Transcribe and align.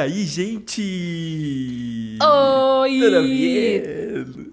aí, 0.00 0.24
gente? 0.24 2.18
Oi! 2.22 3.00
Tudo 3.00 3.22
bem? 3.22 3.82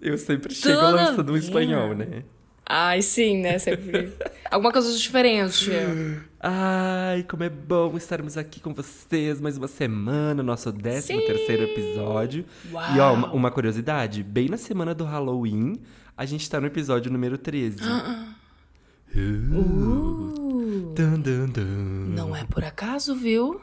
Eu 0.01 0.17
sempre 0.17 0.53
chego 0.53 0.79
Tudo 0.79 0.95
lançando 0.95 1.33
um 1.33 1.37
espanhol, 1.37 1.95
né? 1.95 2.23
Ai, 2.65 3.01
sim, 3.01 3.37
né? 3.37 3.57
Sempre. 3.57 4.11
Alguma 4.51 4.73
coisa 4.73 4.95
diferente. 4.95 5.71
Ai, 6.39 7.23
como 7.23 7.43
é 7.43 7.49
bom 7.49 7.95
estarmos 7.95 8.37
aqui 8.37 8.59
com 8.59 8.73
vocês 8.73 9.39
mais 9.39 9.57
uma 9.57 9.69
semana, 9.69 10.43
nosso 10.43 10.71
13 10.73 11.07
terceiro 11.07 11.63
episódio. 11.63 12.45
Uau. 12.71 12.95
E 12.95 12.99
ó, 12.99 13.13
uma, 13.13 13.31
uma 13.31 13.51
curiosidade, 13.51 14.21
bem 14.23 14.49
na 14.49 14.57
semana 14.57 14.93
do 14.93 15.05
Halloween, 15.05 15.79
a 16.17 16.25
gente 16.25 16.49
tá 16.49 16.59
no 16.59 16.67
episódio 16.67 17.09
número 17.09 17.37
13. 17.37 17.79
Uh. 17.83 18.37
Dun, 20.93 21.21
dun, 21.21 21.45
dun. 21.47 22.13
Não 22.15 22.35
é 22.35 22.43
por 22.43 22.65
acaso, 22.65 23.15
viu? 23.15 23.61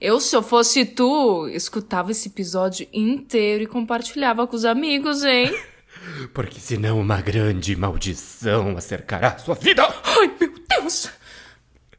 Eu, 0.00 0.20
se 0.20 0.36
eu 0.36 0.42
fosse 0.42 0.84
tu, 0.84 1.48
escutava 1.48 2.10
esse 2.10 2.28
episódio 2.28 2.86
inteiro 2.92 3.62
e 3.62 3.66
compartilhava 3.66 4.46
com 4.46 4.54
os 4.54 4.64
amigos, 4.64 5.24
hein? 5.24 5.54
Porque 6.34 6.60
senão 6.60 7.00
uma 7.00 7.20
grande 7.20 7.74
maldição 7.74 8.76
acercará 8.76 9.38
sua 9.38 9.54
vida. 9.54 9.82
Ai, 10.04 10.34
meu 10.40 10.52
Deus! 10.68 11.10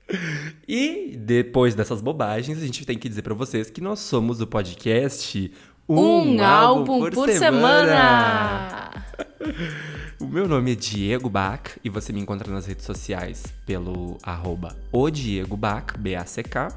E 0.65 1.17
depois 1.17 1.75
dessas 1.75 1.99
bobagens, 1.99 2.57
a 2.59 2.65
gente 2.65 2.85
tem 2.85 2.97
que 2.97 3.09
dizer 3.09 3.23
pra 3.23 3.33
vocês 3.33 3.69
que 3.69 3.81
nós 3.81 3.99
somos 3.99 4.39
o 4.39 4.47
podcast 4.47 5.51
Um, 5.87 6.41
álbum, 6.41 7.09
por, 7.09 7.29
semana. 7.29 9.03
O 10.19 10.25
meu 10.25 10.47
nome 10.47 10.71
é 10.71 10.75
Diego 10.75 11.29
Bach 11.29 11.77
e 11.83 11.89
você 11.89 12.11
me 12.11 12.19
encontra 12.19 12.51
nas 12.51 12.65
redes 12.65 12.85
sociais 12.85 13.43
pelo 13.65 14.17
arroba 14.23 14.75
o 14.91 15.09
Diego 15.09 15.55
Bach, 15.55 15.95
B-A-C-K. 15.99 16.69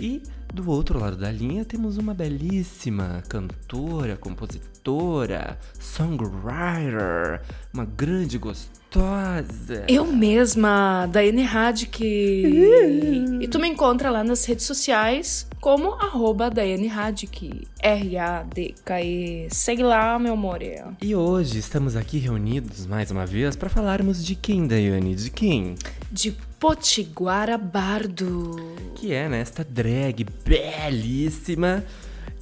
E 0.00 0.22
do 0.52 0.70
outro 0.70 0.98
lado 0.98 1.16
da 1.16 1.30
linha 1.30 1.64
temos 1.64 1.96
uma 1.96 2.12
belíssima 2.12 3.22
cantora, 3.26 4.16
compositora, 4.16 5.58
songwriter, 5.78 7.40
uma 7.72 7.86
grande 7.86 8.36
gostosa. 8.36 9.86
Eu 9.88 10.04
mesma, 10.04 11.06
Daiane 11.10 11.42
Radic. 11.42 12.04
e 12.04 13.48
tu 13.48 13.58
me 13.58 13.66
encontra 13.66 14.10
lá 14.10 14.22
nas 14.22 14.44
redes 14.44 14.66
sociais 14.66 15.46
como 15.58 15.94
arroba 15.94 16.50
Daiane 16.50 16.86
Radic. 16.86 17.66
R-A-D-K-E. 17.80 19.48
Segue 19.50 19.82
lá, 19.82 20.18
meu 20.18 20.34
amor. 20.34 20.58
E 21.00 21.14
hoje 21.14 21.58
estamos 21.58 21.96
aqui 21.96 22.18
reunidos 22.18 22.86
mais 22.86 23.10
uma 23.10 23.24
vez 23.24 23.56
para 23.56 23.70
falarmos 23.70 24.22
de 24.22 24.34
quem, 24.34 24.66
Daiane? 24.66 25.14
De 25.14 25.30
quem? 25.30 25.76
De 26.12 26.30
Potiguara 26.60 27.56
Bardo. 27.56 28.56
Que 28.94 29.12
é, 29.12 29.28
né, 29.28 29.40
esta 29.40 29.64
drag 29.64 30.24
belíssima 30.44 31.84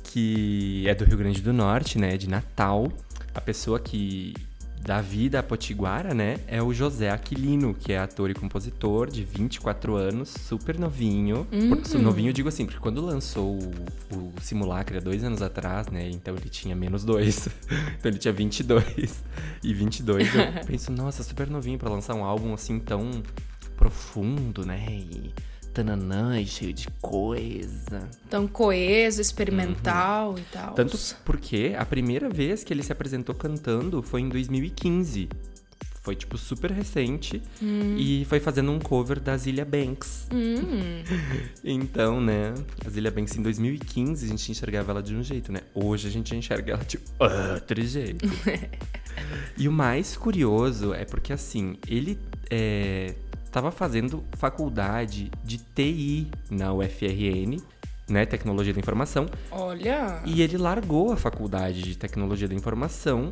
que 0.05 0.85
é 0.89 0.95
do 0.95 1.05
Rio 1.05 1.17
Grande 1.19 1.41
do 1.41 1.53
Norte, 1.53 1.97
né, 1.99 2.17
de 2.17 2.29
Natal. 2.29 2.91
A 3.33 3.41
pessoa 3.41 3.79
que 3.79 4.35
dá 4.83 5.01
vida 5.01 5.39
a 5.39 5.43
Potiguara, 5.43 6.13
né, 6.13 6.39
é 6.49 6.61
o 6.61 6.75
José 6.75 7.11
Aquilino, 7.11 7.73
que 7.75 7.93
é 7.93 7.99
ator 7.99 8.29
e 8.29 8.35
compositor 8.35 9.09
de 9.09 9.23
24 9.23 9.95
anos, 9.95 10.31
super 10.31 10.77
novinho. 10.77 11.47
Por- 11.69 11.99
novinho 12.01 12.31
eu 12.31 12.33
digo 12.33 12.49
assim, 12.49 12.65
porque 12.65 12.81
quando 12.81 13.01
lançou 13.01 13.57
o, 13.57 14.17
o 14.17 14.33
Simulacra 14.41 15.01
dois 15.01 15.23
anos 15.23 15.43
atrás, 15.43 15.87
né, 15.87 16.11
então 16.11 16.35
ele 16.35 16.49
tinha 16.49 16.75
menos 16.75 17.05
dois. 17.05 17.49
então 17.99 18.11
ele 18.11 18.19
tinha 18.19 18.33
22. 18.33 19.23
E 19.63 19.73
22 19.73 20.35
eu 20.35 20.43
penso, 20.67 20.91
nossa, 20.91 21.23
super 21.23 21.49
novinho 21.49 21.79
pra 21.79 21.89
lançar 21.89 22.15
um 22.17 22.25
álbum 22.25 22.53
assim 22.53 22.81
tão 22.81 23.23
profundo, 23.81 24.67
né, 24.67 24.85
e 24.91 25.33
tananã 25.73 26.39
e 26.39 26.47
cheio 26.47 26.73
de 26.75 26.87
coisa. 27.01 28.07
Tão 28.29 28.47
coeso, 28.47 29.23
experimental 29.23 30.39
e 30.39 30.43
tal. 30.53 30.75
Tanto 30.75 30.99
porque 31.25 31.75
a 31.79 31.87
primeira 31.87 32.29
vez 32.29 32.63
que 32.63 32.75
ele 32.75 32.83
se 32.83 32.93
apresentou 32.93 33.35
cantando 33.35 34.03
foi 34.03 34.21
em 34.21 34.29
2015. 34.29 35.31
Foi, 36.03 36.17
tipo, 36.17 36.37
super 36.37 36.71
recente. 36.71 37.43
E 37.97 38.25
foi 38.27 38.41
fazendo 38.41 38.71
um 38.73 38.79
cover 38.79 39.21
da 39.21 39.37
Zilia 39.37 39.65
Banks. 39.65 40.29
então, 41.65 42.21
né, 42.21 42.55
a 42.85 42.91
Zilia 42.91 43.11
Banks 43.11 43.37
em 43.37 43.43
2015 43.43 44.27
a 44.27 44.29
gente 44.29 44.51
enxergava 44.51 44.93
ela 44.93 45.03
de 45.03 45.15
um 45.15 45.23
jeito, 45.23 45.53
né? 45.53 45.61
Hoje 45.75 46.09
a 46.09 46.11
gente 46.11 46.35
enxerga 46.35 46.73
ela 46.73 46.85
de 46.85 46.99
outro 47.19 47.83
jeito. 47.83 48.27
e 49.57 49.69
o 49.69 49.73
mais 49.73 50.17
curioso 50.17 50.93
é 50.93 51.05
porque, 51.05 51.33
assim, 51.33 51.77
ele 51.87 52.19
é, 52.51 53.15
tava 53.51 53.71
fazendo 53.71 54.23
faculdade 54.33 55.31
de 55.45 55.59
TI 55.59 56.31
na 56.51 56.73
UFRN, 56.73 57.57
né? 58.09 58.25
Tecnologia 58.27 58.73
da 58.73 58.81
Informação. 58.81 59.27
Olha. 59.51 60.23
E 60.25 60.43
ele 60.43 60.57
largou 60.57 61.13
a 61.13 61.17
faculdade 61.17 61.83
de 61.83 61.97
tecnologia 61.97 62.49
da 62.49 62.55
informação 62.55 63.31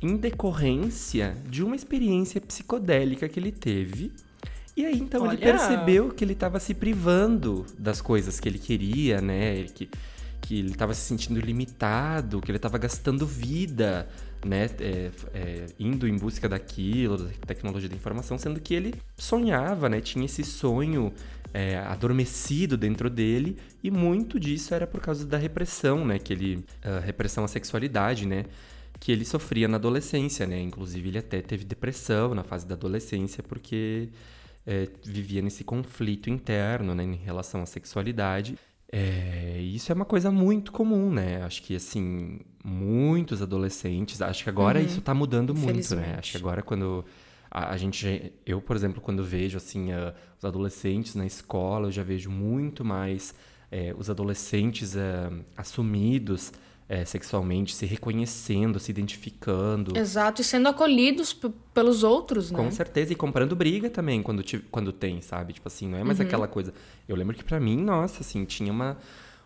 em 0.00 0.16
decorrência 0.16 1.36
de 1.48 1.62
uma 1.62 1.76
experiência 1.76 2.40
psicodélica 2.40 3.28
que 3.28 3.38
ele 3.38 3.52
teve. 3.52 4.12
E 4.76 4.86
aí, 4.86 4.98
então, 4.98 5.26
ele 5.26 5.36
Olha. 5.36 5.52
percebeu 5.52 6.10
que 6.10 6.24
ele 6.24 6.32
estava 6.32 6.58
se 6.58 6.72
privando 6.72 7.66
das 7.78 8.00
coisas 8.00 8.40
que 8.40 8.48
ele 8.48 8.58
queria, 8.58 9.20
né? 9.20 9.64
Que, 9.64 9.90
que 10.40 10.58
ele 10.58 10.70
estava 10.70 10.94
se 10.94 11.02
sentindo 11.02 11.38
limitado, 11.38 12.40
que 12.40 12.50
ele 12.50 12.56
estava 12.56 12.78
gastando 12.78 13.26
vida, 13.26 14.08
né? 14.44 14.66
É, 14.80 15.10
é, 15.34 15.66
indo 15.78 16.08
em 16.08 16.16
busca 16.16 16.48
daquilo, 16.48 17.16
da 17.16 17.30
tecnologia 17.46 17.88
da 17.88 17.96
informação, 17.96 18.38
sendo 18.38 18.60
que 18.60 18.74
ele 18.74 18.94
sonhava, 19.16 19.88
né? 19.88 20.00
Tinha 20.00 20.24
esse 20.24 20.44
sonho 20.44 21.12
é, 21.52 21.78
adormecido 21.78 22.76
dentro 22.76 23.10
dele 23.10 23.56
e 23.82 23.90
muito 23.90 24.38
disso 24.38 24.74
era 24.74 24.86
por 24.86 25.00
causa 25.00 25.26
da 25.26 25.36
repressão, 25.36 26.04
né? 26.04 26.18
Que 26.18 26.32
ele, 26.32 26.64
a 26.82 27.00
repressão 27.00 27.44
à 27.44 27.48
sexualidade, 27.48 28.26
né? 28.26 28.44
Que 28.98 29.12
ele 29.12 29.24
sofria 29.24 29.68
na 29.68 29.76
adolescência, 29.76 30.46
né? 30.46 30.60
Inclusive 30.60 31.08
ele 31.08 31.18
até 31.18 31.40
teve 31.42 31.64
depressão 31.64 32.34
na 32.34 32.42
fase 32.42 32.66
da 32.66 32.74
adolescência 32.74 33.42
porque 33.42 34.08
é, 34.66 34.88
vivia 35.04 35.42
nesse 35.42 35.64
conflito 35.64 36.30
interno, 36.30 36.94
né? 36.94 37.04
Em 37.04 37.16
relação 37.16 37.62
à 37.62 37.66
sexualidade. 37.66 38.58
É, 38.92 39.58
isso 39.60 39.92
é 39.92 39.94
uma 39.94 40.04
coisa 40.04 40.30
muito 40.30 40.72
comum, 40.72 41.10
né? 41.12 41.42
Acho 41.42 41.62
que, 41.62 41.76
assim, 41.76 42.40
muitos 42.64 43.40
adolescentes... 43.40 44.20
Acho 44.20 44.42
que 44.44 44.50
agora 44.50 44.80
isso 44.80 45.00
tá 45.00 45.14
mudando 45.14 45.54
muito, 45.54 45.94
né? 45.94 46.16
Acho 46.18 46.32
que 46.32 46.38
agora 46.38 46.62
quando... 46.62 47.04
A, 47.50 47.70
a 47.72 47.76
gente 47.76 48.32
eu, 48.46 48.60
por 48.60 48.76
exemplo, 48.76 49.00
quando 49.00 49.24
vejo, 49.24 49.56
assim, 49.56 49.92
ah, 49.92 50.14
os 50.38 50.44
adolescentes 50.44 51.14
na 51.14 51.26
escola, 51.26 51.88
eu 51.88 51.92
já 51.92 52.02
vejo 52.02 52.30
muito 52.30 52.84
mais 52.84 53.34
eh, 53.72 53.92
os 53.98 54.08
adolescentes 54.08 54.96
ah, 54.96 55.32
assumidos 55.56 56.52
é, 56.90 57.04
sexualmente, 57.04 57.72
se 57.72 57.86
reconhecendo, 57.86 58.80
se 58.80 58.90
identificando. 58.90 59.96
Exato, 59.96 60.40
e 60.40 60.44
sendo 60.44 60.68
acolhidos 60.68 61.32
pelos 61.72 62.02
outros, 62.02 62.50
né? 62.50 62.58
Com 62.58 62.68
certeza, 62.68 63.12
e 63.12 63.16
comprando 63.16 63.54
briga 63.54 63.88
também 63.88 64.20
quando, 64.20 64.42
te, 64.42 64.58
quando 64.58 64.92
tem, 64.92 65.22
sabe? 65.22 65.52
Tipo 65.52 65.68
assim, 65.68 65.86
não 65.86 65.98
é 65.98 66.02
mais 66.02 66.18
uhum. 66.18 66.26
aquela 66.26 66.48
coisa. 66.48 66.74
Eu 67.08 67.14
lembro 67.14 67.36
que 67.36 67.44
para 67.44 67.60
mim, 67.60 67.76
nossa, 67.76 68.22
assim, 68.22 68.44
tinha 68.44 68.72
uma, 68.72 68.98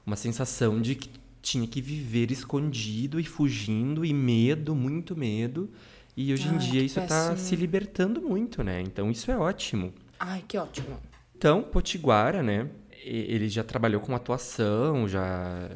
uma 0.07 0.17
sensação 0.17 0.81
de 0.81 0.95
que 0.95 1.11
tinha 1.43 1.67
que 1.67 1.83
viver 1.83 2.31
escondido 2.31 3.21
e 3.21 3.25
fugindo, 3.25 4.07
e 4.07 4.15
medo, 4.15 4.75
muito 4.75 5.15
medo. 5.15 5.69
E 6.17 6.33
hoje 6.33 6.49
Ai, 6.49 6.55
em 6.55 6.59
dia 6.59 6.81
isso 6.81 6.99
está 6.99 7.37
se 7.37 7.55
libertando 7.55 8.23
muito, 8.23 8.65
né? 8.65 8.81
Então 8.81 9.11
isso 9.11 9.31
é 9.31 9.37
ótimo. 9.37 9.93
Ai, 10.19 10.43
que 10.49 10.57
ótimo. 10.57 10.99
Então, 11.37 11.63
Potiguara, 11.63 12.43
né? 12.43 12.71
Ele 13.05 13.51
já 13.51 13.63
trabalhou 13.63 14.01
com 14.01 14.15
atuação, 14.15 15.07
já 15.07 15.69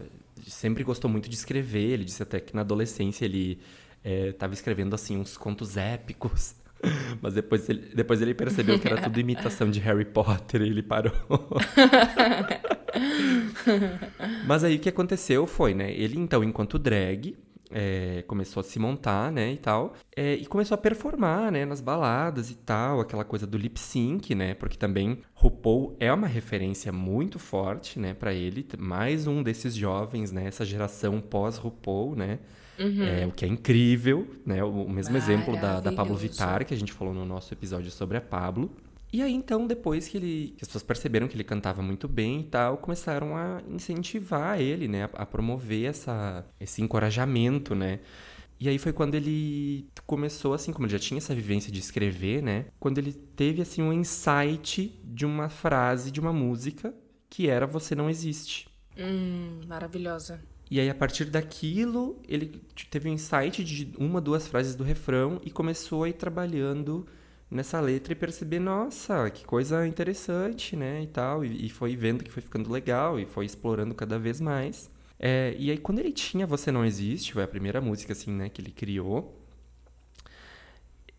sempre 0.51 0.85
gostou 0.85 1.11
muito 1.11 1.29
de 1.29 1.35
escrever. 1.35 1.93
Ele 1.93 2.05
disse 2.05 2.23
até 2.23 2.41
que 2.41 2.55
na 2.55 2.63
adolescência 2.63 3.25
ele 3.25 3.61
estava 4.05 4.53
é, 4.53 4.55
escrevendo 4.55 4.95
assim 4.95 5.17
uns 5.17 5.37
contos 5.37 5.77
épicos. 5.77 6.55
Mas 7.21 7.35
depois 7.35 7.69
ele, 7.69 7.91
depois 7.95 8.23
ele 8.23 8.35
percebeu 8.35 8.79
que 8.79 8.87
era 8.87 8.99
tudo 9.03 9.19
imitação 9.19 9.71
de 9.71 9.81
Harry 9.81 10.05
Potter 10.05 10.63
e 10.63 10.69
ele 10.69 10.83
parou. 10.83 11.13
Mas 14.47 14.65
aí 14.65 14.77
o 14.77 14.79
que 14.79 14.89
aconteceu 14.89 15.47
foi, 15.47 15.75
né? 15.75 15.93
Ele 15.93 16.19
então, 16.19 16.43
enquanto 16.43 16.79
drag, 16.79 17.37
é, 17.71 18.23
começou 18.27 18.61
a 18.61 18.65
se 18.65 18.79
montar, 18.79 19.31
né, 19.31 19.53
e 19.53 19.57
tal, 19.57 19.95
é, 20.17 20.35
e 20.35 20.47
começou 20.47 20.75
a 20.75 20.79
performar, 20.79 21.51
né, 21.51 21.65
nas 21.65 21.81
baladas 21.81 22.51
e 22.51 22.55
tal, 22.55 23.01
aquela 23.01 23.25
coisa 23.25 23.47
do 23.47 23.59
lip 23.59 23.79
sync, 23.79 24.35
né, 24.35 24.55
porque 24.55 24.77
também 24.77 25.19
RuPaul 25.35 25.97
é 26.01 26.13
uma 26.13 26.27
referência 26.27 26.93
muito 26.93 27.39
forte, 27.39 27.99
né, 27.99 28.15
para 28.15 28.33
ele, 28.33 28.67
mais 28.79 29.27
um 29.27 29.43
desses 29.43 29.75
jovens, 29.75 30.33
né, 30.33 30.47
essa 30.47 30.65
geração 30.65 31.21
pós 31.21 31.57
RuPaul, 31.57 32.17
né, 32.17 32.39
uhum. 32.79 33.03
é, 33.03 33.27
o 33.27 33.33
que 33.33 33.45
é 33.45 33.49
incrível, 33.49 34.27
né, 34.45 34.63
o, 34.65 34.85
o 34.85 34.91
mesmo 34.91 35.17
exemplo 35.17 35.55
da, 35.61 35.81
da 35.81 35.93
Pablo 35.93 36.17
Vittar 36.17 36.65
que 36.65 36.75
a 36.75 36.77
gente 36.77 36.93
falou 36.93 37.15
no 37.15 37.25
nosso 37.25 37.53
episódio 37.53 37.91
sobre 37.91 38.17
a 38.17 38.21
Pablo, 38.21 38.71
e 39.13 39.23
aí, 39.23 39.33
então, 39.33 39.67
depois 39.67 40.07
que 40.07 40.17
ele. 40.17 40.55
Que 40.57 40.63
as 40.63 40.69
pessoas 40.69 40.85
perceberam 40.85 41.27
que 41.27 41.35
ele 41.35 41.45
cantava 41.45 41.81
muito 41.81 42.07
bem 42.07 42.41
e 42.41 42.45
tal, 42.45 42.77
começaram 42.79 43.37
a 43.37 43.63
incentivar 43.69 44.61
ele, 44.61 44.87
né? 44.87 45.05
A, 45.05 45.23
a 45.23 45.27
promover 45.27 45.89
essa, 45.89 46.47
esse 46.61 46.83
encorajamento, 46.83 47.75
né? 47.75 48.01
E 48.61 48.69
aí 48.69 48.77
foi 48.77 48.93
quando 48.93 49.15
ele 49.15 49.89
começou, 50.05 50.53
assim, 50.53 50.73
como 50.73 50.87
ele 50.87 50.93
já 50.93 50.99
tinha 50.99 51.19
essa 51.19 51.35
vivência 51.35 51.73
de 51.73 51.79
escrever, 51.79 52.43
né? 52.43 52.67
Quando 52.79 52.99
ele 52.99 53.13
teve, 53.13 53.63
assim, 53.63 53.83
um 53.83 53.93
insight 53.93 55.01
de 55.05 55.25
uma 55.25 55.49
frase 55.49 56.11
de 56.11 56.21
uma 56.21 56.33
música 56.33 56.93
que 57.31 57.49
era 57.49 57.67
Você 57.67 57.95
Não 57.95 58.11
Existe. 58.11 58.69
Hum, 58.99 59.61
maravilhosa. 59.67 60.41
E 60.71 60.81
aí, 60.81 60.91
a 60.91 60.95
partir 60.95 61.27
daquilo, 61.27 62.21
ele 62.29 62.61
teve 62.91 63.09
um 63.09 63.13
insight 63.13 63.65
de 63.65 63.93
uma, 63.97 64.21
duas 64.21 64.47
frases 64.47 64.75
do 64.75 64.85
refrão 64.85 65.41
e 65.45 65.51
começou 65.51 66.05
a 66.05 66.09
ir 66.09 66.15
trabalhando 66.15 67.07
nessa 67.51 67.81
letra 67.81 68.13
e 68.13 68.17
perceber, 68.17 68.59
nossa, 68.59 69.31
que 69.31 69.45
coisa 69.45 69.87
interessante, 69.87 70.77
né, 70.77 71.03
e 71.03 71.07
tal. 71.07 71.45
E, 71.45 71.67
e 71.67 71.69
foi 71.71 71.97
vendo 71.97 72.23
que 72.23 72.31
foi 72.31 72.43
ficando 72.43 72.71
legal 72.71 73.19
e 73.19 73.27
foi 73.27 73.47
explorando 73.47 73.95
cada 73.95 74.19
vez 74.19 74.41
mais. 74.41 74.91
É, 75.19 75.55
e 75.59 75.71
aí, 75.71 75.79
quando 75.79 75.99
ele 75.99 76.13
tinha 76.13 76.47
Você 76.47 76.71
Não 76.71 76.85
Existe, 76.85 77.33
foi 77.33 77.43
a 77.43 77.49
primeira 77.49 77.81
música, 77.81 78.13
assim, 78.13 78.31
né, 78.31 78.49
que 78.49 78.61
ele 78.61 78.71
criou. 78.71 79.35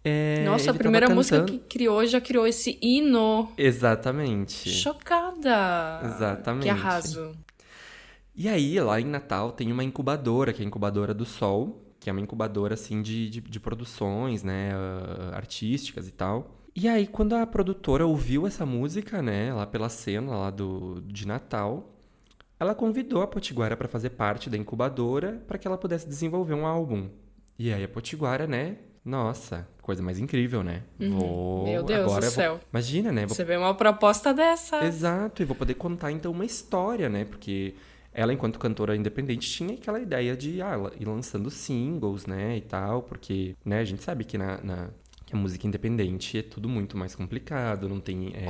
É, 0.03 0.43
Nossa, 0.45 0.71
a 0.71 0.73
primeira 0.73 1.07
cantando... 1.07 1.19
música 1.19 1.43
que 1.43 1.59
criou 1.59 2.05
já 2.05 2.21
criou 2.21 2.47
esse 2.47 2.79
hino. 2.81 3.51
Exatamente. 3.57 4.69
Chocada. 4.69 6.01
Exatamente. 6.05 6.63
Que 6.63 6.69
arraso. 6.69 7.35
E 8.33 8.47
aí, 8.47 8.79
lá 8.79 9.01
em 9.01 9.05
Natal, 9.05 9.51
tem 9.51 9.69
uma 9.69 9.83
incubadora, 9.83 10.53
que 10.53 10.61
é 10.61 10.63
a 10.63 10.67
Incubadora 10.67 11.13
do 11.13 11.25
Sol, 11.25 11.88
que 12.09 12.11
é 12.11 12.13
uma 12.13 12.21
incubadora 12.21 12.73
assim 12.73 13.03
de, 13.03 13.29
de, 13.29 13.39
de 13.39 13.59
produções, 13.59 14.43
né, 14.43 14.71
uh, 14.75 15.35
artísticas 15.35 16.07
e 16.07 16.11
tal. 16.11 16.55
E 16.75 16.87
aí, 16.87 17.05
quando 17.05 17.35
a 17.35 17.45
produtora 17.45 18.05
ouviu 18.05 18.47
essa 18.47 18.65
música, 18.65 19.21
né, 19.21 19.53
lá 19.53 19.67
pela 19.67 19.89
cena 19.89 20.35
lá 20.35 20.49
do, 20.49 21.01
de 21.01 21.27
Natal, 21.27 21.93
ela 22.59 22.73
convidou 22.73 23.21
a 23.21 23.27
Potiguara 23.27 23.77
para 23.77 23.87
fazer 23.87 24.11
parte 24.11 24.49
da 24.49 24.57
incubadora 24.57 25.43
para 25.47 25.57
que 25.57 25.67
ela 25.67 25.77
pudesse 25.77 26.07
desenvolver 26.07 26.55
um 26.55 26.65
álbum. 26.65 27.09
E 27.57 27.71
aí 27.71 27.83
a 27.83 27.87
Potiguara, 27.87 28.47
né, 28.47 28.77
nossa, 29.05 29.67
coisa 29.81 30.01
mais 30.01 30.17
incrível, 30.17 30.63
né? 30.63 30.83
Uhum. 30.99 31.11
Vou... 31.11 31.63
Meu 31.65 31.83
Deus 31.83 32.01
Agora 32.01 32.25
do 32.25 32.31
céu. 32.31 32.53
Vou... 32.53 32.61
Imagina, 32.73 33.11
né? 33.11 33.25
Vou... 33.27 33.35
Você 33.35 33.43
vê 33.43 33.55
uma 33.55 33.75
proposta 33.75 34.33
dessa. 34.33 34.83
Exato, 34.83 35.43
e 35.43 35.45
vou 35.45 35.55
poder 35.55 35.75
contar 35.75 36.11
então 36.11 36.31
uma 36.31 36.45
história, 36.45 37.07
né? 37.07 37.25
Porque 37.25 37.75
ela, 38.13 38.33
enquanto 38.33 38.59
cantora 38.59 38.95
independente, 38.95 39.49
tinha 39.49 39.73
aquela 39.73 39.99
ideia 39.99 40.35
de 40.35 40.61
ah, 40.61 40.91
ir 40.99 41.05
lançando 41.05 41.49
singles, 41.49 42.25
né, 42.25 42.57
e 42.57 42.61
tal, 42.61 43.03
porque, 43.03 43.55
né, 43.63 43.79
a 43.79 43.85
gente 43.85 44.03
sabe 44.03 44.23
que 44.23 44.37
na, 44.37 44.61
na 44.63 44.89
que 45.29 45.35
a 45.35 45.37
música 45.37 45.67
independente 45.67 46.39
é 46.39 46.41
tudo 46.41 46.67
muito 46.67 46.97
mais 46.97 47.13
complicado, 47.13 47.87
não 47.87 47.99
tem 47.99 48.33
é, 48.33 48.47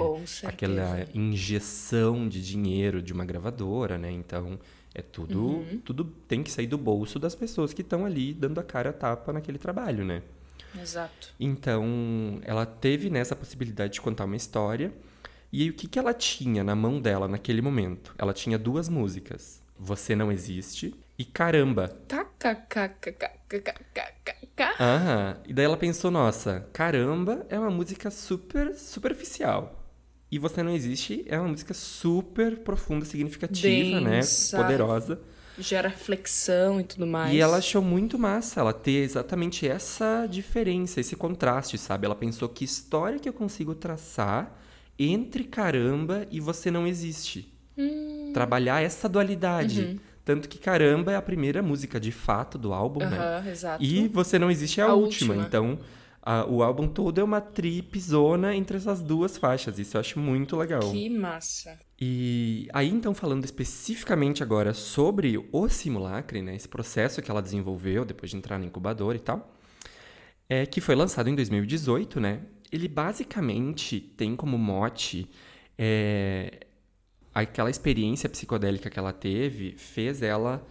aquela 0.47 1.05
injeção 1.13 2.25
de 2.29 2.41
dinheiro 2.41 3.01
de 3.01 3.11
uma 3.11 3.25
gravadora, 3.25 3.97
né? 3.97 4.09
Então 4.09 4.57
é 4.95 5.01
tudo, 5.01 5.45
uhum. 5.45 5.81
tudo 5.83 6.05
tem 6.05 6.41
que 6.41 6.49
sair 6.49 6.67
do 6.67 6.77
bolso 6.77 7.19
das 7.19 7.35
pessoas 7.35 7.73
que 7.73 7.81
estão 7.81 8.05
ali 8.05 8.33
dando 8.33 8.59
a 8.59 8.63
cara 8.63 8.91
a 8.91 8.93
tapa 8.93 9.33
naquele 9.33 9.57
trabalho, 9.57 10.05
né? 10.05 10.23
Exato. 10.81 11.33
Então 11.37 12.39
ela 12.43 12.65
teve 12.65 13.09
nessa 13.09 13.35
possibilidade 13.35 13.93
de 13.93 14.01
contar 14.01 14.23
uma 14.23 14.37
história 14.37 14.93
e 15.51 15.63
aí, 15.63 15.69
o 15.69 15.73
que, 15.73 15.87
que 15.87 15.97
ela 15.97 16.13
tinha 16.13 16.63
na 16.63 16.75
mão 16.75 17.01
dela 17.01 17.27
naquele 17.27 17.61
momento? 17.61 18.13
Ela 18.17 18.33
tinha 18.33 18.57
duas 18.57 18.87
músicas: 18.87 19.61
Você 19.77 20.15
Não 20.15 20.31
Existe 20.31 20.93
e 21.17 21.25
Caramba. 21.25 21.87
Aham. 24.79 25.37
E 25.47 25.53
daí 25.53 25.65
ela 25.65 25.77
pensou: 25.77 26.11
nossa, 26.11 26.67
Caramba 26.71 27.45
é 27.49 27.59
uma 27.59 27.71
música 27.71 28.11
super 28.11 28.75
superficial. 28.75 29.83
E 30.31 30.37
Você 30.37 30.61
Não 30.61 30.71
Existe 30.71 31.25
é 31.27 31.39
uma 31.39 31.49
música 31.49 31.73
super 31.73 32.59
profunda, 32.59 33.03
significativa, 33.03 33.99
né? 33.99 34.17
Densa. 34.17 34.57
né? 34.57 34.63
Poderosa. 34.63 35.19
Gera 35.57 35.89
reflexão 35.89 36.79
e 36.79 36.83
tudo 36.83 37.05
mais. 37.07 37.33
E 37.33 37.39
ela 37.39 37.57
achou 37.57 37.81
muito 37.81 38.17
massa 38.17 38.61
ela 38.61 38.71
ter 38.71 39.03
exatamente 39.03 39.67
essa 39.67 40.25
diferença, 40.25 41.01
esse 41.01 41.15
contraste, 41.15 41.77
sabe? 41.77 42.05
Ela 42.05 42.15
pensou 42.15 42.47
que 42.47 42.63
história 42.63 43.19
que 43.19 43.27
eu 43.27 43.33
consigo 43.33 43.73
traçar 43.75 44.58
entre 44.99 45.45
caramba 45.45 46.27
e 46.29 46.39
você 46.39 46.69
não 46.69 46.85
existe. 46.85 47.53
Hum. 47.77 48.31
Trabalhar 48.33 48.81
essa 48.81 49.07
dualidade. 49.07 49.81
Uhum. 49.81 49.99
Tanto 50.29 50.47
que 50.47 50.59
Caramba 50.59 51.11
é 51.13 51.15
a 51.15 51.21
primeira 51.23 51.63
música 51.63 51.99
de 51.99 52.11
fato 52.11 52.55
do 52.55 52.71
álbum, 52.71 53.03
uhum, 53.03 53.09
né? 53.09 53.43
Exato. 53.49 53.83
E 53.83 54.07
Você 54.09 54.37
Não 54.37 54.51
Existe 54.51 54.79
é 54.79 54.83
a, 54.83 54.89
a 54.89 54.93
última. 54.93 55.33
última. 55.33 55.47
Então, 55.47 55.79
a, 56.21 56.45
o 56.45 56.61
álbum 56.61 56.87
todo 56.87 57.19
é 57.19 57.23
uma 57.23 57.41
tripzona 57.41 58.53
entre 58.53 58.77
essas 58.77 59.01
duas 59.01 59.37
faixas. 59.37 59.79
Isso 59.79 59.97
eu 59.97 60.01
acho 60.01 60.19
muito 60.19 60.55
legal. 60.55 60.81
Que 60.91 61.09
massa. 61.09 61.79
E 61.99 62.67
aí, 62.73 62.89
então, 62.89 63.15
falando 63.15 63.43
especificamente 63.43 64.43
agora 64.43 64.71
sobre 64.71 65.43
o 65.51 65.67
simulacre, 65.67 66.43
né? 66.43 66.55
Esse 66.55 66.67
processo 66.67 67.23
que 67.23 67.31
ela 67.31 67.41
desenvolveu 67.41 68.05
depois 68.05 68.29
de 68.29 68.37
entrar 68.37 68.59
na 68.59 68.65
incubadora 68.65 69.17
e 69.17 69.21
tal. 69.21 69.51
É, 70.47 70.65
que 70.65 70.79
foi 70.79 70.93
lançado 70.93 71.27
em 71.27 71.33
2018, 71.33 72.19
né? 72.19 72.41
Ele 72.71 72.87
basicamente 72.87 73.99
tem 73.99 74.35
como 74.35 74.57
mote 74.57 75.27
é, 75.77 76.67
aquela 77.33 77.69
experiência 77.69 78.29
psicodélica 78.29 78.89
que 78.89 78.99
ela 78.99 79.13
teve 79.13 79.71
fez 79.77 80.21
ela 80.21 80.65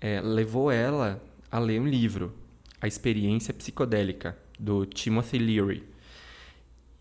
é, 0.00 0.20
levou 0.20 0.70
ela 0.70 1.22
a 1.50 1.58
ler 1.58 1.80
um 1.80 1.86
livro 1.86 2.34
a 2.80 2.86
experiência 2.86 3.52
psicodélica 3.54 4.36
do 4.58 4.84
Timothy 4.84 5.38
Leary 5.38 5.84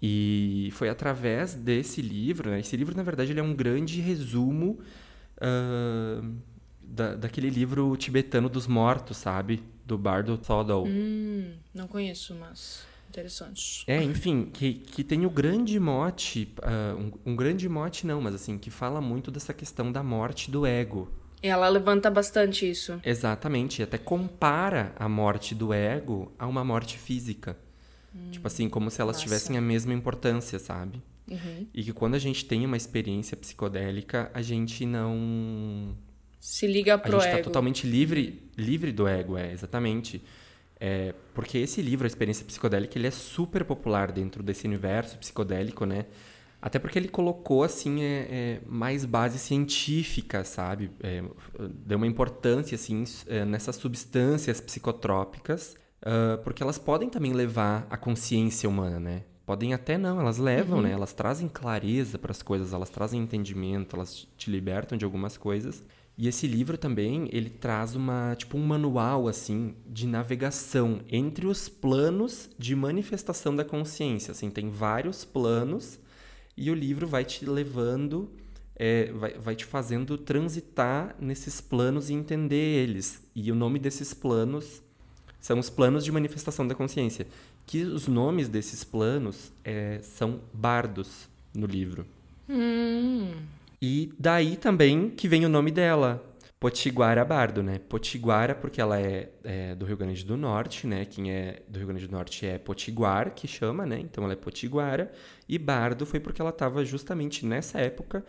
e 0.01 0.69
foi 0.73 0.89
através 0.89 1.53
desse 1.55 2.01
livro 2.01 2.51
né? 2.51 2.59
esse 2.59 2.77
livro 2.77 2.95
na 2.95 3.03
verdade 3.03 3.31
ele 3.31 3.39
é 3.39 3.43
um 3.43 3.55
grande 3.55 3.99
resumo 3.99 4.79
uh, 5.37 6.35
da, 6.81 7.15
daquele 7.15 7.49
livro 7.49 7.95
tibetano 7.97 8.47
dos 8.47 8.67
mortos 8.67 9.17
sabe 9.17 9.63
do 9.85 9.97
Bardo 9.97 10.37
Thodol 10.37 10.85
hum, 10.87 11.53
não 11.73 11.87
conheço 11.87 12.35
mas 12.35 12.85
Interessante. 13.09 13.83
É, 13.87 14.01
enfim, 14.03 14.49
que, 14.53 14.73
que 14.73 15.03
tem 15.03 15.25
o 15.25 15.29
grande 15.29 15.79
mote, 15.79 16.53
uh, 16.59 16.97
um, 16.97 17.31
um, 17.31 17.35
grande 17.35 17.67
mote 17.67 18.05
não, 18.05 18.21
mas 18.21 18.35
assim, 18.35 18.57
que 18.57 18.69
fala 18.69 19.01
muito 19.01 19.31
dessa 19.31 19.53
questão 19.53 19.91
da 19.91 20.03
morte 20.03 20.51
do 20.51 20.65
ego. 20.65 21.09
Ela 21.41 21.69
levanta 21.69 22.09
bastante 22.09 22.69
isso. 22.69 22.99
Exatamente, 23.03 23.81
e 23.81 23.83
até 23.83 23.97
compara 23.97 24.93
a 24.97 25.07
morte 25.07 25.55
do 25.55 25.73
ego 25.73 26.31
a 26.37 26.47
uma 26.47 26.63
morte 26.63 26.97
física. 26.97 27.57
Hum, 28.13 28.31
tipo 28.31 28.47
assim, 28.47 28.67
como 28.67 28.89
se 28.89 29.01
elas 29.01 29.15
massa. 29.15 29.23
tivessem 29.23 29.57
a 29.57 29.61
mesma 29.61 29.93
importância, 29.93 30.59
sabe? 30.59 31.01
Uhum. 31.29 31.67
E 31.73 31.83
que 31.83 31.93
quando 31.93 32.15
a 32.15 32.19
gente 32.19 32.45
tem 32.45 32.65
uma 32.65 32.77
experiência 32.77 33.35
psicodélica, 33.35 34.31
a 34.33 34.41
gente 34.41 34.85
não... 34.85 35.95
Se 36.39 36.65
liga 36.65 36.97
pro 36.97 37.17
ego. 37.17 37.21
A 37.21 37.25
gente 37.25 37.37
tá 37.37 37.43
totalmente 37.43 37.85
livre, 37.85 38.49
livre 38.57 38.91
do 38.91 39.07
ego, 39.07 39.37
é, 39.37 39.51
exatamente. 39.51 40.21
É, 40.79 41.13
porque 41.33 41.57
esse 41.57 41.81
livro, 41.81 42.05
A 42.05 42.07
Experiência 42.07 42.45
Psicodélica, 42.45 42.97
ele 42.97 43.07
é 43.07 43.11
super 43.11 43.63
popular 43.63 44.11
dentro 44.11 44.43
desse 44.43 44.65
universo 44.67 45.17
psicodélico, 45.17 45.85
né? 45.85 46.05
Até 46.61 46.79
porque 46.79 46.97
ele 46.97 47.07
colocou, 47.07 47.63
assim, 47.63 48.01
é, 48.01 48.27
é, 48.29 48.61
mais 48.65 49.05
base 49.05 49.37
científica, 49.37 50.43
sabe? 50.43 50.91
É, 51.01 51.23
deu 51.85 51.97
uma 51.97 52.07
importância, 52.07 52.75
assim, 52.75 53.03
é, 53.27 53.45
nessas 53.45 53.75
substâncias 53.75 54.59
psicotrópicas, 54.59 55.75
uh, 56.01 56.41
porque 56.43 56.63
elas 56.63 56.79
podem 56.79 57.09
também 57.09 57.31
levar 57.31 57.85
a 57.89 57.97
consciência 57.97 58.67
humana, 58.67 58.99
né? 58.99 59.23
Podem 59.45 59.73
até 59.73 59.97
não, 59.97 60.19
elas 60.19 60.39
levam, 60.39 60.77
uhum. 60.77 60.83
né? 60.83 60.91
Elas 60.91 61.13
trazem 61.13 61.47
clareza 61.47 62.17
para 62.17 62.31
as 62.31 62.41
coisas, 62.41 62.73
elas 62.73 62.89
trazem 62.89 63.21
entendimento, 63.21 63.95
elas 63.95 64.27
te 64.35 64.49
libertam 64.49 64.97
de 64.97 65.05
algumas 65.05 65.37
coisas. 65.37 65.83
E 66.17 66.27
esse 66.27 66.47
livro 66.47 66.77
também, 66.77 67.29
ele 67.31 67.49
traz 67.49 67.95
uma, 67.95 68.35
tipo 68.35 68.57
um 68.57 68.65
manual 68.65 69.27
assim 69.27 69.75
de 69.85 70.07
navegação 70.07 71.01
entre 71.07 71.45
os 71.45 71.69
planos 71.69 72.49
de 72.57 72.75
manifestação 72.75 73.55
da 73.55 73.63
consciência, 73.63 74.31
assim, 74.31 74.49
tem 74.49 74.69
vários 74.69 75.23
planos 75.23 75.99
e 76.57 76.71
o 76.71 76.73
livro 76.73 77.05
vai 77.05 77.23
te 77.23 77.45
levando, 77.45 78.31
é, 78.75 79.11
vai, 79.11 79.33
vai 79.33 79.55
te 79.55 79.63
fazendo 79.63 80.17
transitar 80.17 81.15
nesses 81.19 81.61
planos 81.61 82.09
e 82.09 82.13
entender 82.13 82.55
eles. 82.55 83.21
E 83.35 83.51
o 83.51 83.55
nome 83.55 83.77
desses 83.77 84.11
planos 84.11 84.81
são 85.39 85.59
os 85.59 85.69
planos 85.69 86.03
de 86.03 86.11
manifestação 86.11 86.67
da 86.67 86.73
consciência, 86.73 87.27
que 87.67 87.83
os 87.83 88.07
nomes 88.07 88.49
desses 88.49 88.83
planos 88.83 89.51
é, 89.63 89.99
são 90.01 90.39
bardos 90.51 91.29
no 91.53 91.67
livro. 91.67 92.07
Hum. 92.49 93.33
E 93.81 94.11
daí 94.17 94.55
também 94.55 95.09
que 95.09 95.27
vem 95.27 95.45
o 95.45 95.49
nome 95.49 95.71
dela, 95.71 96.23
Potiguara 96.59 97.23
Bardo, 97.23 97.61
né? 97.61 97.79
Potiguara 97.87 98.55
porque 98.55 98.81
ela 98.81 98.99
é, 98.99 99.29
é, 99.43 99.75
do 99.75 99.85
Rio 99.85 99.95
Grande 99.95 100.25
do 100.25 100.35
Norte, 100.35 100.87
né? 100.87 101.05
Quem 101.05 101.31
é 101.31 101.61
do 101.67 101.77
Rio 101.77 101.87
Grande 101.87 102.07
do 102.07 102.11
Norte 102.11 102.47
é 102.47 102.57
Potiguar, 102.57 103.31
que 103.35 103.47
chama, 103.47 103.85
né? 103.85 103.99
Então 103.99 104.23
ela 104.23 104.33
é 104.33 104.35
Potiguara. 104.35 105.11
E 105.47 105.59
Bardo 105.59 106.05
foi 106.05 106.19
porque 106.19 106.41
ela 106.41 106.49
estava 106.49 106.83
justamente 106.83 107.45
nessa 107.45 107.79
época 107.79 108.25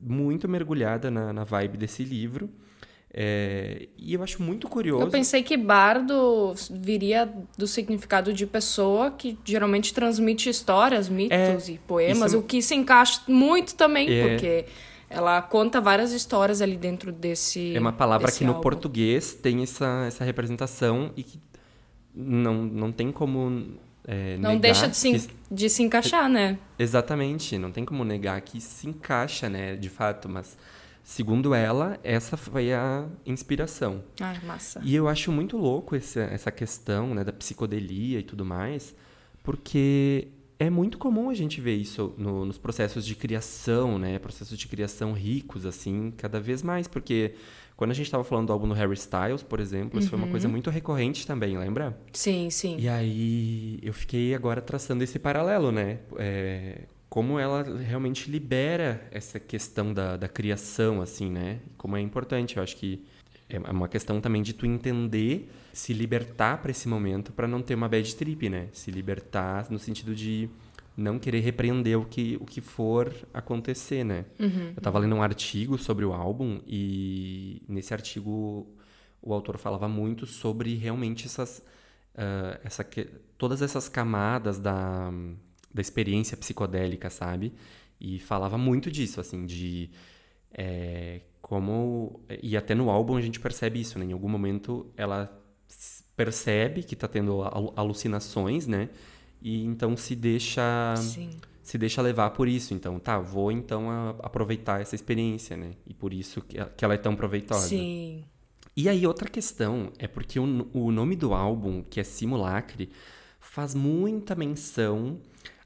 muito 0.00 0.48
mergulhada 0.48 1.10
na, 1.10 1.32
na 1.32 1.42
vibe 1.42 1.76
desse 1.76 2.04
livro. 2.04 2.48
É, 3.14 3.88
e 3.98 4.14
eu 4.14 4.22
acho 4.22 4.40
muito 4.40 4.68
curioso. 4.68 5.04
Eu 5.04 5.10
pensei 5.10 5.42
que 5.42 5.54
bardo 5.54 6.54
viria 6.70 7.30
do 7.58 7.66
significado 7.66 8.32
de 8.32 8.46
pessoa 8.46 9.10
que 9.10 9.38
geralmente 9.44 9.92
transmite 9.92 10.48
histórias, 10.48 11.10
mitos 11.10 11.68
é, 11.68 11.72
e 11.72 11.78
poemas, 11.78 12.32
é... 12.32 12.36
o 12.38 12.42
que 12.42 12.62
se 12.62 12.74
encaixa 12.74 13.20
muito 13.28 13.74
também, 13.74 14.10
é... 14.10 14.28
porque 14.28 14.64
ela 15.12 15.40
conta 15.42 15.80
várias 15.80 16.12
histórias 16.12 16.60
ali 16.60 16.76
dentro 16.76 17.12
desse. 17.12 17.74
É 17.74 17.80
uma 17.80 17.92
palavra 17.92 18.30
que 18.32 18.44
no 18.44 18.60
português 18.60 19.34
tem 19.34 19.62
essa, 19.62 20.04
essa 20.06 20.24
representação 20.24 21.12
e 21.16 21.22
que 21.22 21.40
não, 22.14 22.64
não 22.64 22.92
tem 22.92 23.10
como. 23.12 23.76
É, 24.04 24.36
não 24.38 24.58
deixa 24.58 24.88
de 24.88 24.96
se, 24.96 25.12
que... 25.12 25.34
de 25.50 25.68
se 25.68 25.82
encaixar, 25.82 26.28
né? 26.28 26.58
Exatamente, 26.78 27.56
não 27.56 27.70
tem 27.70 27.84
como 27.84 28.04
negar 28.04 28.40
que 28.40 28.60
se 28.60 28.88
encaixa, 28.88 29.48
né, 29.48 29.76
de 29.76 29.88
fato, 29.88 30.28
mas 30.28 30.58
segundo 31.04 31.54
ela, 31.54 31.98
essa 32.02 32.36
foi 32.36 32.72
a 32.72 33.06
inspiração. 33.24 34.02
Ai, 34.20 34.40
massa. 34.44 34.80
E 34.82 34.94
eu 34.94 35.08
acho 35.08 35.30
muito 35.30 35.56
louco 35.56 35.94
essa, 35.94 36.20
essa 36.20 36.50
questão, 36.50 37.14
né, 37.14 37.22
da 37.22 37.32
psicodelia 37.32 38.18
e 38.18 38.22
tudo 38.24 38.44
mais, 38.44 38.92
porque 39.42 40.28
é 40.62 40.70
muito 40.70 40.96
comum 40.96 41.28
a 41.28 41.34
gente 41.34 41.60
ver 41.60 41.74
isso 41.74 42.14
no, 42.16 42.44
nos 42.44 42.56
processos 42.56 43.04
de 43.04 43.16
criação, 43.16 43.98
né? 43.98 44.18
Processos 44.18 44.56
de 44.56 44.68
criação 44.68 45.12
ricos, 45.12 45.66
assim, 45.66 46.12
cada 46.16 46.38
vez 46.38 46.62
mais. 46.62 46.86
Porque 46.86 47.34
quando 47.76 47.90
a 47.90 47.94
gente 47.94 48.06
estava 48.06 48.22
falando 48.22 48.46
do 48.46 48.52
álbum 48.52 48.68
do 48.68 48.74
Harry 48.74 48.94
Styles, 48.94 49.42
por 49.42 49.58
exemplo, 49.58 49.98
isso 49.98 50.08
foi 50.08 50.18
uma 50.18 50.28
coisa 50.28 50.46
uhum. 50.46 50.52
muito 50.52 50.70
recorrente 50.70 51.26
também, 51.26 51.58
lembra? 51.58 51.98
Sim, 52.12 52.48
sim. 52.48 52.76
E 52.78 52.88
aí 52.88 53.80
eu 53.82 53.92
fiquei 53.92 54.34
agora 54.34 54.60
traçando 54.60 55.02
esse 55.02 55.18
paralelo, 55.18 55.72
né? 55.72 55.98
É, 56.16 56.82
como 57.08 57.40
ela 57.40 57.62
realmente 57.62 58.30
libera 58.30 59.06
essa 59.10 59.40
questão 59.40 59.92
da, 59.92 60.16
da 60.16 60.28
criação, 60.28 61.02
assim, 61.02 61.28
né? 61.28 61.58
Como 61.76 61.96
é 61.96 62.00
importante. 62.00 62.56
Eu 62.56 62.62
acho 62.62 62.76
que 62.76 63.04
é 63.48 63.58
uma 63.58 63.88
questão 63.88 64.20
também 64.20 64.42
de 64.42 64.52
tu 64.52 64.64
entender 64.64 65.50
se 65.72 65.92
libertar 65.92 66.60
para 66.60 66.70
esse 66.70 66.88
momento 66.88 67.32
para 67.32 67.48
não 67.48 67.62
ter 67.62 67.74
uma 67.74 67.88
bad 67.88 68.14
trip, 68.14 68.48
né? 68.48 68.68
Se 68.72 68.90
libertar 68.90 69.70
no 69.70 69.78
sentido 69.78 70.14
de 70.14 70.48
não 70.96 71.18
querer 71.18 71.40
repreender 71.40 71.98
o 71.98 72.04
que, 72.04 72.36
o 72.40 72.44
que 72.44 72.60
for 72.60 73.12
acontecer, 73.32 74.04
né? 74.04 74.26
Uhum, 74.38 74.68
eu 74.68 74.78
estava 74.78 74.98
lendo 74.98 75.14
um 75.14 75.22
artigo 75.22 75.78
sobre 75.78 76.04
o 76.04 76.12
álbum 76.12 76.60
e 76.66 77.62
nesse 77.66 77.94
artigo 77.94 78.66
o 79.20 79.32
autor 79.32 79.56
falava 79.56 79.88
muito 79.88 80.26
sobre 80.26 80.74
realmente 80.74 81.26
essas 81.26 81.62
uh, 82.14 82.58
essa 82.62 82.84
que, 82.84 83.08
todas 83.38 83.62
essas 83.62 83.88
camadas 83.88 84.58
da, 84.58 85.10
da 85.72 85.80
experiência 85.80 86.36
psicodélica, 86.36 87.08
sabe? 87.08 87.54
E 88.00 88.18
falava 88.18 88.58
muito 88.58 88.90
disso, 88.90 89.20
assim, 89.20 89.46
de 89.46 89.90
é, 90.52 91.22
como 91.40 92.20
e 92.42 92.56
até 92.56 92.74
no 92.74 92.90
álbum 92.90 93.16
a 93.16 93.22
gente 93.22 93.40
percebe 93.40 93.80
isso, 93.80 93.98
né? 93.98 94.04
Em 94.04 94.12
algum 94.12 94.28
momento 94.28 94.86
ela 94.96 95.41
percebe 96.24 96.84
que 96.84 96.94
está 96.94 97.08
tendo 97.08 97.42
alucinações, 97.74 98.68
né? 98.68 98.88
E 99.40 99.64
então 99.64 99.96
se 99.96 100.14
deixa 100.14 100.94
Sim. 100.96 101.30
se 101.62 101.76
deixa 101.76 102.00
levar 102.00 102.30
por 102.30 102.46
isso. 102.46 102.72
Então, 102.74 103.00
tá, 103.00 103.18
vou 103.18 103.50
então 103.50 103.90
a, 103.90 104.10
aproveitar 104.20 104.80
essa 104.80 104.94
experiência, 104.94 105.56
né? 105.56 105.72
E 105.84 105.92
por 105.92 106.12
isso 106.12 106.40
que, 106.42 106.56
que 106.76 106.84
ela 106.84 106.94
é 106.94 106.98
tão 106.98 107.16
proveitosa. 107.16 107.66
Sim. 107.66 108.24
E 108.76 108.88
aí 108.88 109.04
outra 109.04 109.28
questão 109.28 109.92
é 109.98 110.06
porque 110.06 110.38
o, 110.38 110.68
o 110.72 110.92
nome 110.92 111.16
do 111.16 111.34
álbum, 111.34 111.82
que 111.82 111.98
é 111.98 112.04
Simulacre, 112.04 112.88
faz 113.40 113.74
muita 113.74 114.36
menção 114.36 115.18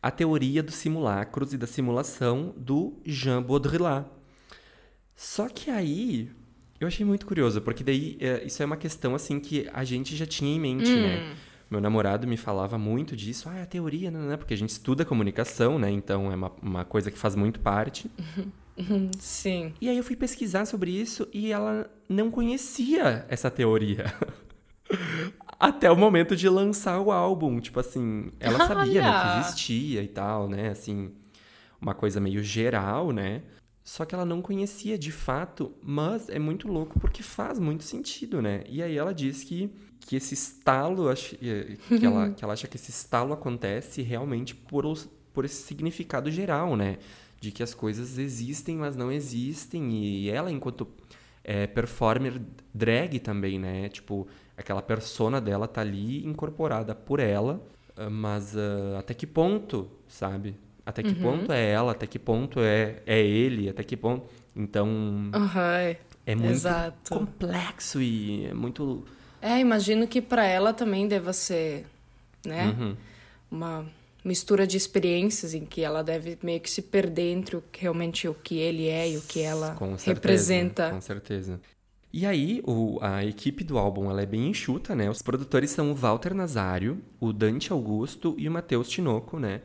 à 0.03 0.11
teoria 0.11 0.63
dos 0.63 0.77
simulacros 0.77 1.53
e 1.53 1.59
da 1.59 1.67
simulação 1.67 2.55
do 2.57 2.95
Jean 3.05 3.43
Baudrillard. 3.43 4.09
Só 5.15 5.49
que 5.49 5.71
aí 5.71 6.31
eu 6.81 6.87
achei 6.87 7.05
muito 7.05 7.27
curioso, 7.27 7.61
porque 7.61 7.83
daí 7.83 8.17
é, 8.21 8.45
isso 8.45 8.63
é 8.63 8.67
uma 8.67 8.77
questão 8.77 9.15
assim 9.15 9.41
que 9.41 9.69
a 9.73 9.85
gente 9.85 10.15
já 10.17 10.27
tinha 10.27 10.55
em 10.55 10.61
mente, 10.61 10.91
né? 10.91 10.97
hum. 10.97 11.29
né? 11.29 11.37
Meu 11.69 11.81
namorado 11.81 12.29
me 12.29 12.37
falava 12.37 12.79
muito 12.79 13.17
disso, 13.17 13.49
ah, 13.49 13.59
é 13.59 13.63
a 13.63 13.67
teoria, 13.67 14.09
né, 14.09 14.21
né? 14.21 14.37
Porque 14.37 14.55
a 14.55 14.57
gente 14.57 14.71
estuda 14.71 15.05
comunicação, 15.05 15.81
né? 15.81 15.91
Então 15.91 16.31
é 16.31 16.37
uma, 16.37 16.53
uma 16.63 16.85
coisa 16.85 17.11
que 17.11 17.19
faz 17.19 17.35
muito 17.35 17.59
parte. 17.59 18.09
Sim. 19.19 19.75
E 19.81 19.89
aí 19.89 19.97
eu 19.97 20.05
fui 20.05 20.15
pesquisar 20.15 20.65
sobre 20.67 20.91
isso 20.91 21.27
e 21.33 21.51
ela 21.51 21.91
não 22.09 22.31
conhecia 22.31 23.27
essa 23.29 23.51
teoria. 23.51 24.05
Até 25.59 25.91
o 25.91 25.97
momento 25.97 26.37
de 26.37 26.49
lançar 26.49 27.01
o 27.01 27.11
álbum. 27.11 27.59
Tipo 27.59 27.81
assim, 27.81 28.31
ela 28.39 28.67
sabia 28.67 29.03
né, 29.03 29.23
que 29.23 29.41
existia 29.41 30.03
e 30.03 30.09
tal, 30.09 30.49
né? 30.49 30.69
Assim, 30.69 31.11
uma 31.81 31.95
coisa 31.95 32.21
meio 32.21 32.43
geral, 32.45 33.11
né? 33.11 33.43
Só 33.87 34.05
que 34.05 34.17
ela 34.17 34.25
não 34.25 34.43
conhecia 34.43 34.99
de 34.99 35.13
fato, 35.13 35.73
mas 35.81 36.29
é 36.29 36.41
muito 36.41 36.67
louco 36.67 36.99
porque 36.99 37.23
faz 37.23 37.57
muito 37.57 37.85
sentido, 37.85 38.43
né? 38.43 38.65
E 38.69 38.83
aí 38.83 38.97
ela 38.97 39.15
diz 39.15 39.45
que, 39.45 39.71
que 40.01 40.17
esse 40.17 40.35
estalo, 40.35 41.07
que 41.15 42.05
ela, 42.05 42.31
que 42.35 42.43
ela 42.43 42.53
acha 42.53 42.67
que 42.67 42.77
esse 42.77 42.91
estalo 42.91 43.33
acontece 43.33 44.03
realmente 44.03 44.57
por, 44.57 44.85
os, 44.85 45.09
por 45.33 45.45
esse 45.45 45.63
significado 45.63 46.33
geral, 46.33 46.75
né? 46.75 46.99
De 47.41 47.53
que 47.53 47.63
as 47.63 47.75
coisas 47.75 48.19
existem, 48.19 48.77
mas 48.77 48.97
não 48.97 49.13
existem. 49.13 49.93
E 49.93 50.31
ela, 50.31 50.51
enquanto 50.51 50.89
é, 51.45 51.69
performer 51.69 52.43
drag 52.75 53.21
também, 53.21 53.57
né? 53.57 53.89
Tipo, 53.89 54.27
aquela 54.57 54.83
persona 54.83 55.41
dela 55.41 55.69
tá 55.69 55.83
ali 55.83 56.27
incorporada 56.27 56.93
por 56.93 57.21
ela, 57.21 57.65
mas 58.11 58.53
uh, 58.57 58.97
até 58.99 59.15
que 59.15 59.29
ponto, 59.29 59.89
sabe? 60.09 60.57
Até 60.87 61.03
que 61.03 61.09
uhum. 61.09 61.39
ponto 61.39 61.53
é 61.53 61.71
ela, 61.73 61.91
até 61.91 62.07
que 62.07 62.19
ponto 62.19 62.61
é, 62.61 63.03
é 63.05 63.21
ele, 63.21 63.69
até 63.69 63.83
que 63.83 63.97
ponto. 63.97 64.25
Então. 64.55 64.87
Uhum. 64.89 65.31
É 66.25 66.35
muito 66.35 66.53
Exato. 66.53 67.13
complexo 67.13 68.01
e 68.01 68.47
é 68.47 68.55
muito. 68.55 69.05
É, 69.43 69.59
imagino 69.59 70.07
que 70.07 70.23
para 70.23 70.45
ela 70.45 70.73
também 70.73 71.07
deva 71.07 71.33
ser, 71.33 71.87
né? 72.45 72.69
Uhum. 72.69 72.97
Uma 73.51 73.87
mistura 74.25 74.67
de 74.67 74.77
experiências 74.77 75.55
em 75.55 75.65
que 75.65 75.83
ela 75.83 76.03
deve 76.03 76.39
meio 76.43 76.61
que 76.61 76.71
se 76.71 76.83
perder 76.83 77.33
entre 77.33 77.57
o, 77.57 77.63
realmente 77.77 78.27
o 78.27 78.35
que 78.35 78.57
ele 78.59 78.89
é 78.89 79.11
e 79.11 79.17
o 79.17 79.23
que 79.23 79.41
ela 79.41 79.75
com 79.77 79.97
certeza, 79.97 80.15
representa. 80.15 80.91
Com 80.91 81.01
certeza. 81.01 81.61
E 82.13 82.25
aí, 82.25 82.63
o, 82.65 82.99
a 83.03 83.25
equipe 83.25 83.63
do 83.63 83.79
álbum 83.79 84.11
ela 84.11 84.23
é 84.23 84.27
bem 84.27 84.49
enxuta, 84.49 84.95
né? 84.95 85.09
Os 85.11 85.23
produtores 85.23 85.71
são 85.71 85.93
o 85.93 85.95
Walter 85.95 86.35
Nazário, 86.35 87.01
o 87.21 87.33
Dante 87.33 87.73
Augusto 87.73 88.35
e 88.39 88.49
o 88.49 88.53
Matheus 88.53 88.89
Tinoco, 88.89 89.39
né? 89.39 89.61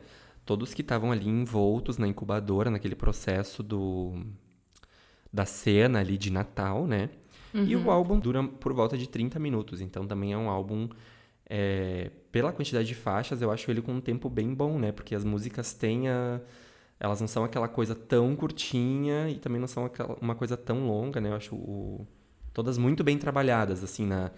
Todos 0.52 0.74
que 0.74 0.82
estavam 0.82 1.10
ali 1.10 1.26
envoltos 1.26 1.96
na 1.96 2.06
incubadora, 2.06 2.70
naquele 2.70 2.94
processo 2.94 3.62
do 3.62 4.22
da 5.32 5.46
cena 5.46 6.00
ali 6.00 6.18
de 6.18 6.30
Natal, 6.30 6.86
né? 6.86 7.08
Uhum. 7.54 7.64
E 7.64 7.74
o 7.74 7.84
uhum. 7.84 7.90
álbum 7.90 8.18
dura 8.18 8.44
por 8.44 8.74
volta 8.74 8.98
de 8.98 9.08
30 9.08 9.38
minutos, 9.38 9.80
então 9.80 10.06
também 10.06 10.34
é 10.34 10.36
um 10.36 10.50
álbum 10.50 10.90
é, 11.48 12.10
pela 12.30 12.52
quantidade 12.52 12.86
de 12.86 12.94
faixas, 12.94 13.40
eu 13.40 13.50
acho 13.50 13.70
ele 13.70 13.80
com 13.80 13.94
um 13.94 14.00
tempo 14.00 14.28
bem 14.28 14.52
bom, 14.52 14.78
né? 14.78 14.92
Porque 14.92 15.14
as 15.14 15.24
músicas 15.24 15.72
têm 15.72 16.10
a, 16.10 16.38
elas 17.00 17.18
não 17.18 17.28
são 17.28 17.44
aquela 17.44 17.66
coisa 17.66 17.94
tão 17.94 18.36
curtinha 18.36 19.30
e 19.30 19.36
também 19.36 19.58
não 19.58 19.68
são 19.68 19.86
aquela, 19.86 20.18
uma 20.20 20.34
coisa 20.34 20.54
tão 20.54 20.86
longa, 20.86 21.18
né? 21.18 21.30
Eu 21.30 21.34
acho 21.34 21.54
o, 21.54 22.06
todas 22.52 22.76
muito 22.76 23.02
bem 23.02 23.16
trabalhadas, 23.16 23.82
assim, 23.82 24.04
na, 24.04 24.30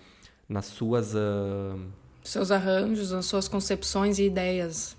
nas 0.48 0.66
suas... 0.66 1.12
Uh... 1.12 1.90
Seus 2.22 2.52
arranjos, 2.52 3.10
nas 3.10 3.26
suas 3.26 3.48
concepções 3.48 4.20
e 4.20 4.26
ideias. 4.26 4.96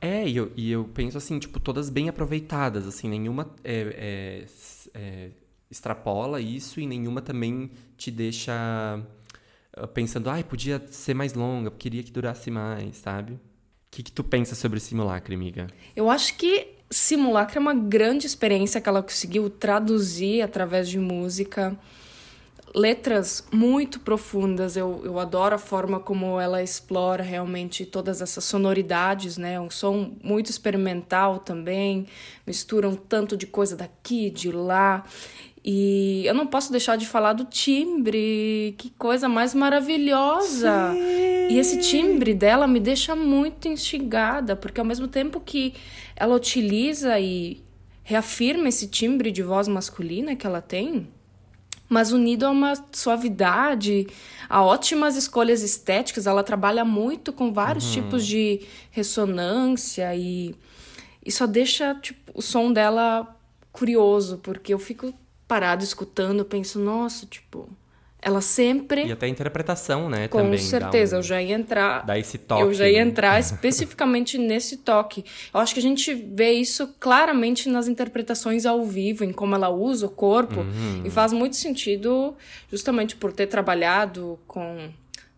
É, 0.00 0.26
e 0.26 0.36
eu, 0.36 0.50
e 0.56 0.70
eu 0.70 0.84
penso 0.94 1.18
assim, 1.18 1.38
tipo, 1.38 1.60
todas 1.60 1.90
bem 1.90 2.08
aproveitadas, 2.08 2.86
assim, 2.86 3.08
nenhuma 3.08 3.54
é, 3.62 4.46
é, 4.94 4.98
é, 4.98 5.30
extrapola 5.70 6.40
isso 6.40 6.80
e 6.80 6.86
nenhuma 6.86 7.20
também 7.20 7.70
te 7.98 8.10
deixa 8.10 8.52
ah, 9.74 9.86
pensando, 9.86 10.30
ai, 10.30 10.42
podia 10.42 10.82
ser 10.90 11.14
mais 11.14 11.34
longa, 11.34 11.70
queria 11.70 12.02
que 12.02 12.10
durasse 12.10 12.50
mais, 12.50 12.96
sabe? 12.96 13.34
O 13.34 13.38
que, 13.90 14.02
que 14.02 14.12
tu 14.12 14.24
pensa 14.24 14.54
sobre 14.54 14.80
Simulacre, 14.80 15.34
amiga? 15.34 15.66
Eu 15.94 16.08
acho 16.08 16.36
que 16.36 16.68
Simulacre 16.90 17.58
é 17.58 17.60
uma 17.60 17.74
grande 17.74 18.26
experiência 18.26 18.80
que 18.80 18.88
ela 18.88 19.02
conseguiu 19.02 19.50
traduzir 19.50 20.42
através 20.42 20.88
de 20.88 20.98
música 20.98 21.78
letras 22.74 23.44
muito 23.52 24.00
profundas. 24.00 24.76
Eu, 24.76 25.02
eu 25.04 25.18
adoro 25.18 25.54
a 25.54 25.58
forma 25.58 25.98
como 25.98 26.40
ela 26.40 26.62
explora 26.62 27.22
realmente 27.22 27.84
todas 27.84 28.20
essas 28.20 28.44
sonoridades, 28.44 29.36
né? 29.36 29.58
Um 29.60 29.70
som 29.70 30.12
muito 30.22 30.50
experimental 30.50 31.38
também, 31.38 32.06
misturam 32.46 32.94
tanto 32.94 33.36
de 33.36 33.46
coisa 33.46 33.76
daqui, 33.76 34.30
de 34.30 34.50
lá. 34.52 35.04
E 35.62 36.24
eu 36.24 36.32
não 36.32 36.46
posso 36.46 36.72
deixar 36.72 36.96
de 36.96 37.06
falar 37.06 37.34
do 37.34 37.44
timbre, 37.44 38.74
que 38.78 38.88
coisa 38.90 39.28
mais 39.28 39.54
maravilhosa! 39.54 40.92
Sim. 40.92 41.48
E 41.50 41.58
esse 41.58 41.80
timbre 41.80 42.32
dela 42.32 42.66
me 42.66 42.80
deixa 42.80 43.14
muito 43.14 43.68
instigada, 43.68 44.56
porque 44.56 44.80
ao 44.80 44.86
mesmo 44.86 45.06
tempo 45.06 45.38
que 45.38 45.74
ela 46.16 46.34
utiliza 46.34 47.20
e 47.20 47.62
reafirma 48.02 48.68
esse 48.68 48.86
timbre 48.86 49.30
de 49.30 49.42
voz 49.42 49.68
masculina 49.68 50.34
que 50.34 50.46
ela 50.46 50.62
tem, 50.62 51.06
mas 51.90 52.12
unido 52.12 52.46
a 52.46 52.50
uma 52.50 52.72
suavidade, 52.92 54.06
a 54.48 54.62
ótimas 54.62 55.16
escolhas 55.16 55.60
estéticas. 55.60 56.28
Ela 56.28 56.44
trabalha 56.44 56.84
muito 56.84 57.32
com 57.32 57.52
vários 57.52 57.84
uhum. 57.86 57.92
tipos 58.04 58.24
de 58.24 58.60
ressonância 58.92 60.14
e, 60.14 60.54
e 61.26 61.32
só 61.32 61.48
deixa 61.48 61.92
tipo, 61.96 62.30
o 62.32 62.40
som 62.40 62.72
dela 62.72 63.36
curioso, 63.72 64.38
porque 64.38 64.72
eu 64.72 64.78
fico 64.78 65.12
parado 65.48 65.82
escutando, 65.82 66.44
penso, 66.44 66.78
nossa, 66.78 67.26
tipo, 67.26 67.68
ela 68.22 68.40
sempre. 68.40 69.06
E 69.06 69.12
até 69.12 69.26
a 69.26 69.28
interpretação, 69.28 70.08
né? 70.08 70.28
Com 70.28 70.38
também 70.38 70.58
certeza, 70.58 71.16
um... 71.16 71.18
eu 71.20 71.22
já 71.22 71.40
ia 71.40 71.54
entrar. 71.54 72.04
Dá 72.04 72.18
esse 72.18 72.36
toque. 72.36 72.62
Eu 72.62 72.74
já 72.74 72.88
ia 72.88 73.04
né? 73.04 73.10
entrar 73.10 73.40
especificamente 73.40 74.36
nesse 74.36 74.78
toque. 74.78 75.24
Eu 75.52 75.60
acho 75.60 75.72
que 75.72 75.80
a 75.80 75.82
gente 75.82 76.12
vê 76.14 76.52
isso 76.52 76.94
claramente 77.00 77.68
nas 77.68 77.88
interpretações 77.88 78.66
ao 78.66 78.84
vivo, 78.84 79.24
em 79.24 79.32
como 79.32 79.54
ela 79.54 79.70
usa 79.70 80.06
o 80.06 80.10
corpo. 80.10 80.60
Uhum. 80.60 81.02
E 81.04 81.10
faz 81.10 81.32
muito 81.32 81.56
sentido, 81.56 82.36
justamente 82.70 83.16
por 83.16 83.32
ter 83.32 83.46
trabalhado 83.46 84.38
com, 84.46 84.90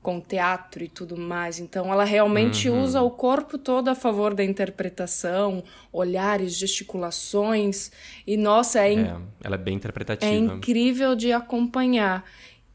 com 0.02 0.20
teatro 0.20 0.82
e 0.82 0.88
tudo 0.88 1.16
mais. 1.16 1.60
Então, 1.60 1.92
ela 1.92 2.04
realmente 2.04 2.68
uhum. 2.68 2.82
usa 2.82 3.00
o 3.00 3.10
corpo 3.10 3.58
todo 3.58 3.88
a 3.88 3.94
favor 3.94 4.34
da 4.34 4.42
interpretação, 4.42 5.62
olhares, 5.92 6.54
gesticulações. 6.54 7.92
E, 8.26 8.36
nossa, 8.36 8.80
é, 8.80 8.92
in... 8.92 9.00
é 9.02 9.16
ela 9.44 9.54
é 9.54 9.58
bem 9.58 9.76
interpretativa. 9.76 10.32
É 10.32 10.36
incrível 10.36 11.14
de 11.14 11.32
acompanhar 11.32 12.24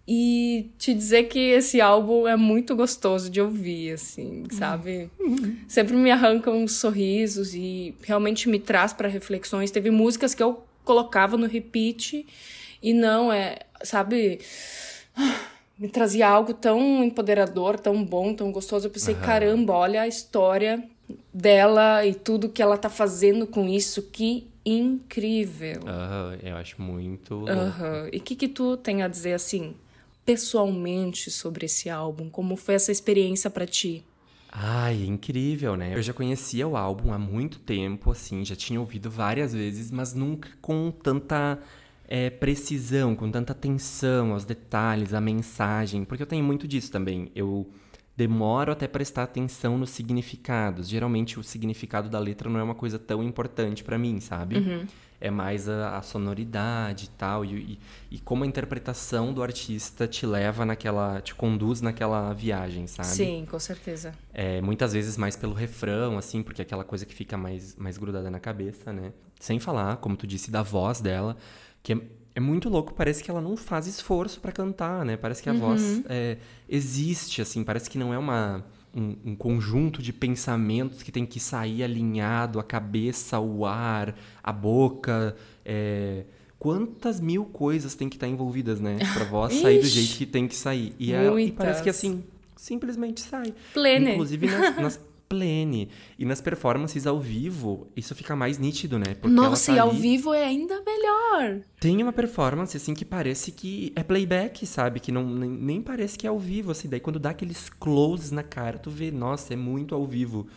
e 0.08 0.72
te 0.78 0.94
dizer 0.94 1.24
que 1.24 1.38
esse 1.38 1.82
álbum 1.82 2.26
é 2.26 2.38
muito 2.38 2.74
gostoso 2.76 3.30
de 3.30 3.42
ouvir, 3.42 3.92
assim, 3.94 4.46
sabe? 4.52 5.10
Sempre 5.68 5.98
me 5.98 6.10
arranca 6.10 6.50
uns 6.50 6.74
sorrisos 6.74 7.54
e 7.54 7.94
realmente 8.04 8.48
me 8.48 8.58
traz 8.58 8.94
para 8.94 9.10
reflexões. 9.10 9.70
Teve 9.70 9.92
músicas 9.92 10.34
que 10.34 10.42
eu 10.42 10.64
colocava 10.86 11.36
no 11.36 11.46
repeat 11.46 12.26
e 12.82 12.94
não 12.94 13.34
é, 13.34 13.60
sabe? 13.84 14.40
Me 15.78 15.88
trazia 15.88 16.28
algo 16.28 16.56
tão 16.56 17.04
empoderador, 17.04 17.80
tão 17.80 18.04
bom, 18.04 18.34
tão 18.34 18.52
gostoso. 18.52 18.88
Eu 18.88 18.90
pensei, 18.90 19.14
uhum. 19.14 19.22
caramba, 19.22 19.74
olha 19.74 20.02
a 20.02 20.08
história 20.08 20.84
dela 21.32 22.04
e 22.04 22.16
tudo 22.16 22.50
que 22.50 22.64
ela 22.64 22.80
tá 22.80 22.90
fazendo 22.90 23.46
com 23.46 23.70
isso, 23.70 24.02
que 24.02 24.48
incrível. 24.66 25.82
Uhum, 25.84 26.40
eu 26.42 26.58
acho 26.58 26.82
muito. 26.82 27.36
Uhum. 27.36 28.10
E 28.12 28.18
o 28.18 28.22
que, 28.22 28.36
que 28.36 28.48
tu 28.48 28.76
tem 28.76 29.04
a 29.04 29.08
dizer 29.08 29.34
assim? 29.34 29.76
Pessoalmente 30.28 31.32
sobre 31.32 31.68
esse 31.68 31.90
álbum? 31.90 32.30
Como 32.30 32.58
foi 32.58 32.76
essa 32.76 32.92
experiência 32.92 33.50
para 33.50 33.66
ti? 33.66 34.04
Ai, 34.52 35.06
incrível, 35.06 35.78
né? 35.78 35.96
Eu 35.96 36.02
já 36.02 36.12
conhecia 36.12 36.68
o 36.68 36.76
álbum 36.76 37.14
há 37.14 37.18
muito 37.18 37.60
tempo, 37.60 38.12
assim, 38.12 38.44
já 38.44 38.56
tinha 38.56 38.78
ouvido 38.78 39.10
várias 39.10 39.54
vezes, 39.54 39.90
mas 39.90 40.14
nunca 40.14 40.50
com 40.62 40.92
tanta 40.92 41.58
é, 42.10 42.30
precisão, 42.30 43.16
com 43.16 43.32
tanta 43.32 43.54
atenção 43.54 44.34
aos 44.34 44.44
detalhes, 44.44 45.14
à 45.14 45.22
mensagem, 45.22 46.04
porque 46.04 46.24
eu 46.24 46.28
tenho 46.28 46.44
muito 46.44 46.68
disso 46.68 46.92
também. 46.92 47.32
Eu 47.34 47.70
demoro 48.18 48.74
até 48.74 48.86
prestar 48.86 49.24
atenção 49.24 49.78
nos 49.78 49.92
significados. 49.92 50.90
Geralmente 50.90 51.40
o 51.40 51.44
significado 51.44 52.10
da 52.10 52.20
letra 52.20 52.50
não 52.50 52.60
é 52.60 52.64
uma 52.64 52.76
coisa 52.76 53.00
tão 53.00 53.24
importante 53.24 53.82
para 53.82 53.98
mim, 53.98 54.20
sabe? 54.20 54.58
Uhum 54.58 54.86
é 55.20 55.32
mais 55.32 55.68
a, 55.68 55.98
a 55.98 56.02
sonoridade 56.02 57.06
e 57.06 57.10
tal, 57.10 57.44
e, 57.44 57.56
e, 57.56 57.80
e, 58.12 58.20
como 58.20 58.44
a 58.44 58.48
interpretação 58.48 59.34
do 59.34 59.42
artista 59.42 60.08
te 60.08 60.26
leva 60.26 60.66
naquela, 60.66 61.20
te 61.22 61.34
conduz 61.34 61.82
naquela 61.82 62.34
viagem, 62.34 62.86
sabe? 62.86 63.08
Sim, 63.10 63.48
com 63.50 63.60
certeza. 63.60 64.14
É, 64.34 64.62
muitas 64.62 64.94
vezes 64.94 65.18
mais 65.18 65.36
pelo 65.36 65.54
refrão, 65.54 66.18
assim, 66.18 66.44
porque 66.44 66.62
é 66.62 66.64
aquela 66.64 66.84
coisa 66.84 67.06
que 67.06 67.16
fica 67.16 67.36
mais, 67.36 67.76
mais 67.76 67.98
grudada 67.98 68.30
na 68.30 68.40
cabeça, 68.40 68.94
né? 68.94 69.12
Sem 69.40 69.60
falar, 69.60 69.98
como 69.98 70.16
tu 70.16 70.28
disse, 70.28 70.52
da 70.52 70.62
voz 70.62 71.02
dela, 71.02 71.36
que 71.82 71.94
é, 71.94 72.02
é 72.36 72.40
muito 72.40 72.70
louco, 72.70 72.94
parece 72.94 73.24
que 73.24 73.32
ela 73.32 73.42
não 73.42 73.58
faz 73.58 73.88
esforço 73.88 74.40
para 74.40 74.52
cantar, 74.52 75.04
né? 75.04 75.18
Parece 75.18 75.42
que 75.42 75.50
a 75.50 75.54
uhum. 75.54 75.60
voz 75.60 76.04
é, 76.08 76.38
existe, 76.70 77.42
assim, 77.42 77.64
parece 77.64 77.90
que 77.90 77.98
não 77.98 78.14
é 78.14 78.18
uma 78.18 78.64
um, 78.96 79.16
um, 79.26 79.36
conjunto 79.36 80.02
de 80.02 80.12
pensamentos 80.12 81.04
que 81.04 81.12
tem 81.12 81.26
que 81.26 81.40
sair 81.40 81.84
alinhado, 81.84 82.60
a 82.60 82.64
cabeça, 82.64 83.40
o 83.40 83.66
ar, 83.66 84.16
a 84.44 84.52
boca. 84.52 85.36
É... 85.66 86.24
Quantas 86.60 87.20
mil 87.20 87.46
coisas 87.46 87.94
tem 87.94 88.10
que 88.10 88.16
estar 88.16 88.28
envolvidas, 88.28 88.80
né? 88.80 88.98
Pra 89.14 89.26
voz 89.26 89.54
sair 89.54 89.80
do 89.80 89.88
jeito 89.88 90.16
que 90.18 90.26
tem 90.26 90.48
que 90.48 90.56
sair. 90.56 90.96
E, 90.98 91.14
é, 91.14 91.40
e 91.40 91.52
parece 91.52 91.84
que 91.84 91.90
assim, 91.90 92.24
simplesmente 92.56 93.22
sai. 93.22 93.54
Plene. 93.74 94.14
Inclusive 94.14 94.48
nas, 94.48 94.76
nas 94.78 95.00
plene. 95.28 95.90
E 96.18 96.26
nas 96.26 96.42
performances 96.42 97.06
ao 97.06 97.20
vivo, 97.20 97.88
isso 97.96 98.16
fica 98.16 98.36
mais 98.36 98.58
nítido, 98.58 98.98
né? 98.98 99.16
Porque 99.16 99.36
Nossa, 99.36 99.72
tá 99.72 99.78
e 99.78 99.80
ao 99.80 99.90
ali... 99.90 100.00
vivo 100.00 100.34
é 100.34 100.46
ainda 100.46 100.82
melhor. 100.82 101.62
Tem 101.80 102.02
uma 102.02 102.14
performance, 102.14 102.76
assim, 102.76 102.94
que 102.94 103.06
parece 103.06 103.52
que 103.52 103.92
é 103.96 104.04
playback, 104.04 104.66
sabe? 104.66 105.00
Que 105.00 105.12
não, 105.12 105.28
nem, 105.28 105.50
nem 105.50 105.82
parece 105.82 106.18
que 106.18 106.26
é 106.26 106.30
ao 106.30 106.40
vivo, 106.40 106.72
assim. 106.72 106.88
Daí 106.88 107.00
quando 107.00 107.20
dá 107.20 107.32
aqueles 107.32 107.70
closes 107.70 108.32
na 108.32 108.44
cara, 108.44 108.78
tu 108.78 108.90
vê, 108.90 109.12
nossa, 109.12 109.54
é 109.54 109.58
muito 109.58 109.94
ao 109.94 110.06
vivo. 110.06 110.48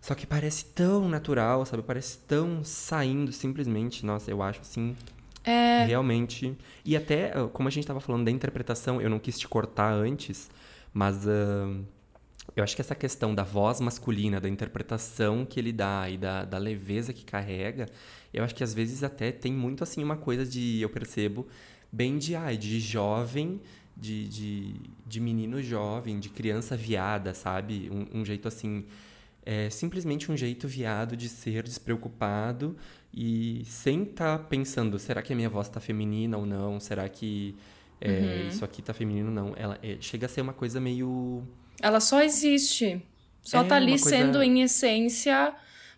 Só 0.00 0.14
que 0.14 0.26
parece 0.26 0.64
tão 0.66 1.08
natural, 1.08 1.64
sabe? 1.64 1.82
Parece 1.82 2.18
tão 2.18 2.64
saindo 2.64 3.32
simplesmente. 3.32 4.04
Nossa, 4.04 4.30
eu 4.30 4.42
acho 4.42 4.60
assim. 4.60 4.96
É... 5.44 5.84
Realmente. 5.84 6.56
E 6.84 6.96
até, 6.96 7.32
como 7.52 7.68
a 7.68 7.70
gente 7.70 7.86
tava 7.86 8.00
falando 8.00 8.24
da 8.24 8.30
interpretação, 8.30 9.00
eu 9.00 9.08
não 9.08 9.18
quis 9.18 9.38
te 9.38 9.48
cortar 9.48 9.92
antes, 9.92 10.50
mas. 10.92 11.24
Uh 11.26 11.84
eu 12.54 12.62
acho 12.62 12.74
que 12.74 12.82
essa 12.82 12.94
questão 12.94 13.34
da 13.34 13.42
voz 13.42 13.80
masculina, 13.80 14.40
da 14.40 14.48
interpretação 14.48 15.44
que 15.44 15.58
ele 15.58 15.72
dá 15.72 16.08
e 16.08 16.18
da, 16.18 16.44
da 16.44 16.58
leveza 16.58 17.12
que 17.12 17.24
carrega, 17.24 17.86
eu 18.32 18.44
acho 18.44 18.54
que 18.54 18.62
às 18.62 18.74
vezes 18.74 19.02
até 19.02 19.32
tem 19.32 19.52
muito 19.52 19.82
assim 19.82 20.02
uma 20.02 20.16
coisa 20.16 20.44
de, 20.44 20.80
eu 20.80 20.90
percebo, 20.90 21.46
bem 21.90 22.18
de, 22.18 22.34
ai, 22.34 22.56
de 22.56 22.78
jovem, 22.78 23.60
de, 23.96 24.28
de, 24.28 24.74
de 25.06 25.20
menino 25.20 25.62
jovem, 25.62 26.18
de 26.18 26.28
criança 26.28 26.76
viada, 26.76 27.34
sabe? 27.34 27.90
Um, 27.90 28.20
um 28.20 28.24
jeito 28.24 28.48
assim, 28.48 28.84
é 29.44 29.68
simplesmente 29.70 30.30
um 30.30 30.36
jeito 30.36 30.68
viado 30.68 31.16
de 31.16 31.28
ser 31.28 31.62
despreocupado 31.62 32.76
e 33.12 33.62
sem 33.66 34.02
estar 34.02 34.38
tá 34.38 34.44
pensando, 34.44 34.98
será 34.98 35.22
que 35.22 35.32
a 35.32 35.36
minha 35.36 35.48
voz 35.48 35.68
está 35.68 35.80
feminina 35.80 36.36
ou 36.36 36.46
não? 36.46 36.78
Será 36.80 37.08
que 37.08 37.54
é, 38.00 38.10
uhum. 38.10 38.48
isso 38.48 38.64
aqui 38.64 38.80
está 38.80 38.94
feminino 38.94 39.28
ou 39.28 39.34
não? 39.34 39.54
Ela 39.56 39.78
é, 39.82 39.96
chega 40.00 40.26
a 40.26 40.28
ser 40.28 40.40
uma 40.40 40.52
coisa 40.52 40.80
meio 40.80 41.42
ela 41.82 42.00
só 42.00 42.22
existe. 42.22 43.02
Só 43.42 43.62
é 43.62 43.64
tá 43.64 43.76
ali 43.76 43.92
coisa... 43.92 44.08
sendo 44.08 44.42
em 44.42 44.62
essência 44.62 45.52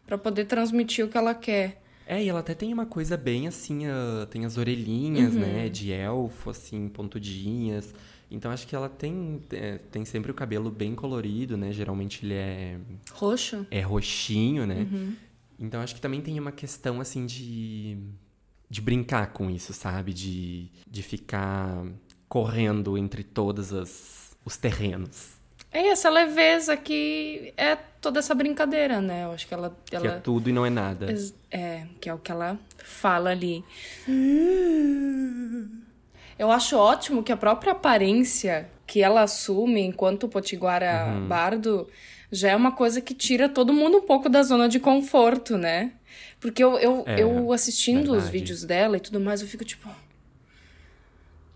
para 0.06 0.16
poder 0.16 0.46
transmitir 0.46 1.04
o 1.04 1.08
que 1.08 1.16
ela 1.16 1.34
quer. 1.34 1.82
É, 2.06 2.22
e 2.22 2.28
ela 2.28 2.40
até 2.40 2.54
tem 2.54 2.72
uma 2.72 2.84
coisa 2.84 3.16
bem 3.16 3.46
assim, 3.46 3.86
uh, 3.86 4.26
tem 4.28 4.44
as 4.44 4.58
orelhinhas, 4.58 5.34
uhum. 5.34 5.40
né, 5.40 5.68
de 5.68 5.92
elfo, 5.92 6.50
assim, 6.50 6.88
pontudinhas. 6.88 7.94
Então 8.30 8.50
acho 8.50 8.66
que 8.66 8.74
ela 8.74 8.88
tem, 8.88 9.40
é, 9.52 9.78
tem 9.78 10.04
sempre 10.04 10.30
o 10.30 10.34
cabelo 10.34 10.70
bem 10.70 10.94
colorido, 10.94 11.56
né? 11.56 11.72
Geralmente 11.72 12.24
ele 12.24 12.34
é. 12.34 12.78
Roxo? 13.12 13.66
É 13.70 13.80
roxinho, 13.80 14.66
né? 14.66 14.86
Uhum. 14.90 15.14
Então 15.58 15.80
acho 15.80 15.94
que 15.94 16.00
também 16.00 16.20
tem 16.20 16.38
uma 16.40 16.50
questão 16.52 17.00
assim 17.00 17.26
de. 17.26 17.96
de 18.68 18.80
brincar 18.80 19.32
com 19.32 19.50
isso, 19.50 19.72
sabe? 19.72 20.12
De, 20.12 20.68
de 20.90 21.02
ficar 21.02 21.86
correndo 22.28 22.98
entre 22.98 23.22
todos 23.22 23.72
as, 23.72 24.36
os 24.44 24.56
terrenos. 24.56 25.34
É 25.74 25.88
essa 25.88 26.08
leveza 26.08 26.76
que 26.76 27.52
é 27.56 27.74
toda 28.00 28.20
essa 28.20 28.32
brincadeira, 28.32 29.00
né? 29.00 29.24
Eu 29.24 29.32
acho 29.32 29.48
que 29.48 29.52
ela. 29.52 29.76
ela 29.90 30.00
que 30.00 30.06
é 30.06 30.20
tudo 30.20 30.48
e 30.48 30.52
não 30.52 30.64
é 30.64 30.70
nada. 30.70 31.12
É, 31.50 31.82
que 32.00 32.08
é 32.08 32.14
o 32.14 32.18
que 32.18 32.30
ela 32.30 32.56
fala 32.78 33.30
ali. 33.30 33.64
Eu 36.38 36.52
acho 36.52 36.76
ótimo 36.76 37.24
que 37.24 37.32
a 37.32 37.36
própria 37.36 37.72
aparência 37.72 38.70
que 38.86 39.02
ela 39.02 39.22
assume 39.22 39.80
enquanto 39.80 40.28
Potiguara 40.28 41.06
uhum. 41.08 41.26
Bardo 41.26 41.88
já 42.30 42.50
é 42.50 42.56
uma 42.56 42.70
coisa 42.70 43.00
que 43.00 43.12
tira 43.12 43.48
todo 43.48 43.72
mundo 43.72 43.98
um 43.98 44.02
pouco 44.02 44.28
da 44.28 44.44
zona 44.44 44.68
de 44.68 44.78
conforto, 44.78 45.58
né? 45.58 45.92
Porque 46.38 46.62
eu, 46.62 46.78
eu, 46.78 47.02
é, 47.06 47.20
eu 47.20 47.52
assistindo 47.52 48.12
verdade. 48.12 48.24
os 48.24 48.28
vídeos 48.28 48.64
dela 48.64 48.96
e 48.96 49.00
tudo 49.00 49.18
mais, 49.18 49.42
eu 49.42 49.48
fico 49.48 49.64
tipo. 49.64 49.88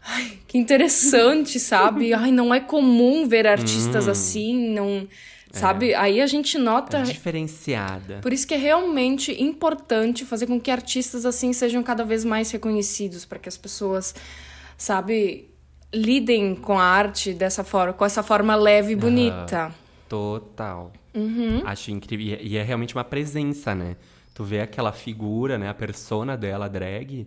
Ai, 0.09 0.39
que 0.49 0.57
interessante, 0.57 1.61
sabe? 1.61 2.15
Ai, 2.15 2.33
não 2.33 2.55
é 2.55 2.61
comum 2.61 3.29
ver 3.29 3.47
artistas 3.47 4.07
hum. 4.07 4.11
assim, 4.11 4.69
não. 4.71 5.07
Sabe? 5.53 5.93
É. 5.93 5.97
Aí 5.97 6.21
a 6.21 6.27
gente 6.27 6.59
nota. 6.59 6.99
É 6.99 7.03
diferenciada. 7.03 8.19
Por 8.23 8.33
isso 8.33 8.47
que 8.47 8.55
é 8.55 8.59
realmente 8.59 9.43
importante 9.43 10.25
fazer 10.25 10.47
com 10.47 10.61
que 10.61 10.71
artistas 10.71 11.25
assim 11.25 11.53
sejam 11.53 11.83
cada 11.83 12.05
vez 12.05 12.25
mais 12.25 12.51
reconhecidos, 12.51 13.25
para 13.25 13.39
que 13.39 13.49
as 13.49 13.57
pessoas, 13.57 14.15
sabe, 14.77 15.49
lidem 15.93 16.55
com 16.55 16.79
a 16.79 16.85
arte 16.85 17.33
dessa 17.33 17.65
forma, 17.65 17.93
com 17.93 18.05
essa 18.05 18.23
forma 18.23 18.55
leve 18.55 18.93
e 18.93 18.97
bonita. 18.97 19.67
Uhum. 19.67 19.73
Total. 20.09 20.93
Uhum. 21.15 21.63
Acho 21.65 21.91
incrível. 21.91 22.39
E 22.41 22.57
é 22.57 22.63
realmente 22.63 22.95
uma 22.95 23.05
presença, 23.05 23.75
né? 23.75 23.97
Tu 24.35 24.45
vê 24.45 24.61
aquela 24.61 24.93
figura, 24.93 25.59
né? 25.59 25.69
A 25.69 25.75
persona 25.75 26.37
dela, 26.37 26.69
drag. 26.69 27.27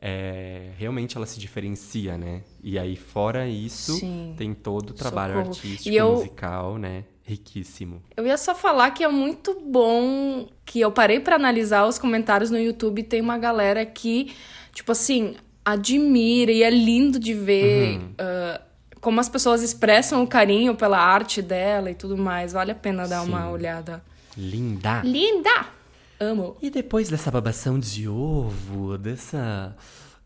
É, 0.00 0.70
realmente 0.78 1.16
ela 1.16 1.26
se 1.26 1.40
diferencia, 1.40 2.16
né? 2.16 2.42
E 2.62 2.78
aí, 2.78 2.96
fora 2.96 3.48
isso, 3.48 3.94
Sim. 3.98 4.34
tem 4.36 4.54
todo 4.54 4.90
o 4.90 4.94
trabalho 4.94 5.34
Socorro. 5.34 5.50
artístico, 5.50 5.94
eu... 5.94 6.12
musical, 6.12 6.78
né? 6.78 7.04
riquíssimo. 7.28 8.02
Eu 8.16 8.26
ia 8.26 8.38
só 8.38 8.54
falar 8.54 8.90
que 8.92 9.04
é 9.04 9.08
muito 9.08 9.54
bom 9.60 10.48
que 10.64 10.80
eu 10.80 10.90
parei 10.90 11.20
para 11.20 11.36
analisar 11.36 11.86
os 11.86 11.98
comentários 11.98 12.50
no 12.50 12.58
YouTube 12.58 13.02
tem 13.02 13.20
uma 13.20 13.36
galera 13.36 13.84
que, 13.84 14.32
tipo 14.72 14.92
assim, 14.92 15.36
admira 15.62 16.50
e 16.50 16.62
é 16.62 16.70
lindo 16.70 17.18
de 17.18 17.34
ver 17.34 17.98
uhum. 17.98 18.06
uh, 18.12 18.60
como 19.00 19.20
as 19.20 19.28
pessoas 19.28 19.62
expressam 19.62 20.22
o 20.22 20.26
carinho 20.26 20.74
pela 20.74 20.98
arte 20.98 21.42
dela 21.42 21.90
e 21.90 21.94
tudo 21.94 22.16
mais. 22.16 22.54
Vale 22.54 22.72
a 22.72 22.74
pena 22.74 23.06
dar 23.06 23.22
Sim. 23.22 23.28
uma 23.28 23.50
olhada. 23.50 24.02
Linda! 24.34 25.02
Linda! 25.04 25.77
Amo. 26.20 26.56
E 26.60 26.68
depois 26.68 27.08
dessa 27.08 27.30
babação 27.30 27.78
de 27.78 28.08
ovo, 28.08 28.98
dessa 28.98 29.76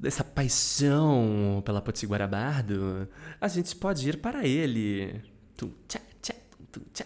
dessa 0.00 0.24
paixão 0.24 1.62
pela 1.64 1.81
Potiguara 1.83 2.26
Bardo, 2.26 3.07
a 3.40 3.46
gente 3.46 3.76
pode 3.76 4.09
ir 4.09 4.16
para 4.16 4.44
ele. 4.46 5.22
Tum, 5.57 5.70
tchá, 5.87 6.00
tchá, 6.20 6.35
tum, 6.72 6.81
tchá. 6.94 7.05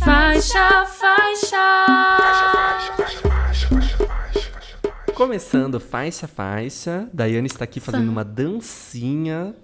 Faixa, 0.00 0.84
faixa. 0.84 1.86
Faixa, 1.86 2.52
faixa, 2.52 2.92
faixa, 2.96 3.28
faixa, 3.28 3.68
faixa, 4.06 4.50
faixa. 4.52 5.14
Começando 5.14 5.78
faixa 5.78 6.26
faixa, 6.26 7.08
Daiane 7.12 7.46
está 7.46 7.62
aqui 7.62 7.78
fazendo 7.78 8.10
uma 8.10 8.24
dancinha. 8.24 9.54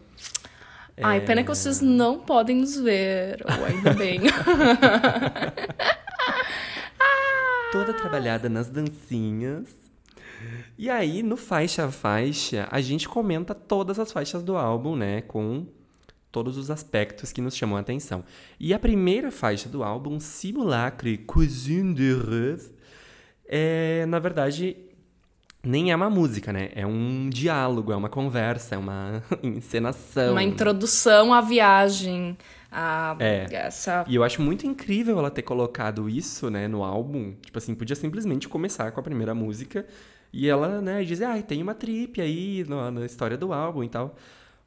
Ai, 1.03 1.19
é... 1.19 1.21
pena 1.21 1.43
que 1.43 1.49
vocês 1.49 1.81
não 1.81 2.21
podem 2.21 2.59
nos 2.59 2.77
ver. 2.77 3.45
Ou 3.45 3.65
ainda 3.67 3.93
bem. 3.93 4.21
Toda 7.71 7.93
trabalhada 7.93 8.49
nas 8.49 8.69
dancinhas. 8.69 9.75
E 10.79 10.89
aí, 10.89 11.23
no 11.23 11.37
faixa 11.37 11.91
faixa, 11.91 12.67
a 12.71 12.81
gente 12.81 13.09
comenta 13.09 13.55
todas 13.55 13.99
as 13.99 14.11
faixas 14.11 14.43
do 14.43 14.57
álbum, 14.57 14.97
né? 14.97 15.21
Com 15.23 15.67
todos 16.33 16.57
os 16.57 16.71
aspectos 16.71 17.33
que 17.33 17.41
nos 17.41 17.57
chamam 17.57 17.77
a 17.77 17.81
atenção. 17.81 18.25
E 18.59 18.73
a 18.73 18.79
primeira 18.79 19.31
faixa 19.31 19.69
do 19.69 19.83
álbum, 19.83 20.19
Simulacre 20.19 21.19
Cuisine 21.19 21.95
de 21.95 22.15
Rêve, 22.15 22.71
é, 23.47 24.07
na 24.07 24.19
verdade, 24.19 24.77
nem 25.63 25.91
é 25.91 25.97
uma 25.97 26.09
música, 26.09 26.53
né? 26.53 26.71
É 26.75 26.87
um 26.87 27.29
diálogo, 27.29 27.93
é 27.93 27.97
uma 27.97 28.09
conversa, 28.09 28.77
é 28.77 28.79
uma 28.79 29.23
encenação. 29.43 30.33
Uma 30.33 30.43
introdução 30.43 31.35
à 31.35 31.41
viagem. 31.41 32.37
A, 32.71 33.17
é. 33.19 33.47
Essa... 33.51 34.05
E 34.07 34.15
eu 34.15 34.23
acho 34.23 34.43
muito 34.43 34.67
incrível 34.67 35.19
ela 35.19 35.31
ter 35.31 35.43
colocado 35.43 36.09
isso, 36.09 36.51
né, 36.51 36.69
no 36.69 36.83
álbum. 36.83 37.35
Tipo 37.41 37.59
assim, 37.59 37.75
podia 37.75 37.97
simplesmente 37.97 38.49
começar 38.49 38.91
com 38.93 39.01
a 39.01 39.03
primeira 39.03 39.35
música 39.35 39.87
e 40.33 40.49
ela, 40.49 40.81
né, 40.81 41.03
dizer, 41.05 41.25
ah, 41.25 41.43
tem 41.43 41.63
uma 41.63 41.75
trip 41.75 42.21
aí 42.21 42.65
na, 42.69 42.91
na 42.91 43.07
história 43.07 43.37
do 43.37 43.53
álbum 43.53 43.85
e 43.85 43.89
tal. 43.89 44.15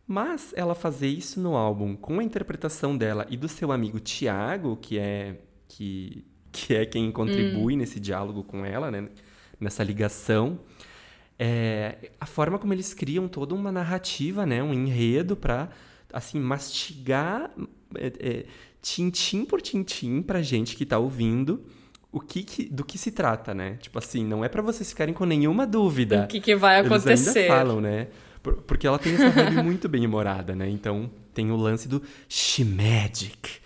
Mas 0.08 0.54
ela 0.56 0.76
fazer 0.76 1.08
isso 1.08 1.40
no 1.40 1.56
álbum 1.56 1.96
com 1.96 2.20
a 2.20 2.24
interpretação 2.24 2.98
dela 2.98 3.26
e 3.30 3.38
do 3.38 3.48
seu 3.48 3.72
amigo 3.72 4.00
Tiago, 4.00 4.76
que 4.76 4.98
é 4.98 5.38
que, 5.68 6.26
que 6.52 6.76
é 6.76 6.86
quem 6.86 7.10
contribui 7.12 7.76
hum. 7.76 7.78
nesse 7.78 8.00
diálogo 8.00 8.44
com 8.44 8.66
ela, 8.66 8.92
né? 8.92 9.08
Nessa 9.60 9.84
ligação 9.84 10.60
é, 11.44 12.12
a 12.20 12.26
forma 12.28 12.60
como 12.60 12.72
eles 12.72 12.94
criam 12.94 13.28
toda 13.28 13.56
uma 13.56 13.72
narrativa, 13.72 14.46
né, 14.46 14.62
um 14.62 14.72
enredo 14.72 15.36
para 15.36 15.70
assim 16.14 16.40
mastigar 16.40 17.50
é, 17.96 18.14
é, 18.20 18.46
tintim 18.82 19.46
por 19.46 19.62
tintim 19.62 20.22
para 20.22 20.42
gente 20.42 20.76
que 20.76 20.84
está 20.84 20.98
ouvindo 20.98 21.64
o 22.12 22.20
que, 22.20 22.44
que, 22.44 22.66
do 22.66 22.84
que 22.84 22.98
se 22.98 23.12
trata, 23.12 23.54
né? 23.54 23.78
Tipo 23.82 23.98
assim, 23.98 24.26
não 24.26 24.44
é 24.44 24.50
para 24.50 24.62
vocês 24.62 24.90
ficarem 24.90 25.14
com 25.14 25.26
nenhuma 25.26 25.66
dúvida. 25.66 26.24
O 26.26 26.28
que, 26.28 26.42
que 26.42 26.56
vai 26.56 26.80
acontecer? 26.80 27.12
Eles 27.12 27.28
ainda 27.38 27.48
falam, 27.48 27.80
né? 27.82 28.08
Porque 28.42 28.86
ela 28.86 29.00
tem 29.00 29.14
essa 29.14 29.30
vibe 29.30 29.62
muito 29.64 29.88
bem 29.88 30.06
humorada, 30.06 30.56
né? 30.56 30.70
Então 30.70 31.10
tem 31.34 31.52
o 31.52 31.56
lance 31.56 31.88
do 31.88 32.02
She 32.28 32.66
Magic. 32.66 33.62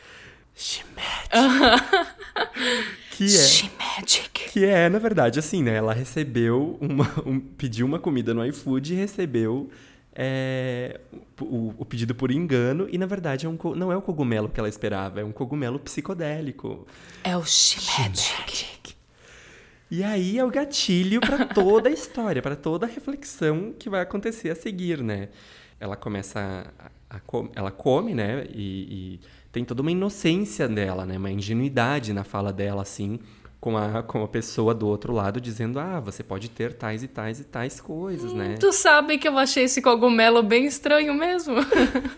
She 0.53 0.83
Magic. 0.95 2.07
que 3.11 3.23
é 3.23 3.27
She 3.27 3.71
Magic. 3.79 4.49
Que 4.51 4.65
é, 4.65 4.89
na 4.89 4.99
verdade, 4.99 5.39
assim, 5.39 5.63
né? 5.63 5.75
Ela 5.75 5.93
recebeu 5.93 6.77
uma. 6.79 7.11
Um, 7.25 7.39
pediu 7.39 7.85
uma 7.85 7.99
comida 7.99 8.33
no 8.33 8.45
iFood 8.45 8.93
e 8.93 8.95
recebeu 8.95 9.69
é, 10.15 11.01
o, 11.41 11.73
o, 11.77 11.85
pedido 11.85 12.15
por 12.15 12.31
engano. 12.31 12.87
E, 12.89 12.97
na 12.97 13.05
verdade, 13.05 13.45
é 13.45 13.49
um, 13.49 13.57
não 13.75 13.91
é 13.91 13.97
o 13.97 14.01
cogumelo 14.01 14.47
que 14.47 14.59
ela 14.59 14.69
esperava, 14.69 15.19
é 15.19 15.23
um 15.23 15.31
cogumelo 15.31 15.77
psicodélico. 15.77 16.87
É 17.23 17.35
o 17.35 17.43
She 17.43 17.79
Magic. 17.99 18.95
E 19.91 20.03
aí 20.03 20.39
é 20.39 20.43
o 20.43 20.49
gatilho 20.49 21.19
para 21.19 21.45
toda 21.53 21.89
a 21.89 21.91
história, 21.91 22.41
para 22.41 22.55
toda 22.55 22.85
a 22.85 22.89
reflexão 22.89 23.73
que 23.77 23.89
vai 23.89 24.01
acontecer 24.01 24.49
a 24.49 24.55
seguir, 24.55 25.03
né? 25.03 25.29
Ela 25.79 25.95
começa 25.95 26.73
a, 27.09 27.17
a 27.17 27.21
ela 27.53 27.71
come, 27.71 28.15
né? 28.15 28.45
E, 28.49 29.19
e, 29.19 29.19
tem 29.51 29.63
toda 29.63 29.81
uma 29.81 29.91
inocência 29.91 30.67
dela, 30.67 31.05
né? 31.05 31.17
Uma 31.17 31.31
ingenuidade 31.31 32.13
na 32.13 32.23
fala 32.23 32.51
dela, 32.51 32.81
assim 32.81 33.19
com 33.59 33.77
a, 33.77 34.03
com 34.03 34.23
a 34.23 34.27
pessoa 34.27 34.73
do 34.73 34.87
outro 34.87 35.13
lado 35.13 35.41
dizendo: 35.41 35.79
ah, 35.79 35.99
você 35.99 36.23
pode 36.23 36.49
ter 36.49 36.73
tais 36.73 37.03
e 37.03 37.07
tais 37.07 37.39
e 37.39 37.43
tais 37.43 37.79
coisas, 37.79 38.31
hum, 38.31 38.37
né? 38.37 38.55
Tu 38.59 38.71
sabe 38.71 39.17
que 39.17 39.27
eu 39.27 39.37
achei 39.37 39.63
esse 39.63 39.81
cogumelo 39.81 40.43
bem 40.43 40.65
estranho 40.65 41.13
mesmo. 41.13 41.55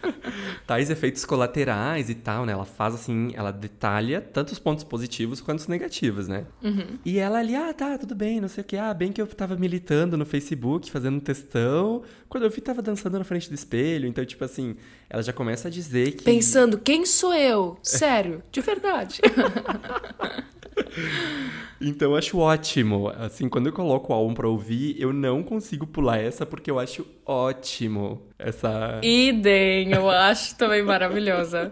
tais 0.67 0.89
efeitos 0.89 1.23
colaterais 1.23 2.10
e 2.10 2.15
tal, 2.15 2.45
né? 2.45 2.54
Ela 2.54 2.65
faz 2.65 2.95
assim, 2.95 3.32
ela 3.34 3.52
detalha 3.52 4.21
tanto 4.21 4.52
os 4.52 4.60
pontos 4.60 4.84
positivos 4.84 5.39
quanto 5.39 5.60
os 5.60 5.67
negativos, 5.67 6.28
né? 6.28 6.45
Uhum. 6.62 7.00
E 7.06 7.17
ela 7.17 7.39
ali, 7.39 7.56
ah, 7.56 7.73
tá, 7.73 7.97
tudo 7.97 8.13
bem, 8.13 8.41
não 8.41 8.50
sei 8.50 8.62
o 8.62 8.65
que. 8.65 8.76
Ah, 8.76 8.93
bem 8.93 9.12
que 9.12 9.21
eu 9.21 9.28
tava 9.28 9.56
militando 9.56 10.17
no 10.17 10.26
Facebook, 10.26 10.91
fazendo 10.91 11.15
um 11.15 11.21
textão. 11.21 12.04
Quando 12.28 12.43
eu 12.43 12.50
vi, 12.50 12.60
tava 12.60 12.82
dançando 12.82 13.17
na 13.17 13.23
frente 13.23 13.47
do 13.47 13.56
espelho. 13.56 14.08
Então, 14.08 14.26
tipo 14.26 14.43
assim, 14.43 14.76
ela 15.10 15.23
já 15.23 15.32
começa 15.32 15.69
a 15.69 15.71
dizer 15.71 16.12
que. 16.12 16.23
Pensando, 16.23 16.78
quem 16.78 17.06
sou 17.06 17.34
eu? 17.34 17.78
Sério, 17.82 18.43
de 18.52 18.60
verdade. 18.60 19.21
Então 21.80 22.12
eu 22.12 22.18
acho 22.18 22.40
ótimo. 22.40 23.10
Assim, 23.20 23.48
quando 23.48 23.68
eu 23.68 23.74
coloco 23.74 24.12
o 24.12 24.16
álbum 24.16 24.34
pra 24.34 24.48
ouvir, 24.48 24.96
eu 25.00 25.13
não 25.13 25.44
consigo 25.44 25.86
pular 25.86 26.18
essa 26.18 26.44
porque 26.44 26.72
eu 26.72 26.80
acho 26.80 27.06
ótimo 27.24 28.22
essa. 28.40 29.00
Idem, 29.04 29.92
eu 29.92 30.10
acho 30.10 30.56
também 30.56 30.82
maravilhosa. 30.82 31.72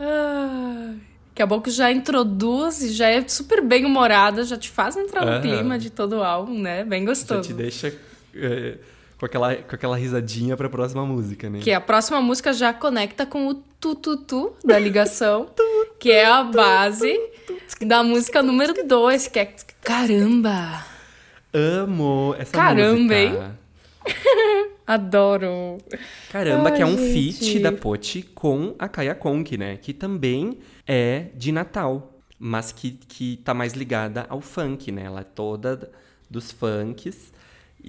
Ah, 0.00 0.94
que 1.34 1.40
a 1.40 1.46
boca 1.46 1.70
já 1.70 1.92
introduz 1.92 2.82
e 2.82 2.90
já 2.90 3.08
é 3.08 3.26
super 3.28 3.62
bem 3.62 3.84
humorada, 3.84 4.42
já 4.42 4.56
te 4.56 4.70
faz 4.70 4.96
entrar 4.96 5.24
no 5.24 5.40
clima 5.40 5.78
de 5.78 5.90
todo 5.90 6.16
o 6.16 6.24
álbum, 6.24 6.58
né? 6.60 6.84
Bem 6.84 7.04
gostoso. 7.04 7.42
Já 7.42 7.48
te 7.48 7.54
deixa. 7.54 7.94
É 8.34 8.78
com 9.18 9.26
aquela, 9.26 9.56
com 9.56 9.74
aquela 9.74 9.96
risadinha 9.96 10.56
pra 10.56 10.68
próxima 10.68 11.04
música, 11.04 11.50
né? 11.50 11.58
Que 11.60 11.72
a 11.72 11.80
próxima 11.80 12.20
música 12.20 12.52
já 12.52 12.72
conecta 12.72 13.26
com 13.26 13.48
o 13.48 13.54
tu-tu-tu 13.54 14.54
da 14.64 14.78
ligação, 14.80 15.48
que 15.98 16.10
é 16.10 16.24
a 16.24 16.44
base 16.44 17.18
da 17.80 18.02
música 18.02 18.42
número 18.42 18.74
2, 18.86 19.28
que 19.28 19.38
é 19.40 19.54
Caramba! 19.82 20.84
Amo 21.52 22.34
essa 22.38 22.52
Caramba, 22.52 23.14
música. 23.14 23.14
Caramba, 23.14 23.44
hein? 23.46 24.68
Adoro. 24.86 25.78
Caramba, 26.30 26.70
Ai, 26.70 26.76
que 26.76 26.82
é 26.82 26.86
um 26.86 26.96
feat 26.96 27.58
da 27.58 27.72
Poti 27.72 28.22
com 28.22 28.74
a 28.78 28.88
Kaya 28.88 29.14
Conk, 29.14 29.56
né? 29.56 29.76
Que 29.76 29.92
também 29.92 30.58
é 30.86 31.26
de 31.34 31.52
Natal, 31.52 32.18
mas 32.38 32.72
que, 32.72 32.92
que 32.92 33.36
tá 33.38 33.52
mais 33.52 33.74
ligada 33.74 34.24
ao 34.28 34.40
funk, 34.40 34.90
né? 34.90 35.02
Ela 35.04 35.20
é 35.20 35.24
toda 35.24 35.90
dos 36.30 36.52
funks. 36.52 37.32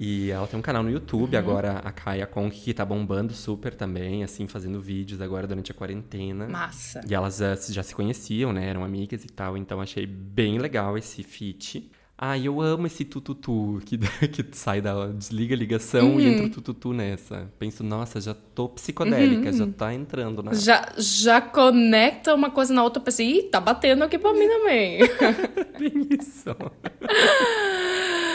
E 0.02 0.30
ela 0.30 0.46
tem 0.46 0.58
um 0.58 0.62
canal 0.62 0.82
no 0.82 0.90
YouTube 0.90 1.34
uhum. 1.34 1.38
agora, 1.38 1.72
a 1.84 1.92
Kaya 1.92 2.26
Kong, 2.26 2.50
que 2.50 2.72
tá 2.72 2.86
bombando 2.86 3.34
super 3.34 3.74
também, 3.74 4.24
assim, 4.24 4.46
fazendo 4.46 4.80
vídeos 4.80 5.20
agora 5.20 5.46
durante 5.46 5.72
a 5.72 5.74
quarentena. 5.74 6.48
Massa. 6.48 7.02
E 7.06 7.14
elas 7.14 7.36
já, 7.36 7.54
já 7.54 7.82
se 7.82 7.94
conheciam, 7.94 8.50
né? 8.50 8.66
Eram 8.66 8.82
amigas 8.82 9.26
e 9.26 9.28
tal, 9.28 9.58
então 9.58 9.78
achei 9.78 10.06
bem 10.06 10.58
legal 10.58 10.96
esse 10.96 11.22
feat. 11.22 11.90
Ah, 12.16 12.38
eu 12.38 12.62
amo 12.62 12.86
esse 12.86 13.04
tututu 13.04 13.82
que, 13.84 13.98
que 14.28 14.56
sai 14.56 14.80
da. 14.80 15.08
desliga 15.08 15.54
a 15.54 15.58
ligação 15.58 16.12
uhum. 16.12 16.20
e 16.20 16.24
entra 16.28 16.46
o 16.46 16.50
tututu 16.50 16.94
nessa. 16.94 17.52
Penso, 17.58 17.84
nossa, 17.84 18.22
já 18.22 18.32
tô 18.32 18.70
psicodélica, 18.70 19.50
uhum. 19.50 19.56
já 19.56 19.66
tá 19.66 19.92
entrando 19.92 20.42
na. 20.42 20.54
Já, 20.54 20.94
já 20.96 21.42
conecta 21.42 22.34
uma 22.34 22.50
coisa 22.50 22.72
na 22.72 22.82
outra, 22.82 23.02
pensei, 23.02 23.40
ih, 23.40 23.42
tá 23.44 23.60
batendo 23.60 24.02
aqui 24.02 24.18
pra 24.18 24.32
mim 24.32 24.48
também. 24.48 25.00
Bem 25.78 26.08
isso. 26.18 26.56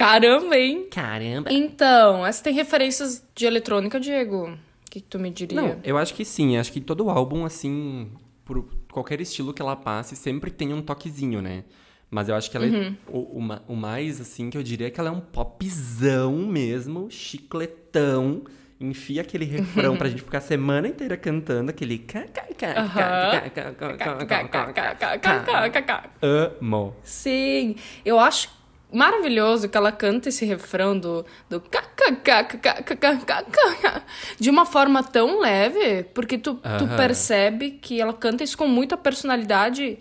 Caramba, 0.00 0.56
hein? 0.56 0.86
Caramba. 0.90 1.52
Então, 1.52 2.26
essa 2.26 2.42
tem 2.42 2.54
referências 2.54 3.22
de 3.34 3.44
eletrônica, 3.44 4.00
Diego? 4.00 4.48
O 4.48 4.90
que, 4.90 4.98
que 4.98 5.06
tu 5.06 5.18
me 5.18 5.30
diria? 5.30 5.60
Não, 5.60 5.78
eu 5.84 5.98
acho 5.98 6.14
que 6.14 6.24
sim. 6.24 6.56
Acho 6.56 6.72
que 6.72 6.80
todo 6.80 7.10
álbum, 7.10 7.44
assim, 7.44 8.10
por 8.42 8.66
qualquer 8.90 9.20
estilo 9.20 9.52
que 9.52 9.60
ela 9.60 9.76
passe, 9.76 10.16
sempre 10.16 10.50
tem 10.50 10.72
um 10.72 10.80
toquezinho, 10.80 11.42
né? 11.42 11.64
Mas 12.10 12.30
eu 12.30 12.34
acho 12.34 12.50
que 12.50 12.56
ela 12.56 12.64
é 12.64 12.70
uhum. 12.70 12.86
é 12.86 13.10
o, 13.10 13.18
o, 13.18 13.58
o, 13.74 13.76
mais, 13.76 14.22
assim, 14.22 14.48
que 14.48 14.56
eu 14.56 14.62
diria 14.62 14.86
é 14.86 14.90
que 14.90 14.98
ela 14.98 15.10
é 15.10 15.12
um 15.12 15.20
popzão 15.20 16.32
mesmo, 16.32 17.10
chicletão. 17.10 18.42
Enfia 18.80 19.20
aquele 19.20 19.44
refrão 19.44 19.98
pra 19.98 20.08
gente 20.08 20.22
ficar 20.22 20.38
a 20.38 20.40
semana 20.40 20.88
inteira 20.88 21.14
cantando 21.14 21.68
aquele. 21.68 22.06
Amo. 26.22 26.96
Sim, 27.02 27.76
eu 28.02 28.18
acho 28.18 28.59
maravilhoso 28.92 29.68
que 29.68 29.76
ela 29.76 29.92
canta 29.92 30.28
esse 30.28 30.44
refrão 30.44 30.98
do, 30.98 31.24
do 31.48 31.62
de 34.38 34.50
uma 34.50 34.66
forma 34.66 35.02
tão 35.02 35.40
leve, 35.40 36.04
porque 36.14 36.38
tu, 36.38 36.54
tu 36.54 36.88
percebe 36.96 37.72
que 37.72 38.00
ela 38.00 38.12
canta 38.12 38.44
isso 38.44 38.56
com 38.56 38.66
muita 38.66 38.96
personalidade 38.96 39.98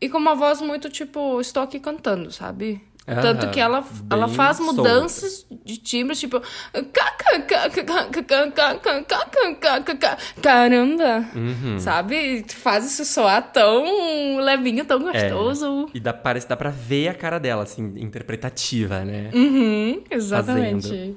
e 0.00 0.08
com 0.08 0.18
uma 0.18 0.34
voz 0.34 0.60
muito 0.60 0.88
tipo, 0.88 1.40
estou 1.40 1.62
aqui 1.62 1.80
cantando, 1.80 2.30
sabe? 2.30 2.80
Ah, 3.10 3.22
Tanto 3.22 3.50
que 3.50 3.58
ela, 3.58 3.82
ela 4.10 4.28
faz 4.28 4.60
mudanças 4.60 5.46
solta. 5.48 5.64
de 5.64 5.78
timbres, 5.78 6.20
tipo. 6.20 6.42
Caramba! 10.42 11.26
Uhum. 11.34 11.78
Sabe? 11.78 12.44
Faz 12.48 12.84
isso 12.84 13.04
soar 13.04 13.50
tão 13.52 14.38
levinho, 14.38 14.84
tão 14.84 14.98
gostoso. 15.00 15.88
É. 15.94 15.96
E 15.96 16.00
dá, 16.00 16.12
parece 16.12 16.46
dá 16.48 16.56
pra 16.56 16.70
ver 16.70 17.08
a 17.08 17.14
cara 17.14 17.38
dela, 17.38 17.62
assim, 17.62 17.94
interpretativa, 17.96 19.04
né? 19.04 19.30
Uhum, 19.32 20.02
exatamente. 20.10 20.88
Fazendo. 20.88 21.16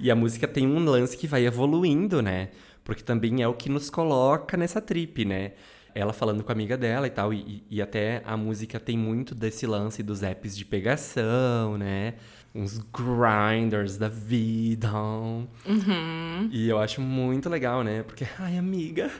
E 0.00 0.10
a 0.10 0.14
música 0.16 0.46
tem 0.48 0.66
um 0.66 0.82
lance 0.84 1.16
que 1.16 1.26
vai 1.26 1.44
evoluindo, 1.44 2.22
né? 2.22 2.48
Porque 2.84 3.02
também 3.02 3.42
é 3.42 3.48
o 3.48 3.52
que 3.52 3.68
nos 3.68 3.90
coloca 3.90 4.56
nessa 4.56 4.80
trip, 4.80 5.24
né? 5.24 5.52
Ela 5.94 6.12
falando 6.12 6.42
com 6.42 6.52
a 6.52 6.54
amiga 6.54 6.76
dela 6.76 7.06
e 7.06 7.10
tal. 7.10 7.32
E, 7.32 7.64
e, 7.70 7.82
até 7.82 8.22
a 8.24 8.36
música 8.36 8.78
tem 8.78 8.96
muito 8.96 9.34
desse 9.34 9.66
lance 9.66 10.02
dos 10.02 10.22
apps 10.22 10.56
de 10.56 10.64
pegação, 10.64 11.76
né? 11.76 12.14
Uns 12.54 12.78
grinders 12.78 13.96
da 13.96 14.08
vida. 14.08 14.90
Uhum. 14.92 16.48
E 16.50 16.68
eu 16.68 16.78
acho 16.78 17.00
muito 17.00 17.48
legal, 17.48 17.82
né? 17.82 18.02
Porque, 18.02 18.26
ai, 18.38 18.56
amiga, 18.56 19.10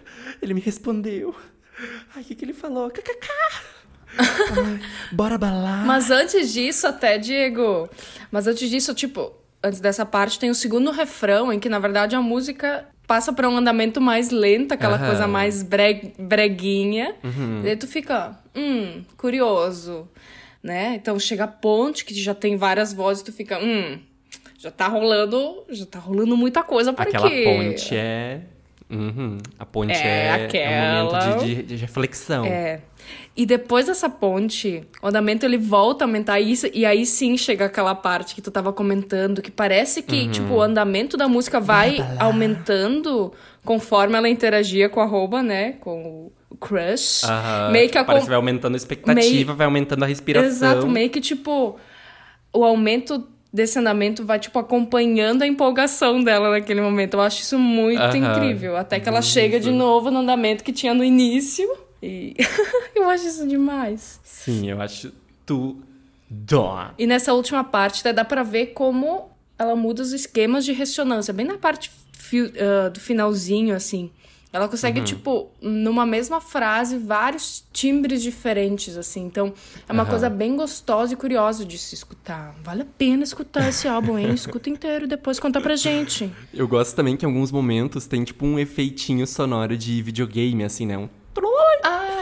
ele 0.41 0.55
me 0.55 0.61
respondeu. 0.61 1.35
Ai, 2.15 2.23
o 2.23 2.25
que, 2.25 2.35
que 2.35 2.45
ele 2.45 2.55
falou? 2.55 2.91
KKK! 2.91 3.29
Ai, 4.19 4.81
bora 5.13 5.39
balar. 5.39 5.85
Mas 5.85 6.11
antes 6.11 6.53
disso, 6.53 6.87
até, 6.87 7.19
Diego. 7.19 7.89
Mas 8.31 8.47
antes 8.47 8.69
disso, 8.69 8.95
tipo, 8.95 9.33
antes 9.63 9.81
dessa 9.81 10.05
parte, 10.05 10.39
tem 10.39 10.51
o 10.51 10.55
segundo 10.55 10.91
refrão, 10.91 11.53
em 11.53 11.61
que, 11.61 11.69
na 11.69 11.79
verdade, 11.79 12.17
a 12.17 12.23
música 12.23 12.89
passa 13.09 13.33
para 13.33 13.49
um 13.49 13.57
andamento 13.57 14.03
mais 14.03 14.31
lento, 14.31 14.73
aquela 14.73 15.01
uhum. 15.01 15.07
coisa 15.07 15.27
mais 15.27 15.63
breg, 15.63 16.13
breguinha. 16.19 17.17
Uhum. 17.25 17.63
E 17.65 17.71
aí 17.71 17.77
tu 17.77 17.89
fica, 17.89 18.39
hum, 18.55 19.03
curioso, 19.17 20.07
né? 20.63 20.95
Então 20.95 21.19
chega 21.19 21.45
a 21.45 21.49
ponte, 21.49 22.05
que 22.05 22.15
já 22.15 22.35
tem 22.35 22.57
várias 22.57 22.93
vozes, 22.93 23.23
tu 23.23 23.33
fica, 23.33 23.59
hum, 23.59 23.99
já 24.59 24.71
tá 24.71 24.87
rolando, 24.89 25.65
já 25.71 25.87
tá 25.87 25.99
rolando 25.99 26.37
muita 26.37 26.63
coisa 26.63 26.93
por 26.93 27.01
Aquela 27.01 27.29
aqui. 27.29 27.45
ponte 27.45 27.97
é... 27.97 28.43
Uhum. 28.91 29.39
A 29.59 29.67
ponte 29.67 29.93
é, 29.93 30.27
é, 30.27 30.31
aquela... 30.33 30.65
é 30.65 31.03
um 31.03 31.05
momento 31.05 31.45
de, 31.45 31.55
de, 31.57 31.63
de 31.63 31.77
reflexão. 31.77 32.45
É. 32.47 32.81
E 33.37 33.47
depois 33.47 33.87
dessa 33.87 34.09
ponte, 34.09 34.83
o 35.03 35.07
andamento 35.07 35.47
ele 35.47 35.57
volta 35.57 36.05
a 36.05 36.07
aumentar 36.07 36.41
isso, 36.41 36.67
e 36.73 36.85
aí 36.85 37.07
sim 37.07 37.37
chega 37.37 37.67
aquela 37.67 37.95
parte 37.95 38.35
que 38.35 38.43
tu 38.43 38.51
tava 38.51 38.73
comentando, 38.73 39.41
que 39.41 39.51
parece 39.51 40.03
que, 40.03 40.23
uhum. 40.23 40.31
tipo, 40.31 40.55
o 40.55 40.63
andamento 40.63 41.17
da 41.17 41.29
música 41.29 41.61
vai 41.61 41.99
aumentando 42.19 43.33
conforme 43.65 44.17
ela 44.17 44.29
interagia 44.29 44.89
com 44.89 45.01
a 45.01 45.05
arroba, 45.05 45.43
né? 45.43 45.73
Com 45.81 46.33
o 46.51 46.57
crush. 46.57 47.25
Uhum. 47.25 47.73
Meio 47.73 47.89
que 47.89 47.99
a 47.99 48.05
Parece 48.05 48.25
que 48.25 48.31
vai 48.31 48.37
aumentando 48.37 48.75
a 48.75 48.77
expectativa, 48.77 49.23
meio... 49.23 49.55
vai 49.55 49.67
aumentando 49.67 50.03
a 50.03 50.07
respiração. 50.07 50.49
Exato, 50.49 50.89
meio 50.89 51.11
que, 51.11 51.21
tipo, 51.21 51.77
o 52.53 52.65
aumento 52.65 53.27
desse 53.59 53.79
andamento 53.79 54.25
vai, 54.25 54.39
tipo, 54.39 54.59
acompanhando 54.59 55.43
a 55.43 55.47
empolgação 55.47 56.23
dela 56.23 56.51
naquele 56.51 56.81
momento. 56.81 57.15
Eu 57.15 57.21
acho 57.21 57.43
isso 57.43 57.59
muito 57.59 58.01
uhum. 58.01 58.17
incrível. 58.17 58.77
Até 58.77 59.01
que 59.01 59.09
ela 59.09 59.21
chega 59.21 59.59
de 59.59 59.71
novo 59.71 60.11
no 60.11 60.21
andamento 60.21 60.63
que 60.63 60.73
tinha 60.73 60.95
no 60.95 61.05
início. 61.05 61.69
E 62.01 62.37
eu 62.95 63.11
acho 63.11 63.27
isso 63.27 63.47
demais. 63.47 64.21
Sim, 64.23 64.71
eu 64.71 64.81
acho 64.81 65.13
tudo. 65.45 65.83
E 66.97 67.07
nessa 67.07 67.35
última 67.35 67.65
parte, 67.65 68.01
até 68.01 68.13
dá 68.13 68.25
pra 68.25 68.43
ver 68.43 68.67
como 68.69 69.31
ela 69.59 69.75
muda 69.75 70.03
os 70.03 70.13
esquemas 70.13 70.65
de 70.65 70.73
ressonância. 70.73 71.35
Bem 71.35 71.45
na 71.45 71.59
parte 71.59 71.91
uh, 72.33 72.91
do 72.91 73.01
finalzinho, 73.01 73.75
assim. 73.75 74.11
Ela 74.53 74.67
consegue, 74.67 75.01
uhum. 75.01 75.05
tipo, 75.05 75.51
numa 75.61 76.07
mesma 76.07 76.41
frase, 76.41 76.97
vários 76.97 77.65
timbres 77.73 78.23
diferentes, 78.23 78.97
assim. 78.97 79.25
Então, 79.25 79.53
é 79.87 79.93
uma 79.93 80.05
uhum. 80.05 80.09
coisa 80.09 80.31
bem 80.31 80.57
gostosa 80.57 81.13
e 81.13 81.17
curiosa 81.17 81.65
de 81.65 81.77
se 81.77 81.95
escutar. 81.95 82.55
Vale 82.65 82.83
a 82.83 82.87
pena 82.87 83.23
escutar 83.23 83.69
esse 83.69 83.87
álbum, 83.87 84.19
hein? 84.19 84.33
Escuta 84.39 84.71
inteiro 84.71 85.05
e 85.05 85.09
depois 85.09 85.39
conta 85.39 85.61
pra 85.61 85.77
gente. 85.77 86.33
Eu 86.55 86.67
gosto 86.67 86.97
também 86.97 87.17
que 87.17 87.27
em 87.27 87.29
alguns 87.29 87.53
momentos 87.53 88.07
tem, 88.07 88.25
tipo, 88.25 88.47
um 88.47 88.59
efeitinho 88.59 89.27
sonoro 89.27 89.77
de 89.77 90.01
videogame, 90.01 90.65
assim, 90.65 90.87
né? 90.87 90.97
Um 90.97 91.09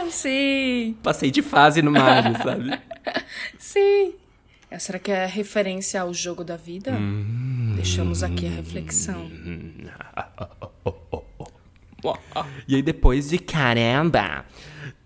Ai, 0.07 0.11
sim. 0.11 0.97
Passei 1.03 1.29
de 1.29 1.41
fase 1.41 1.81
no 1.81 1.91
Mario, 1.91 2.35
sabe? 2.41 2.79
sim. 3.59 4.13
Será 4.79 4.99
que 4.99 5.11
é 5.11 5.25
referência 5.25 6.01
ao 6.01 6.13
jogo 6.13 6.43
da 6.43 6.55
vida? 6.55 6.91
Hum, 6.91 7.73
Deixamos 7.75 8.23
aqui 8.23 8.47
a 8.47 8.49
reflexão. 8.49 9.29
e 12.67 12.75
aí, 12.75 12.81
depois 12.81 13.29
de 13.29 13.39
caramba, 13.39 14.45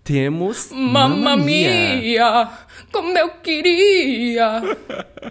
temos. 0.04 0.70
Mamma 0.72 1.36
mia! 1.36 2.50
Como 2.90 3.16
eu 3.16 3.30
queria! 3.40 4.62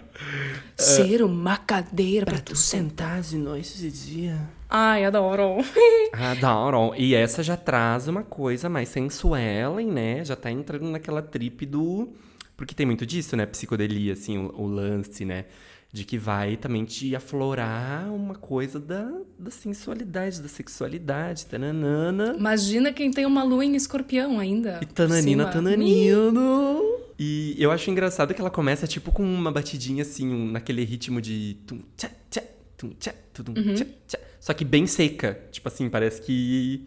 Ser 0.76 1.22
uma 1.22 1.56
cadeira 1.56 2.26
pra, 2.26 2.40
tu 2.40 2.56
sentar 2.56 3.20
de 3.20 3.36
noite 3.36 3.86
e 3.86 3.90
dia. 3.90 4.40
Ai, 4.68 5.04
adoro. 5.04 5.58
adoro. 6.12 6.94
E 6.96 7.14
essa 7.14 7.42
já 7.42 7.56
traz 7.56 8.08
uma 8.08 8.22
coisa 8.22 8.68
mais 8.68 8.88
sensuela, 8.88 9.80
né? 9.82 10.24
Já 10.24 10.34
tá 10.34 10.50
entrando 10.50 10.90
naquela 10.90 11.22
trip 11.22 11.66
do. 11.66 12.08
Porque 12.56 12.74
tem 12.74 12.86
muito 12.86 13.04
disso, 13.06 13.36
né? 13.36 13.46
Psicodelia, 13.46 14.14
assim, 14.14 14.38
o, 14.38 14.62
o 14.62 14.66
lance, 14.66 15.24
né? 15.24 15.44
De 15.92 16.04
que 16.04 16.16
vai 16.16 16.56
também 16.56 16.86
te 16.86 17.14
aflorar 17.14 18.10
uma 18.10 18.34
coisa 18.34 18.80
da, 18.80 19.12
da 19.38 19.50
sensualidade, 19.50 20.40
da 20.40 20.48
sexualidade. 20.48 21.44
Tananana. 21.46 22.34
Imagina 22.36 22.92
quem 22.92 23.10
tem 23.10 23.26
uma 23.26 23.44
lua 23.44 23.64
em 23.64 23.76
escorpião 23.76 24.38
ainda. 24.38 24.80
E 24.82 24.86
tananina, 24.86 25.46
tananino. 25.50 26.80
E 27.18 27.54
eu 27.58 27.70
acho 27.70 27.90
engraçado 27.90 28.32
que 28.32 28.40
ela 28.40 28.50
começa, 28.50 28.86
tipo, 28.86 29.12
com 29.12 29.22
uma 29.22 29.52
batidinha, 29.52 30.02
assim, 30.02 30.50
naquele 30.50 30.82
ritmo 30.82 31.20
de... 31.20 31.58
Tum, 31.66 31.80
tchá, 31.94 32.10
tchá, 32.30 32.42
tum, 32.76 32.90
tchá, 32.98 33.12
uhum. 33.54 33.74
tchá, 33.74 33.86
tchá. 34.08 34.18
Só 34.42 34.52
que 34.52 34.64
bem 34.64 34.88
seca. 34.88 35.40
Tipo 35.52 35.68
assim, 35.68 35.88
parece 35.88 36.20
que. 36.20 36.84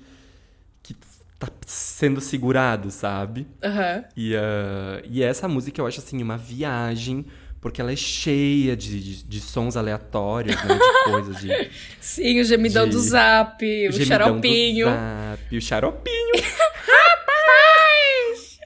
que 0.83 0.93
tá 1.39 1.47
sendo 1.65 2.19
segurado, 2.19 2.91
sabe? 2.91 3.47
Uhum. 3.63 4.03
E, 4.15 4.35
uh, 4.35 5.01
e 5.09 5.23
essa 5.23 5.47
música 5.47 5.79
eu 5.79 5.87
acho 5.87 6.01
assim, 6.01 6.21
uma 6.21 6.37
viagem. 6.37 7.25
Porque 7.65 7.81
ela 7.81 7.91
é 7.91 7.95
cheia 7.95 8.77
de, 8.77 8.99
de, 8.99 9.23
de 9.23 9.41
sons 9.41 9.75
aleatórios, 9.75 10.55
né? 10.55 10.77
De 10.77 11.11
coisas 11.11 11.41
de. 11.41 11.71
Sim, 11.99 12.39
o 12.39 12.43
gemidão 12.43 12.85
de, 12.85 12.91
do 12.91 12.99
zap, 12.99 13.65
o, 13.65 13.89
o 13.89 14.05
xaropinho. 14.05 14.85
Do 14.85 14.91
zap, 14.91 15.57
o 15.57 15.61
xaropinho. 15.61 16.43
Rapaz! 16.85 18.59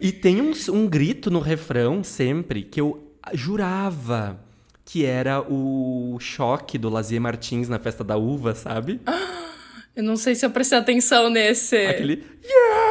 e 0.00 0.10
tem 0.10 0.40
um, 0.40 0.52
um 0.70 0.88
grito 0.88 1.30
no 1.30 1.38
refrão 1.38 2.02
sempre 2.02 2.62
que 2.62 2.80
eu 2.80 3.12
jurava 3.34 4.40
que 4.86 5.04
era 5.04 5.42
o 5.42 6.16
choque 6.18 6.78
do 6.78 6.88
Lazier 6.88 7.20
Martins 7.20 7.68
na 7.68 7.78
festa 7.78 8.02
da 8.02 8.16
uva, 8.16 8.54
sabe? 8.54 9.02
Eu 9.94 10.04
não 10.04 10.16
sei 10.16 10.36
se 10.36 10.46
eu 10.46 10.50
prestei 10.50 10.78
atenção 10.78 11.28
nesse. 11.28 11.76
Aquele 11.76 12.24
yeah, 12.44 12.44
yeah. 12.44 12.87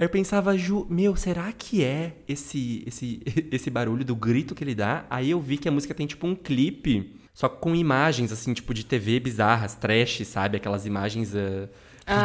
Aí 0.00 0.06
eu 0.06 0.08
pensava, 0.08 0.56
Ju, 0.56 0.86
meu, 0.88 1.14
será 1.14 1.52
que 1.52 1.84
é 1.84 2.14
esse, 2.26 2.82
esse, 2.86 3.20
esse 3.52 3.68
barulho 3.68 4.02
do 4.02 4.16
grito 4.16 4.54
que 4.54 4.64
ele 4.64 4.74
dá? 4.74 5.04
Aí 5.10 5.28
eu 5.28 5.38
vi 5.38 5.58
que 5.58 5.68
a 5.68 5.70
música 5.70 5.92
tem 5.92 6.06
tipo 6.06 6.26
um 6.26 6.34
clipe, 6.34 7.20
só 7.34 7.50
com 7.50 7.76
imagens, 7.76 8.32
assim, 8.32 8.54
tipo 8.54 8.72
de 8.72 8.82
TV 8.82 9.20
bizarras, 9.20 9.74
trash, 9.74 10.26
sabe? 10.26 10.56
Aquelas 10.56 10.86
imagens 10.86 11.34
uh, 11.34 11.68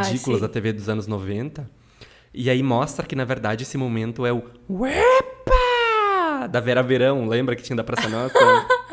ridículas 0.05 0.41
ah, 0.41 0.47
da 0.47 0.53
TV 0.53 0.71
dos 0.71 0.87
anos 0.87 1.05
90. 1.05 1.69
E 2.33 2.49
aí 2.49 2.63
mostra 2.63 3.05
que, 3.05 3.13
na 3.13 3.25
verdade, 3.25 3.63
esse 3.63 3.77
momento 3.77 4.25
é 4.25 4.31
o 4.31 4.41
Uepa! 4.69 6.47
da 6.49 6.61
Vera 6.61 6.81
Verão, 6.81 7.27
lembra 7.27 7.57
que 7.57 7.63
tinha 7.63 7.75
da 7.75 7.83
Praça 7.83 8.07
Nossa? 8.07 8.39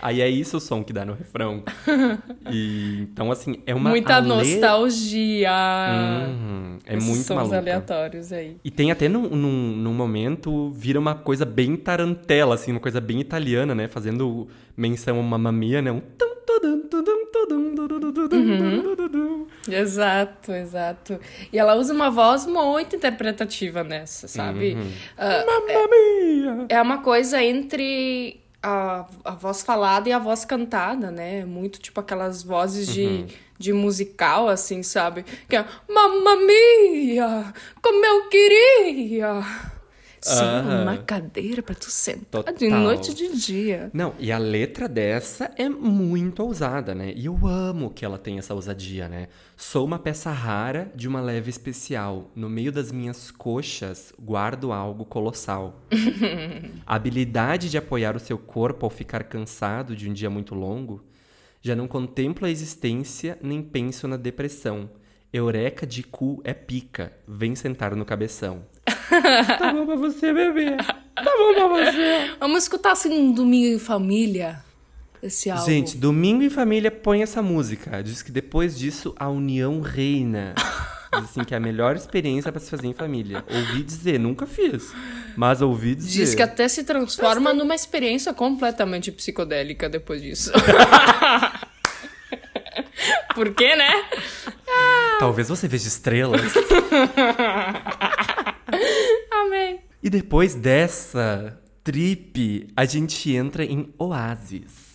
Aí 0.00 0.20
é 0.20 0.28
isso 0.28 0.56
o 0.56 0.60
som 0.60 0.82
que 0.82 0.92
dá 0.92 1.04
no 1.04 1.14
refrão. 1.14 1.62
E, 2.50 3.02
então, 3.02 3.30
assim, 3.30 3.56
é 3.66 3.74
uma. 3.74 3.90
Muita 3.90 4.16
ale- 4.16 4.28
nostalgia. 4.28 5.50
Uhum, 6.28 6.78
é 6.86 6.96
Esses 6.96 7.06
muito 7.08 7.22
sons 7.24 7.36
maluca. 7.36 7.56
aleatórios 7.58 8.32
aí. 8.32 8.56
E 8.64 8.70
tem 8.70 8.90
até 8.90 9.06
num, 9.06 9.28
num, 9.28 9.76
num 9.76 9.92
momento, 9.92 10.70
vira 10.70 10.98
uma 10.98 11.14
coisa 11.14 11.44
bem 11.44 11.76
tarantela, 11.76 12.54
assim, 12.54 12.70
uma 12.70 12.80
coisa 12.80 13.02
bem 13.02 13.20
italiana, 13.20 13.74
né? 13.74 13.86
Fazendo 13.86 14.48
menção 14.74 15.20
a 15.20 15.22
Mamma 15.22 15.52
Mia, 15.52 15.82
né? 15.82 15.92
Um... 15.92 16.00
tum, 16.00 16.37
Uhum. 18.36 19.46
Exato, 19.68 20.52
exato. 20.52 21.18
E 21.52 21.58
ela 21.58 21.74
usa 21.76 21.92
uma 21.92 22.10
voz 22.10 22.46
muito 22.46 22.96
interpretativa 22.96 23.82
nessa, 23.84 24.28
sabe? 24.28 24.76
Ah, 25.16 25.44
Mamma 25.46 25.88
Mia! 25.88 26.66
é 26.68 26.80
uma 26.80 26.98
coisa 26.98 27.42
entre 27.42 28.40
a, 28.62 29.06
a 29.24 29.30
voz 29.32 29.62
falada 29.62 30.08
e 30.08 30.12
a 30.12 30.18
voz 30.18 30.44
cantada, 30.44 31.10
né? 31.10 31.44
Muito 31.44 31.78
tipo 31.80 32.00
aquelas 32.00 32.42
vozes 32.42 32.86
de, 32.88 33.04
Uhum. 33.06 33.26
de 33.58 33.72
musical, 33.72 34.48
assim, 34.48 34.82
sabe? 34.82 35.24
Que 35.48 35.56
é 35.56 35.64
Mamma 35.88 36.36
mia, 36.36 37.52
como 37.82 38.04
eu 38.04 38.28
queria! 38.28 39.42
Sim, 40.20 40.82
uma 40.82 40.96
cadeira 40.98 41.62
pra 41.62 41.74
tu 41.74 41.90
sentar 41.90 42.42
de 42.44 42.66
Total. 42.66 42.80
noite 42.80 43.10
e 43.10 43.14
de 43.14 43.36
dia. 43.36 43.90
Não, 43.92 44.14
e 44.18 44.32
a 44.32 44.38
letra 44.38 44.88
dessa 44.88 45.50
é 45.56 45.68
muito 45.68 46.42
ousada, 46.42 46.94
né? 46.94 47.12
E 47.14 47.26
eu 47.26 47.46
amo 47.46 47.90
que 47.90 48.04
ela 48.04 48.18
tem 48.18 48.38
essa 48.38 48.54
ousadia, 48.54 49.08
né? 49.08 49.28
Sou 49.56 49.84
uma 49.84 49.98
peça 49.98 50.30
rara 50.30 50.90
de 50.94 51.08
uma 51.08 51.20
leve 51.20 51.50
especial. 51.50 52.30
No 52.34 52.48
meio 52.48 52.72
das 52.72 52.92
minhas 52.92 53.30
coxas, 53.30 54.12
guardo 54.20 54.72
algo 54.72 55.04
colossal. 55.04 55.82
a 56.86 56.94
habilidade 56.94 57.70
de 57.70 57.78
apoiar 57.78 58.16
o 58.16 58.20
seu 58.20 58.38
corpo 58.38 58.86
ao 58.86 58.90
ficar 58.90 59.24
cansado 59.24 59.94
de 59.94 60.08
um 60.08 60.12
dia 60.12 60.30
muito 60.30 60.54
longo. 60.54 61.04
Já 61.60 61.74
não 61.74 61.88
contemplo 61.88 62.46
a 62.46 62.50
existência, 62.50 63.38
nem 63.42 63.62
penso 63.62 64.06
na 64.06 64.16
depressão. 64.16 64.90
Eureka 65.32 65.86
de 65.86 66.02
cu 66.02 66.40
é 66.44 66.54
pica. 66.54 67.12
Vem 67.26 67.54
sentar 67.54 67.94
no 67.94 68.04
cabeção. 68.04 68.64
Tá 69.58 69.72
bom 69.72 69.86
pra 69.86 69.96
você, 69.96 70.32
bebê. 70.32 70.76
Tá 70.76 71.32
bom 71.36 71.54
pra 71.54 71.68
você. 71.68 72.30
Vamos 72.38 72.62
escutar 72.62 72.92
assim 72.92 73.12
um 73.12 73.32
domingo 73.32 73.66
em 73.74 73.78
família. 73.78 74.62
Esse 75.22 75.50
álbum. 75.50 75.64
Gente, 75.64 75.96
Domingo 75.96 76.42
em 76.44 76.50
Família 76.50 76.90
põe 76.90 77.22
essa 77.22 77.42
música. 77.42 78.02
Diz 78.02 78.22
que 78.22 78.30
depois 78.30 78.78
disso 78.78 79.14
a 79.18 79.28
união 79.28 79.80
reina. 79.80 80.54
Diz 81.12 81.24
assim 81.24 81.42
que 81.42 81.54
é 81.54 81.56
a 81.56 81.60
melhor 81.60 81.96
experiência 81.96 82.52
pra 82.52 82.60
se 82.60 82.70
fazer 82.70 82.86
em 82.86 82.92
família. 82.92 83.44
Ouvi 83.48 83.82
dizer, 83.82 84.20
nunca 84.20 84.46
fiz. 84.46 84.92
Mas 85.36 85.60
ouvi 85.60 85.94
dizer. 85.94 86.20
Diz 86.20 86.34
que 86.34 86.42
até 86.42 86.68
se 86.68 86.84
transforma 86.84 87.52
numa 87.52 87.74
experiência 87.74 88.32
completamente 88.32 89.10
psicodélica 89.10 89.88
depois 89.88 90.22
disso. 90.22 90.52
Por 93.34 93.54
quê, 93.54 93.74
né? 93.74 94.04
Talvez 95.18 95.48
você 95.48 95.66
veja 95.66 95.88
estrelas. 95.88 96.52
Amém. 99.48 99.80
e 100.02 100.08
depois 100.10 100.54
dessa 100.54 101.58
trip, 101.82 102.68
a 102.76 102.84
gente 102.84 103.34
entra 103.34 103.64
em 103.64 103.92
Oasis. 103.98 104.88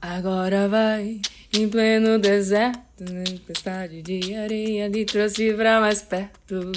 Agora 0.00 0.68
vai 0.68 1.20
em 1.52 1.68
pleno 1.68 2.18
deserto, 2.18 2.78
tempestade 3.04 4.02
de 4.02 4.34
areia 4.34 4.86
lhe 4.86 5.04
trouxe 5.04 5.52
pra 5.54 5.80
mais 5.80 6.02
perto. 6.02 6.72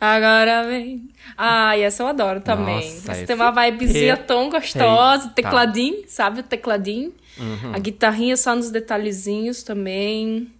Agora 0.00 0.62
vem. 0.66 1.08
Ai, 1.36 1.82
essa 1.82 2.02
eu 2.02 2.06
adoro 2.06 2.40
também. 2.40 2.76
Nossa, 2.76 3.12
essa 3.12 3.26
tem 3.26 3.36
uma 3.36 3.50
vibezinha 3.50 4.12
é 4.12 4.16
tão 4.16 4.48
gostosa, 4.48 5.28
tecladinho, 5.30 6.04
sabe 6.06 6.40
o 6.40 6.42
tecladinho? 6.42 7.12
Uhum. 7.38 7.74
A 7.74 7.78
guitarrinha 7.78 8.36
só 8.36 8.54
nos 8.54 8.70
detalhezinhos 8.70 9.62
também. 9.62 10.50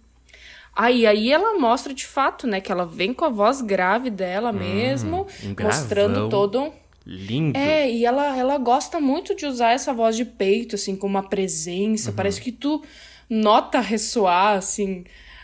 Aí, 0.75 1.05
aí 1.05 1.31
ela 1.31 1.59
mostra 1.59 1.93
de 1.93 2.05
fato, 2.05 2.47
né, 2.47 2.59
que 2.59 2.71
ela 2.71 2.85
vem 2.85 3.13
com 3.13 3.25
a 3.25 3.29
voz 3.29 3.61
grave 3.61 4.09
dela 4.09 4.51
mesmo, 4.51 5.27
um 5.43 5.63
mostrando 5.63 6.29
todo 6.29 6.73
Lindo. 7.05 7.57
é, 7.57 7.91
e 7.91 8.05
ela, 8.05 8.35
ela 8.35 8.57
gosta 8.57 8.99
muito 8.99 9.35
de 9.35 9.45
usar 9.45 9.71
essa 9.71 9.93
voz 9.93 10.15
de 10.15 10.25
peito, 10.25 10.75
assim, 10.75 10.95
com 10.95 11.05
uma 11.05 11.23
presença. 11.23 12.09
Uhum. 12.09 12.15
Parece 12.15 12.41
que 12.41 12.51
tu 12.51 12.81
nota 13.29 13.79
ressoar, 13.79 14.57
assim, 14.57 15.03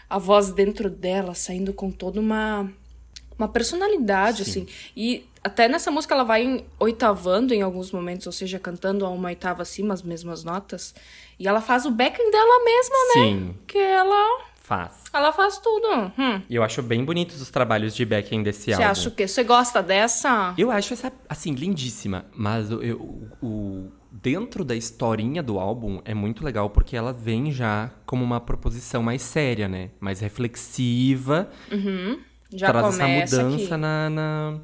a 0.10 0.18
voz 0.18 0.52
dentro 0.52 0.90
dela, 0.90 1.36
saindo 1.36 1.74
com 1.74 1.92
toda 1.92 2.20
uma, 2.20 2.72
uma 3.38 3.48
personalidade, 3.48 4.42
assim. 4.42 4.68
E 4.96 5.26
até 5.44 5.68
nessa 5.68 5.92
música 5.92 6.14
ela 6.14 6.24
vai 6.24 6.66
oitavando 6.80 7.54
em 7.54 7.62
alguns 7.62 7.92
momentos, 7.92 8.26
ou 8.26 8.34
seja, 8.34 8.60
cantando 8.60 9.06
a 9.06 9.10
uma 9.10 9.30
oitava 9.30 9.62
acima, 9.62 9.94
as 9.94 10.02
mesmas 10.02 10.44
notas. 10.44 10.96
E 11.40 11.48
ela 11.48 11.62
faz 11.62 11.86
o 11.86 11.92
backing 11.92 12.32
dela 12.32 12.64
mesma, 12.64 12.96
né? 12.96 13.14
Sim, 13.14 13.56
Que 13.68 13.78
ela, 13.78 14.44
faz. 14.70 15.04
ela 15.12 15.34
faz 15.34 15.58
tudo. 15.58 16.12
Hum. 16.18 16.42
E 16.48 16.56
eu 16.56 16.64
acho 16.64 16.84
bem 16.84 17.04
bonitos 17.04 17.42
os 17.42 17.50
trabalhos 17.50 17.96
de 17.96 18.06
backing 18.06 18.44
desse 18.44 18.66
Você 18.66 18.74
álbum. 18.74 18.86
acha 18.86 19.10
o 19.10 19.12
quê? 19.12 19.28
Você 19.28 19.44
gosta 19.44 19.82
dessa? 19.82 20.54
Eu 20.58 20.70
acho 20.70 20.94
essa, 20.94 21.12
assim, 21.28 21.54
lindíssima. 21.56 22.26
Mas 22.36 22.70
eu, 22.70 23.28
o, 23.42 23.90
dentro 24.12 24.64
da 24.64 24.76
historinha 24.76 25.42
do 25.42 25.60
álbum 25.60 26.00
é 26.06 26.14
muito 26.14 26.46
legal 26.46 26.70
porque 26.70 26.96
ela 26.96 27.12
vem 27.12 27.52
já 27.52 27.90
como 28.06 28.24
uma 28.24 28.40
proposição 28.40 29.02
mais 29.02 29.24
séria, 29.24 29.68
né? 29.68 29.90
Mais 30.00 30.20
reflexiva. 30.20 31.50
Já 32.54 32.68
traz 32.68 32.88
essa 32.96 33.08
mudança 33.08 33.76
aqui. 33.76 33.78
na, 33.78 34.10
na, 34.10 34.60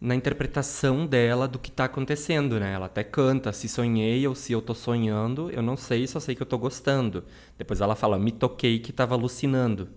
na 0.00 0.14
interpretação 0.14 1.06
dela 1.06 1.46
do 1.46 1.58
que 1.58 1.70
tá 1.70 1.84
acontecendo, 1.84 2.58
né? 2.58 2.72
Ela 2.72 2.86
até 2.86 3.04
canta 3.04 3.52
se 3.52 3.68
sonhei 3.68 4.26
ou 4.26 4.34
se 4.34 4.52
eu 4.52 4.62
tô 4.62 4.74
sonhando, 4.74 5.50
eu 5.50 5.62
não 5.62 5.76
sei, 5.76 6.06
só 6.06 6.18
sei 6.18 6.34
que 6.34 6.42
eu 6.42 6.46
tô 6.46 6.56
gostando. 6.56 7.24
Depois 7.58 7.80
ela 7.80 7.94
fala, 7.94 8.18
me 8.18 8.32
toquei 8.32 8.78
que 8.78 8.92
tava 8.92 9.14
alucinando. 9.14 9.88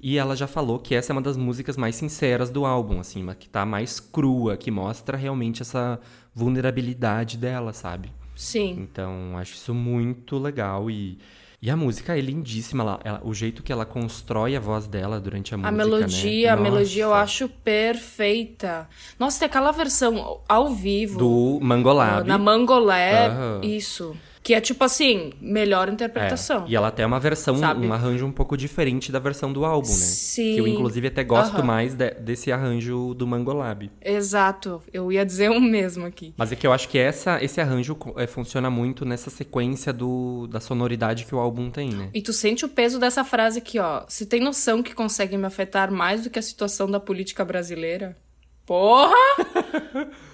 E 0.00 0.16
ela 0.16 0.36
já 0.36 0.46
falou 0.46 0.78
que 0.78 0.94
essa 0.94 1.12
é 1.12 1.14
uma 1.14 1.22
das 1.22 1.36
músicas 1.36 1.76
mais 1.76 1.96
sinceras 1.96 2.50
do 2.50 2.64
álbum, 2.64 3.00
assim, 3.00 3.22
uma 3.22 3.34
que 3.34 3.48
tá 3.48 3.64
mais 3.64 3.98
crua, 3.98 4.56
que 4.56 4.70
mostra 4.70 5.16
realmente 5.16 5.62
essa 5.62 6.00
vulnerabilidade 6.34 7.36
dela, 7.36 7.72
sabe? 7.72 8.12
Sim. 8.34 8.76
Então, 8.78 9.36
acho 9.36 9.54
isso 9.54 9.74
muito 9.74 10.38
legal 10.38 10.88
e, 10.88 11.18
e 11.60 11.70
a 11.70 11.76
música 11.76 12.16
é 12.16 12.20
lindíssima. 12.20 12.82
Ela, 12.84 13.00
ela- 13.04 13.20
o 13.24 13.34
jeito 13.34 13.62
que 13.62 13.72
ela 13.72 13.84
constrói 13.84 14.54
a 14.56 14.60
voz 14.60 14.86
dela 14.86 15.18
durante 15.20 15.54
a, 15.54 15.56
A 15.56 15.58
música, 15.58 15.76
melodia, 15.76 16.46
né? 16.46 16.52
a 16.52 16.56
melodia 16.62 17.02
eu 17.04 17.08
Nossa. 17.10 17.22
acho 17.22 17.48
perfeita. 17.48 18.88
Nossa, 19.18 19.40
tem 19.40 19.46
aquela 19.46 19.72
versão 19.72 20.40
ao 20.48 20.70
vivo. 20.74 21.18
Do 21.18 21.58
Mangolab. 21.60 22.26
Na 22.26 22.38
Mangolab, 22.38 23.30
Aham. 23.30 23.60
isso. 23.62 24.16
Que 24.48 24.54
é 24.54 24.62
tipo 24.62 24.82
assim, 24.82 25.30
melhor 25.42 25.90
interpretação. 25.90 26.64
É, 26.64 26.70
E 26.70 26.74
ela 26.74 26.90
tem 26.90 27.04
uma 27.04 27.20
versão, 27.20 27.58
Sabe? 27.58 27.86
um 27.86 27.92
arranjo 27.92 28.24
um 28.24 28.32
pouco 28.32 28.56
diferente 28.56 29.12
da 29.12 29.18
versão 29.18 29.52
do 29.52 29.62
álbum, 29.62 29.86
né? 29.90 29.94
Sim. 29.94 30.54
Que 30.54 30.60
eu, 30.60 30.66
inclusive, 30.66 31.06
até 31.08 31.22
gosto 31.22 31.56
Aham. 31.58 31.64
mais 31.66 31.94
de- 31.94 32.12
desse 32.12 32.50
arranjo 32.50 33.12
do 33.12 33.26
Mangolab. 33.26 33.90
Exato. 34.00 34.82
Eu 34.90 35.12
ia 35.12 35.22
dizer 35.22 35.50
o 35.50 35.60
mesmo 35.60 36.06
aqui. 36.06 36.32
Mas 36.34 36.50
é 36.50 36.56
que 36.56 36.66
eu 36.66 36.72
acho 36.72 36.88
que 36.88 36.96
essa, 36.96 37.44
esse 37.44 37.60
arranjo 37.60 37.94
é, 38.16 38.26
funciona 38.26 38.70
muito 38.70 39.04
nessa 39.04 39.28
sequência 39.28 39.92
do, 39.92 40.46
da 40.46 40.60
sonoridade 40.60 41.26
que 41.26 41.34
o 41.34 41.38
álbum 41.38 41.70
tem, 41.70 41.90
né? 41.90 42.08
E 42.14 42.22
tu 42.22 42.32
sente 42.32 42.64
o 42.64 42.70
peso 42.70 42.98
dessa 42.98 43.22
frase 43.24 43.58
aqui, 43.58 43.78
ó. 43.78 44.04
Se 44.08 44.24
tem 44.24 44.40
noção 44.40 44.82
que 44.82 44.94
consegue 44.94 45.36
me 45.36 45.44
afetar 45.44 45.92
mais 45.92 46.24
do 46.24 46.30
que 46.30 46.38
a 46.38 46.42
situação 46.42 46.90
da 46.90 46.98
política 46.98 47.44
brasileira? 47.44 48.16
Porra! 48.64 49.12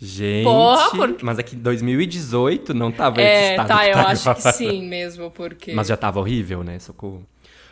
Gente, 0.00 0.44
Porra, 0.44 0.90
porque- 0.90 1.24
mas 1.24 1.38
é 1.38 1.42
que 1.42 1.56
2018 1.56 2.74
não 2.74 2.92
tava 2.92 3.20
esse 3.20 3.28
É, 3.30 3.50
estado 3.52 3.68
tá, 3.68 3.78
que 3.82 3.88
eu 3.88 3.92
tá 3.94 4.06
acho 4.08 4.22
que 4.22 4.28
agora. 4.28 4.52
sim 4.52 4.86
mesmo, 4.86 5.30
porque. 5.30 5.72
Mas 5.72 5.86
já 5.88 5.96
tava 5.96 6.20
horrível, 6.20 6.62
né? 6.62 6.78
Socorro. 6.78 7.24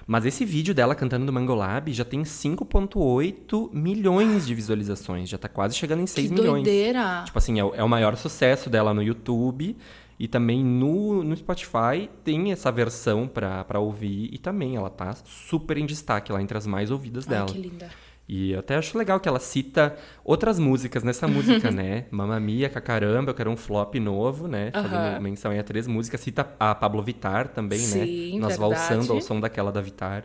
Mas 0.06 0.24
esse 0.26 0.44
vídeo 0.44 0.74
dela 0.74 0.94
cantando 0.94 1.24
no 1.24 1.32
Mangolab 1.32 1.90
já 1.92 2.04
tem 2.04 2.24
5.8 2.24 3.70
milhões 3.72 4.46
de 4.46 4.54
visualizações. 4.54 5.28
Já 5.28 5.38
tá 5.38 5.48
quase 5.48 5.74
chegando 5.76 6.00
em 6.02 6.06
6 6.06 6.28
que 6.28 6.34
milhões. 6.34 6.62
doideira! 6.62 7.22
Tipo 7.24 7.38
assim, 7.38 7.58
é 7.58 7.64
o, 7.64 7.74
é 7.74 7.82
o 7.82 7.88
maior 7.88 8.16
sucesso 8.16 8.68
dela 8.68 8.92
no 8.94 9.02
YouTube. 9.02 9.76
E 10.18 10.28
também 10.28 10.62
no, 10.64 11.24
no 11.24 11.36
Spotify 11.36 12.08
tem 12.22 12.52
essa 12.52 12.70
versão 12.70 13.26
pra, 13.26 13.64
pra 13.64 13.80
ouvir. 13.80 14.28
E 14.32 14.38
também 14.38 14.76
ela 14.76 14.88
tá 14.88 15.14
super 15.24 15.76
em 15.76 15.86
destaque 15.86 16.30
lá 16.32 16.40
entre 16.40 16.56
as 16.56 16.66
mais 16.66 16.90
ouvidas 16.90 17.24
Ai, 17.26 17.34
dela. 17.34 17.46
que 17.46 17.58
linda. 17.58 17.88
E 18.28 18.52
eu 18.52 18.60
até 18.60 18.76
acho 18.76 18.96
legal 18.96 19.20
que 19.20 19.28
ela 19.28 19.38
cita 19.38 19.96
outras 20.24 20.58
músicas 20.58 21.02
nessa 21.02 21.28
música, 21.28 21.68
né? 21.72 22.06
Mamma 22.10 22.40
Mia, 22.40 22.70
Cacaramba, 22.70 23.30
eu 23.30 23.34
quero 23.34 23.50
um 23.50 23.56
flop 23.56 23.94
novo, 23.96 24.48
né? 24.48 24.70
Fazendo 24.72 24.94
Aham. 24.94 25.20
menção 25.20 25.50
aí 25.50 25.58
a 25.58 25.62
três 25.62 25.86
músicas. 25.86 26.20
Cita 26.20 26.54
a 26.58 26.74
Pablo 26.74 27.02
Vittar 27.02 27.48
também, 27.48 27.78
Sim, 27.78 27.98
né? 27.98 28.40
Nós 28.40 28.56
verdade. 28.56 28.58
valsando 28.58 29.12
ao 29.12 29.20
som 29.20 29.38
daquela 29.40 29.70
da 29.70 29.80
Vittar. 29.80 30.24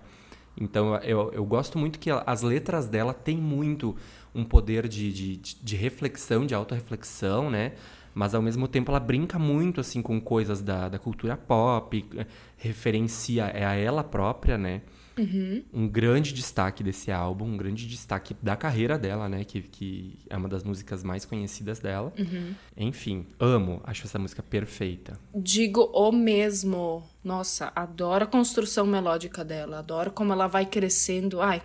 Então 0.60 0.96
eu, 0.98 1.32
eu 1.34 1.46
gosto 1.46 1.78
muito 1.78 2.00
que 2.00 2.10
as 2.10 2.42
letras 2.42 2.88
dela 2.88 3.14
têm 3.14 3.38
muito 3.38 3.96
um 4.34 4.46
poder 4.46 4.88
de, 4.88 5.12
de, 5.12 5.38
de 5.38 5.76
reflexão, 5.76 6.46
de 6.46 6.54
autorreflexão, 6.54 7.50
né? 7.50 7.74
mas 8.14 8.34
ao 8.36 8.42
mesmo 8.42 8.68
tempo 8.68 8.92
ela 8.92 9.00
brinca 9.00 9.40
muito 9.40 9.80
assim 9.80 10.02
com 10.02 10.20
coisas 10.20 10.62
da, 10.62 10.90
da 10.90 11.00
cultura 11.00 11.38
pop, 11.38 12.06
referencia 12.58 13.46
é 13.46 13.66
a 13.66 13.74
ela 13.76 14.04
própria, 14.04 14.58
né? 14.58 14.82
Uhum. 15.20 15.64
Um 15.74 15.88
grande 15.88 16.34
destaque 16.34 16.82
desse 16.82 17.12
álbum, 17.12 17.46
um 17.46 17.58
grande 17.58 17.86
destaque 17.86 18.36
da 18.42 18.56
carreira 18.56 18.98
dela, 18.98 19.28
né? 19.28 19.44
Que, 19.44 19.62
que 19.62 20.20
é 20.30 20.38
uma 20.38 20.48
das 20.48 20.64
músicas 20.64 21.04
mais 21.04 21.26
conhecidas 21.26 21.80
dela. 21.80 22.14
Uhum. 22.18 22.56
Enfim, 22.78 23.28
amo, 23.38 23.82
acho 23.84 24.06
essa 24.06 24.18
música 24.18 24.42
perfeita. 24.42 25.20
Digo 25.36 25.92
o 25.94 26.12
mesmo. 26.12 27.04
Nossa, 27.24 27.72
adoro 27.76 28.24
a 28.24 28.28
construção 28.28 28.86
melódica 28.86 29.44
dela, 29.44 29.80
adoro 29.80 30.12
como 30.12 30.32
ela 30.32 30.48
vai 30.48 30.66
crescendo. 30.66 31.42
Ai, 31.42 31.62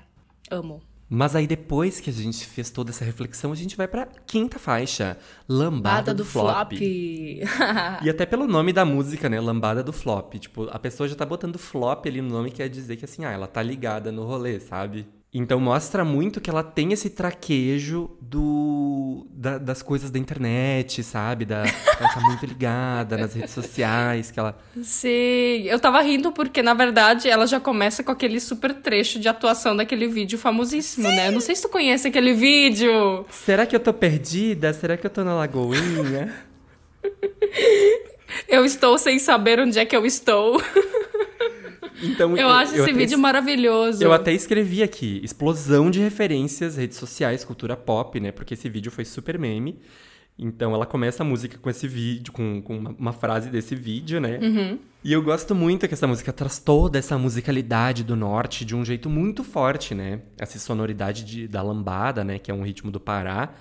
amo. 0.50 0.82
Mas 1.08 1.36
aí 1.36 1.46
depois 1.46 2.00
que 2.00 2.10
a 2.10 2.12
gente 2.12 2.46
fez 2.46 2.70
toda 2.70 2.90
essa 2.90 3.04
reflexão, 3.04 3.52
a 3.52 3.54
gente 3.54 3.76
vai 3.76 3.86
pra 3.86 4.08
quinta 4.26 4.58
faixa, 4.58 5.18
Lambada 5.48 6.14
do, 6.14 6.18
do, 6.18 6.24
Flop. 6.24 6.70
flop. 6.70 6.72
e 8.02 8.10
até 8.10 8.24
pelo 8.24 8.46
nome 8.46 8.72
da 8.72 8.84
música, 8.84 9.28
né, 9.28 9.38
Lambada 9.40 9.82
do 9.82 9.92
Flop. 9.92 10.34
Tipo, 10.34 10.68
a 10.70 10.78
pessoa 10.78 11.08
já 11.08 11.14
tá 11.14 11.26
botando 11.26 11.58
flop 11.58 12.06
ali 12.06 12.22
no 12.22 12.30
nome, 12.30 12.50
quer 12.50 12.68
dizer 12.68 12.96
que 12.96 13.04
assim, 13.04 13.24
ah, 13.24 13.30
ela 13.30 13.46
tá 13.46 13.62
ligada 13.62 14.10
no 14.10 14.24
rolê, 14.24 14.58
sabe? 14.58 15.06
Então 15.36 15.58
mostra 15.58 16.04
muito 16.04 16.40
que 16.40 16.48
ela 16.48 16.62
tem 16.62 16.92
esse 16.92 17.10
traquejo 17.10 18.08
do 18.20 19.26
da, 19.30 19.58
das 19.58 19.82
coisas 19.82 20.08
da 20.08 20.16
internet, 20.16 21.02
sabe? 21.02 21.44
Da, 21.44 21.64
ela 21.66 22.08
tá 22.08 22.20
muito 22.20 22.46
ligada 22.46 23.16
nas 23.16 23.34
redes 23.34 23.50
sociais, 23.50 24.30
que 24.30 24.38
ela... 24.38 24.56
Sim, 24.80 25.62
eu 25.64 25.80
tava 25.80 26.00
rindo 26.02 26.30
porque, 26.30 26.62
na 26.62 26.72
verdade, 26.72 27.28
ela 27.28 27.48
já 27.48 27.58
começa 27.58 28.04
com 28.04 28.12
aquele 28.12 28.38
super 28.38 28.74
trecho 28.74 29.18
de 29.18 29.28
atuação 29.28 29.74
daquele 29.76 30.06
vídeo 30.06 30.38
famosíssimo, 30.38 31.08
Sim. 31.08 31.16
né? 31.16 31.32
não 31.32 31.40
sei 31.40 31.56
se 31.56 31.62
tu 31.62 31.68
conhece 31.68 32.06
aquele 32.06 32.32
vídeo. 32.32 33.26
Será 33.28 33.66
que 33.66 33.74
eu 33.74 33.80
tô 33.80 33.92
perdida? 33.92 34.72
Será 34.72 34.96
que 34.96 35.04
eu 35.04 35.10
tô 35.10 35.24
na 35.24 35.34
lagoinha? 35.34 36.32
eu 38.48 38.64
estou 38.64 38.96
sem 38.98 39.18
saber 39.18 39.58
onde 39.58 39.80
é 39.80 39.84
que 39.84 39.96
eu 39.96 40.06
estou. 40.06 40.62
Então, 42.02 42.36
eu 42.36 42.48
acho 42.48 42.74
eu 42.74 42.84
esse 42.84 42.92
vídeo 42.92 43.18
maravilhoso. 43.18 44.02
Eu 44.02 44.12
até 44.12 44.32
escrevi 44.32 44.82
aqui, 44.82 45.20
explosão 45.22 45.90
de 45.90 46.00
referências, 46.00 46.76
redes 46.76 46.98
sociais, 46.98 47.44
cultura 47.44 47.76
pop, 47.76 48.18
né? 48.18 48.32
Porque 48.32 48.54
esse 48.54 48.68
vídeo 48.68 48.90
foi 48.90 49.04
super 49.04 49.38
meme. 49.38 49.78
Então 50.36 50.74
ela 50.74 50.84
começa 50.84 51.22
a 51.22 51.26
música 51.26 51.56
com 51.58 51.70
esse 51.70 51.86
vídeo, 51.86 52.32
com, 52.32 52.60
com 52.60 52.76
uma, 52.76 52.90
uma, 52.98 53.12
frase 53.12 53.48
desse 53.50 53.76
vídeo, 53.76 54.20
né? 54.20 54.38
Uhum. 54.42 54.78
E 55.04 55.12
eu 55.12 55.22
gosto 55.22 55.54
muito 55.54 55.86
que 55.86 55.94
essa 55.94 56.08
música 56.08 56.32
traz 56.32 56.58
toda 56.58 56.98
essa 56.98 57.16
musicalidade 57.16 58.02
do 58.02 58.16
norte 58.16 58.64
de 58.64 58.74
um 58.74 58.84
jeito 58.84 59.08
muito 59.08 59.44
forte, 59.44 59.94
né? 59.94 60.22
Essa 60.36 60.58
sonoridade 60.58 61.24
de, 61.24 61.46
da 61.46 61.62
lambada, 61.62 62.24
né? 62.24 62.40
Que 62.40 62.50
é 62.50 62.54
um 62.54 62.62
ritmo 62.62 62.90
do 62.90 62.98
Pará. 62.98 63.54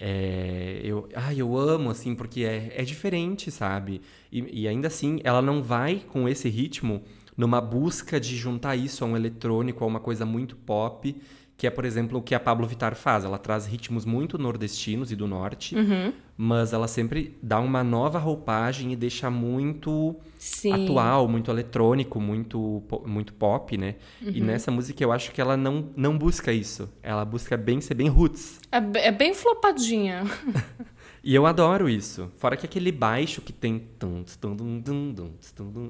É, 0.00 0.80
eu, 0.82 1.08
ah, 1.14 1.32
eu 1.32 1.56
amo, 1.56 1.90
assim, 1.90 2.14
porque 2.14 2.42
é, 2.42 2.72
é 2.74 2.82
diferente, 2.82 3.50
sabe? 3.50 4.00
E, 4.32 4.62
e 4.62 4.68
ainda 4.68 4.88
assim, 4.88 5.20
ela 5.22 5.40
não 5.40 5.62
vai 5.62 6.02
com 6.08 6.28
esse 6.28 6.48
ritmo 6.48 7.04
numa 7.40 7.58
busca 7.58 8.20
de 8.20 8.36
juntar 8.36 8.76
isso 8.76 9.02
a 9.02 9.06
um 9.06 9.16
eletrônico, 9.16 9.82
a 9.82 9.86
uma 9.86 9.98
coisa 9.98 10.26
muito 10.26 10.54
pop, 10.54 11.16
que 11.56 11.66
é, 11.66 11.70
por 11.70 11.86
exemplo, 11.86 12.18
o 12.18 12.22
que 12.22 12.34
a 12.34 12.40
Pablo 12.40 12.66
Vittar 12.66 12.94
faz. 12.94 13.24
Ela 13.24 13.38
traz 13.38 13.64
ritmos 13.64 14.04
muito 14.04 14.36
nordestinos 14.36 15.10
e 15.10 15.16
do 15.16 15.26
norte, 15.26 15.74
uhum. 15.74 16.12
mas 16.36 16.74
ela 16.74 16.86
sempre 16.86 17.38
dá 17.42 17.58
uma 17.58 17.82
nova 17.82 18.18
roupagem 18.18 18.92
e 18.92 18.96
deixa 18.96 19.30
muito 19.30 20.16
Sim. 20.38 20.84
atual, 20.84 21.26
muito 21.28 21.50
eletrônico, 21.50 22.20
muito, 22.20 22.82
muito 23.06 23.32
pop, 23.32 23.74
né? 23.78 23.96
Uhum. 24.20 24.32
E 24.34 24.40
nessa 24.42 24.70
música 24.70 25.02
eu 25.02 25.10
acho 25.10 25.32
que 25.32 25.40
ela 25.40 25.56
não, 25.56 25.88
não 25.96 26.18
busca 26.18 26.52
isso. 26.52 26.92
Ela 27.02 27.24
busca 27.24 27.56
bem 27.56 27.80
ser 27.80 27.94
bem 27.94 28.08
roots. 28.08 28.60
É, 28.70 29.06
é 29.08 29.12
bem 29.12 29.32
flopadinha. 29.32 30.24
E 31.22 31.34
eu 31.34 31.46
adoro 31.46 31.88
isso. 31.88 32.30
Fora 32.38 32.56
que 32.56 32.64
aquele 32.64 32.90
baixo 32.90 33.40
que 33.42 33.52
tem. 33.52 33.88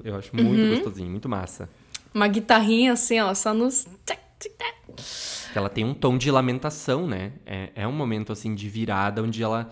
Eu 0.03 0.15
acho 0.15 0.35
muito 0.35 0.61
uhum. 0.61 0.75
gostosinho, 0.75 1.09
muito 1.09 1.29
massa. 1.29 1.69
Uma 2.13 2.27
guitarrinha 2.27 2.93
assim, 2.93 3.19
ó, 3.19 3.33
só 3.33 3.53
nos. 3.53 3.87
Ela 5.55 5.69
tem 5.69 5.85
um 5.85 5.93
tom 5.93 6.17
de 6.17 6.29
lamentação, 6.29 7.07
né? 7.07 7.33
É, 7.45 7.69
é 7.75 7.87
um 7.87 7.91
momento 7.91 8.31
assim 8.31 8.53
de 8.53 8.67
virada 8.67 9.21
onde 9.21 9.41
ela 9.41 9.69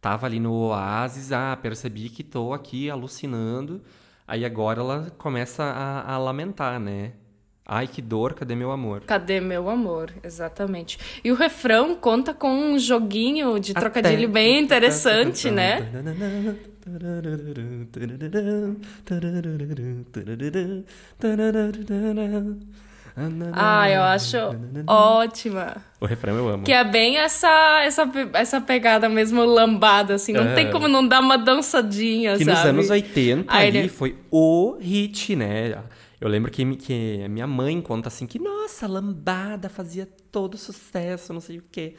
tava 0.00 0.26
ali 0.26 0.38
no 0.38 0.52
oásis, 0.52 1.32
ah, 1.32 1.56
percebi 1.60 2.08
que 2.08 2.22
tô 2.22 2.52
aqui 2.52 2.90
alucinando. 2.90 3.80
Aí 4.26 4.44
agora 4.44 4.80
ela 4.80 5.10
começa 5.16 5.62
a, 5.62 6.14
a 6.14 6.18
lamentar, 6.18 6.78
né? 6.78 7.12
Ai, 7.70 7.86
que 7.86 8.00
dor, 8.00 8.32
cadê 8.32 8.54
meu 8.54 8.72
amor? 8.72 9.02
Cadê 9.02 9.40
meu 9.42 9.68
amor? 9.68 10.10
Exatamente. 10.24 10.98
E 11.22 11.30
o 11.30 11.34
refrão 11.34 11.94
conta 11.94 12.32
com 12.32 12.48
um 12.48 12.78
joguinho 12.78 13.60
de 13.60 13.74
trocadilho 13.74 14.24
Até... 14.24 14.32
bem 14.32 14.58
interessante, 14.58 15.50
né? 15.50 15.86
Ah, 23.52 23.90
eu 23.90 24.02
acho 24.02 24.36
ótima. 24.86 25.76
O 26.00 26.06
refrão 26.06 26.36
eu 26.36 26.48
amo. 26.48 26.64
Que 26.64 26.72
é 26.72 26.84
bem 26.84 27.18
essa 27.18 27.82
essa, 27.82 28.10
essa 28.32 28.60
pegada 28.62 29.10
mesmo 29.10 29.44
lambada, 29.44 30.14
assim. 30.14 30.32
Não 30.32 30.48
é. 30.48 30.54
tem 30.54 30.70
como 30.70 30.88
não 30.88 31.06
dar 31.06 31.20
uma 31.20 31.36
dançadinha, 31.36 32.38
que 32.38 32.44
sabe? 32.44 32.56
Que 32.56 32.62
nos 32.62 32.70
anos 32.70 32.90
80 32.90 33.52
Aí 33.52 33.68
ali 33.68 33.78
ele... 33.78 33.88
foi 33.88 34.16
o 34.30 34.78
hit, 34.80 35.36
né? 35.36 35.76
Eu 36.20 36.28
lembro 36.28 36.50
que, 36.50 36.76
que 36.76 37.22
a 37.24 37.28
minha 37.28 37.46
mãe 37.46 37.80
conta 37.80 38.08
assim 38.08 38.26
que, 38.26 38.38
nossa, 38.38 38.86
lambada 38.86 39.68
fazia 39.68 40.06
todo 40.32 40.56
sucesso, 40.56 41.32
não 41.32 41.40
sei 41.40 41.58
o 41.58 41.64
quê. 41.70 41.94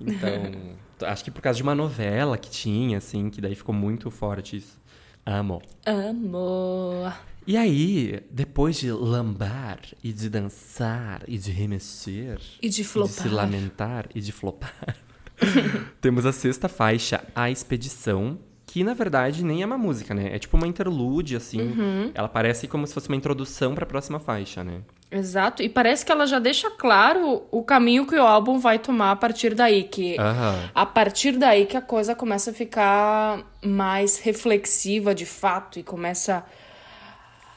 Então, 0.00 0.30
acho 1.06 1.24
que 1.24 1.30
por 1.30 1.40
causa 1.40 1.56
de 1.56 1.62
uma 1.62 1.74
novela 1.74 2.36
que 2.36 2.50
tinha, 2.50 2.98
assim, 2.98 3.30
que 3.30 3.40
daí 3.40 3.54
ficou 3.54 3.74
muito 3.74 4.10
forte 4.10 4.56
isso. 4.56 4.80
Amo. 5.24 5.62
Amo. 5.86 7.12
E 7.46 7.56
aí, 7.56 8.22
depois 8.30 8.76
de 8.76 8.90
lambar 8.90 9.80
e 10.02 10.12
de 10.12 10.28
dançar 10.28 11.22
e 11.26 11.38
de 11.38 11.50
remexer 11.50 12.40
e 12.60 12.68
de 12.68 12.84
flopar, 12.84 13.12
e 13.12 13.16
de 13.16 13.22
se 13.22 13.28
lamentar 13.28 14.08
e 14.14 14.20
de 14.20 14.32
flopar, 14.32 14.96
temos 16.00 16.26
a 16.26 16.32
sexta 16.32 16.68
faixa, 16.68 17.24
A 17.34 17.50
Expedição, 17.50 18.38
que 18.72 18.84
na 18.84 18.94
verdade 18.94 19.44
nem 19.44 19.62
é 19.62 19.66
uma 19.66 19.76
música, 19.76 20.14
né? 20.14 20.30
É 20.32 20.38
tipo 20.38 20.56
uma 20.56 20.66
interlude, 20.66 21.34
assim. 21.34 21.60
Uhum. 21.60 22.10
Ela 22.14 22.28
parece 22.28 22.68
como 22.68 22.86
se 22.86 22.94
fosse 22.94 23.08
uma 23.08 23.16
introdução 23.16 23.74
para 23.74 23.82
a 23.82 23.86
próxima 23.86 24.20
faixa, 24.20 24.62
né? 24.62 24.82
Exato, 25.10 25.60
e 25.60 25.68
parece 25.68 26.06
que 26.06 26.12
ela 26.12 26.24
já 26.24 26.38
deixa 26.38 26.70
claro 26.70 27.42
o 27.50 27.64
caminho 27.64 28.06
que 28.06 28.14
o 28.14 28.22
álbum 28.22 28.60
vai 28.60 28.78
tomar 28.78 29.10
a 29.10 29.16
partir 29.16 29.56
daí, 29.56 29.82
que 29.82 30.12
uhum. 30.12 30.68
a 30.72 30.86
partir 30.86 31.32
daí 31.36 31.66
que 31.66 31.76
a 31.76 31.82
coisa 31.82 32.14
começa 32.14 32.52
a 32.52 32.54
ficar 32.54 33.44
mais 33.60 34.20
reflexiva 34.20 35.12
de 35.12 35.26
fato 35.26 35.80
e 35.80 35.82
começa 35.82 36.44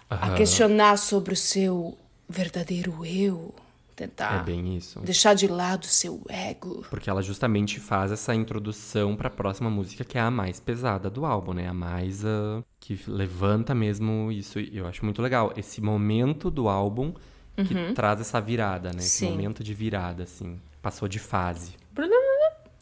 uhum. 0.09 0.17
a 0.19 0.31
questionar 0.31 0.97
sobre 0.97 1.33
o 1.33 1.37
seu 1.37 1.95
verdadeiro 2.27 3.05
eu 3.05 3.53
tentar 3.93 4.41
é 4.41 4.43
bem 4.43 4.75
isso. 4.75 4.99
deixar 5.01 5.33
de 5.33 5.47
lado 5.47 5.85
seu 5.85 6.21
ego. 6.29 6.85
Porque 6.89 7.09
ela 7.09 7.21
justamente 7.21 7.79
faz 7.79 8.11
essa 8.11 8.33
introdução 8.33 9.15
para 9.15 9.27
a 9.27 9.31
próxima 9.31 9.69
música, 9.69 10.03
que 10.03 10.17
é 10.17 10.21
a 10.21 10.31
mais 10.31 10.59
pesada 10.59 11.09
do 11.09 11.25
álbum, 11.25 11.53
né? 11.53 11.67
A 11.67 11.73
mais 11.73 12.23
uh, 12.23 12.63
que 12.79 12.99
levanta 13.07 13.73
mesmo 13.73 14.31
isso. 14.31 14.59
E 14.59 14.77
eu 14.77 14.87
acho 14.87 15.03
muito 15.05 15.21
legal 15.21 15.53
esse 15.55 15.81
momento 15.81 16.49
do 16.49 16.67
álbum 16.67 17.13
que 17.55 17.73
uhum. 17.73 17.93
traz 17.93 18.19
essa 18.19 18.41
virada, 18.41 18.89
né? 18.89 18.99
Esse 18.99 19.19
Sim. 19.19 19.31
momento 19.31 19.63
de 19.63 19.73
virada, 19.73 20.23
assim. 20.23 20.59
Passou 20.81 21.07
de 21.07 21.19
fase. 21.19 21.73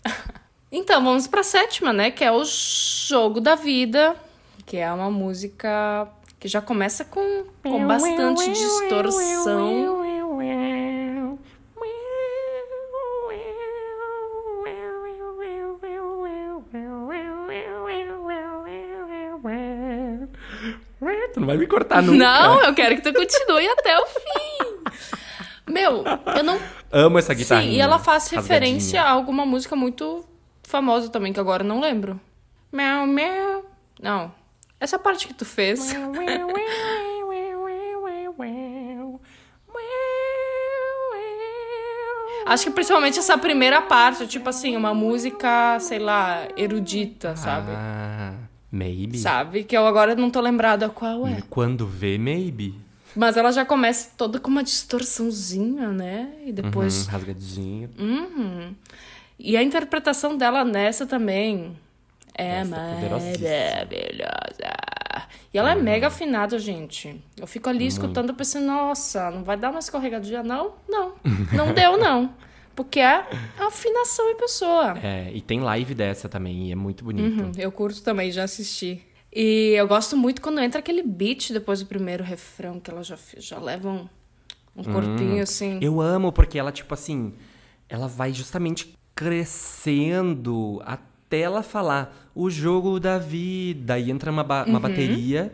Então, 0.74 1.04
vamos 1.04 1.28
para 1.28 1.42
a 1.42 1.44
sétima, 1.44 1.92
né? 1.92 2.12
Que 2.12 2.24
é 2.24 2.32
o 2.32 2.46
Jogo 2.46 3.42
da 3.42 3.56
Vida, 3.56 4.16
que 4.66 4.78
é 4.78 4.90
uma 4.90 5.12
música 5.12 6.08
que 6.40 6.48
já 6.48 6.62
começa 6.62 7.04
com, 7.04 7.44
com 7.62 7.86
bastante 7.86 8.50
distorção. 8.50 10.01
Não 21.42 21.48
vai 21.48 21.58
me 21.58 21.68
cortar 21.68 22.02
nunca. 22.02 22.18
Não, 22.18 22.62
eu 22.64 22.74
quero 22.74 22.96
que 22.96 23.02
tu 23.02 23.14
continue 23.14 23.68
até 23.68 23.98
o 24.00 24.06
fim. 24.06 24.92
Meu, 25.68 26.04
eu 26.38 26.44
não. 26.44 26.60
Amo 26.92 27.18
essa 27.18 27.34
guitarrinha. 27.34 27.72
Sim, 27.72 27.78
e 27.78 27.82
ela 27.82 27.98
faz 28.00 28.30
referência 28.30 29.02
a 29.02 29.10
alguma 29.10 29.46
música 29.46 29.76
muito 29.76 30.26
famosa 30.64 31.10
também, 31.10 31.34
que 31.34 31.40
agora 31.40 31.64
eu 31.64 31.68
não 31.68 31.80
lembro. 31.80 32.20
Meu, 32.72 33.06
meu. 33.08 33.66
Não. 34.02 34.34
Essa 34.80 34.98
parte 35.00 35.28
que 35.28 35.34
tu 35.34 35.46
fez. 35.46 35.94
Acho 42.46 42.66
que 42.66 42.72
principalmente 42.72 43.20
essa 43.20 43.38
primeira 43.38 43.82
parte, 43.82 44.28
tipo 44.28 44.50
assim, 44.50 44.76
uma 44.76 44.94
música, 44.94 45.80
sei 45.80 46.00
lá, 46.00 46.48
erudita, 46.58 47.36
sabe? 47.36 47.72
Ah. 47.72 48.34
Maybe. 48.72 49.18
Sabe? 49.18 49.64
Que 49.64 49.76
eu 49.76 49.86
agora 49.86 50.16
não 50.16 50.30
tô 50.30 50.40
lembrada 50.40 50.88
qual 50.90 51.28
é. 51.28 51.42
Quando 51.50 51.86
vê, 51.86 52.18
maybe. 52.18 52.74
Mas 53.16 53.36
ela 53.36 53.52
já 53.52 53.66
começa 53.66 54.12
toda 54.16 54.40
com 54.40 54.50
uma 54.50 54.64
distorçãozinha, 54.64 55.90
né? 55.90 56.32
E 56.46 56.54
depois. 56.54 57.06
Uhum, 57.06 57.12
rasgadinho. 57.12 57.90
Uhum. 58.00 58.74
E 59.38 59.58
a 59.58 59.64
interpretação 59.64 60.38
dela 60.38 60.64
nessa 60.64 61.06
também 61.06 61.76
É 62.34 62.64
maravilhosa. 62.64 64.30
E 65.54 65.58
ela 65.58 65.74
é 65.74 65.76
hum. 65.76 65.82
mega 65.82 66.08
afinada, 66.08 66.58
gente. 66.58 67.22
Eu 67.38 67.46
fico 67.46 67.68
ali 67.68 67.80
Muito. 67.80 67.92
escutando 67.92 68.34
pensando, 68.34 68.68
nossa, 68.68 69.30
não 69.32 69.44
vai 69.44 69.58
dar 69.58 69.72
uma 69.72 69.80
escorregadinha, 69.80 70.42
não? 70.42 70.72
Não. 70.88 71.14
Não 71.52 71.74
deu, 71.74 71.98
não. 71.98 72.34
Porque 72.76 73.00
é 73.00 73.26
afinação 73.60 74.30
em 74.30 74.36
pessoa. 74.36 74.98
É, 75.02 75.32
e 75.34 75.42
tem 75.42 75.60
live 75.60 75.94
dessa 75.94 76.30
também, 76.30 76.70
e 76.70 76.72
é 76.72 76.76
muito 76.76 77.04
bonito. 77.04 77.44
Uhum, 77.44 77.52
eu 77.58 77.72
curto 77.72 78.02
também, 78.02 78.32
já 78.32 78.44
assisti. 78.44 79.02
E 79.34 79.74
eu 79.78 79.88
gosto 79.88 80.18
muito 80.18 80.42
quando 80.42 80.60
entra 80.60 80.80
aquele 80.80 81.04
beat 81.04 81.52
depois 81.52 81.80
do 81.80 81.86
primeiro 81.86 82.24
refrão, 82.24 82.80
que 82.80 82.92
ela 82.92 83.04
já, 83.04 83.18
já 83.38 83.60
leva 83.60 83.90
um, 83.90 84.10
um 84.76 84.84
corpinho 84.84 85.38
hum, 85.38 85.42
assim. 85.42 85.80
Eu 85.82 86.02
amo, 86.02 86.32
porque 86.32 86.60
ela, 86.60 86.72
tipo 86.72 86.94
assim, 86.94 87.34
ela 87.88 88.08
vai 88.08 88.34
justamente 88.34 88.94
crescendo 89.16 90.82
até 90.86 91.42
ela 91.42 91.64
falar 91.64 92.32
o 92.36 92.50
jogo 92.50 93.00
da 93.00 93.18
vida. 93.18 93.98
E 93.98 94.12
entra 94.12 94.32
uma, 94.32 94.44
ba 94.44 94.66
uma 94.66 94.76
uhum. 94.76 94.82
bateria. 94.82 95.54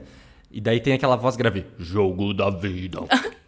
E 0.50 0.62
daí 0.62 0.80
tem 0.80 0.94
aquela 0.94 1.16
voz 1.16 1.36
grave. 1.36 1.66
Jogo 1.78 2.34
da 2.34 2.50
vida. 2.50 3.00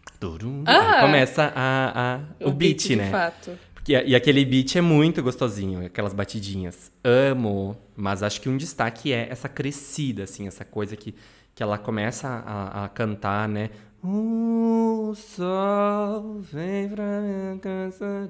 ah, 0.65 1.01
começa 1.01 1.51
a, 1.55 2.15
a 2.15 2.45
o, 2.45 2.49
o 2.49 2.51
beat, 2.51 2.88
beat, 2.88 2.97
né? 2.97 3.05
De 3.05 3.11
fato. 3.11 3.59
Porque, 3.74 3.93
e 3.93 4.15
aquele 4.15 4.43
beat 4.45 4.76
é 4.76 4.82
muito 4.82 5.24
gostosinho, 5.24 5.86
aquelas 5.86 6.13
batidinhas. 6.13 6.91
Amo, 7.03 7.78
mas 7.95 8.22
acho 8.22 8.41
que 8.41 8.49
um 8.49 8.57
destaque 8.57 9.13
é 9.13 9.28
essa 9.30 9.47
crescida, 9.47 10.24
assim, 10.24 10.47
essa 10.47 10.65
coisa 10.65 10.95
que, 10.95 11.15
que 11.55 11.63
ela 11.63 11.78
começa 11.78 12.28
a, 12.28 12.86
a 12.86 12.89
cantar, 12.89 13.47
né? 13.47 13.70
O 14.03 15.13
sol 15.15 16.39
vem 16.39 16.88
pra 16.88 17.22
minha 17.22 17.57
casa. 17.57 18.30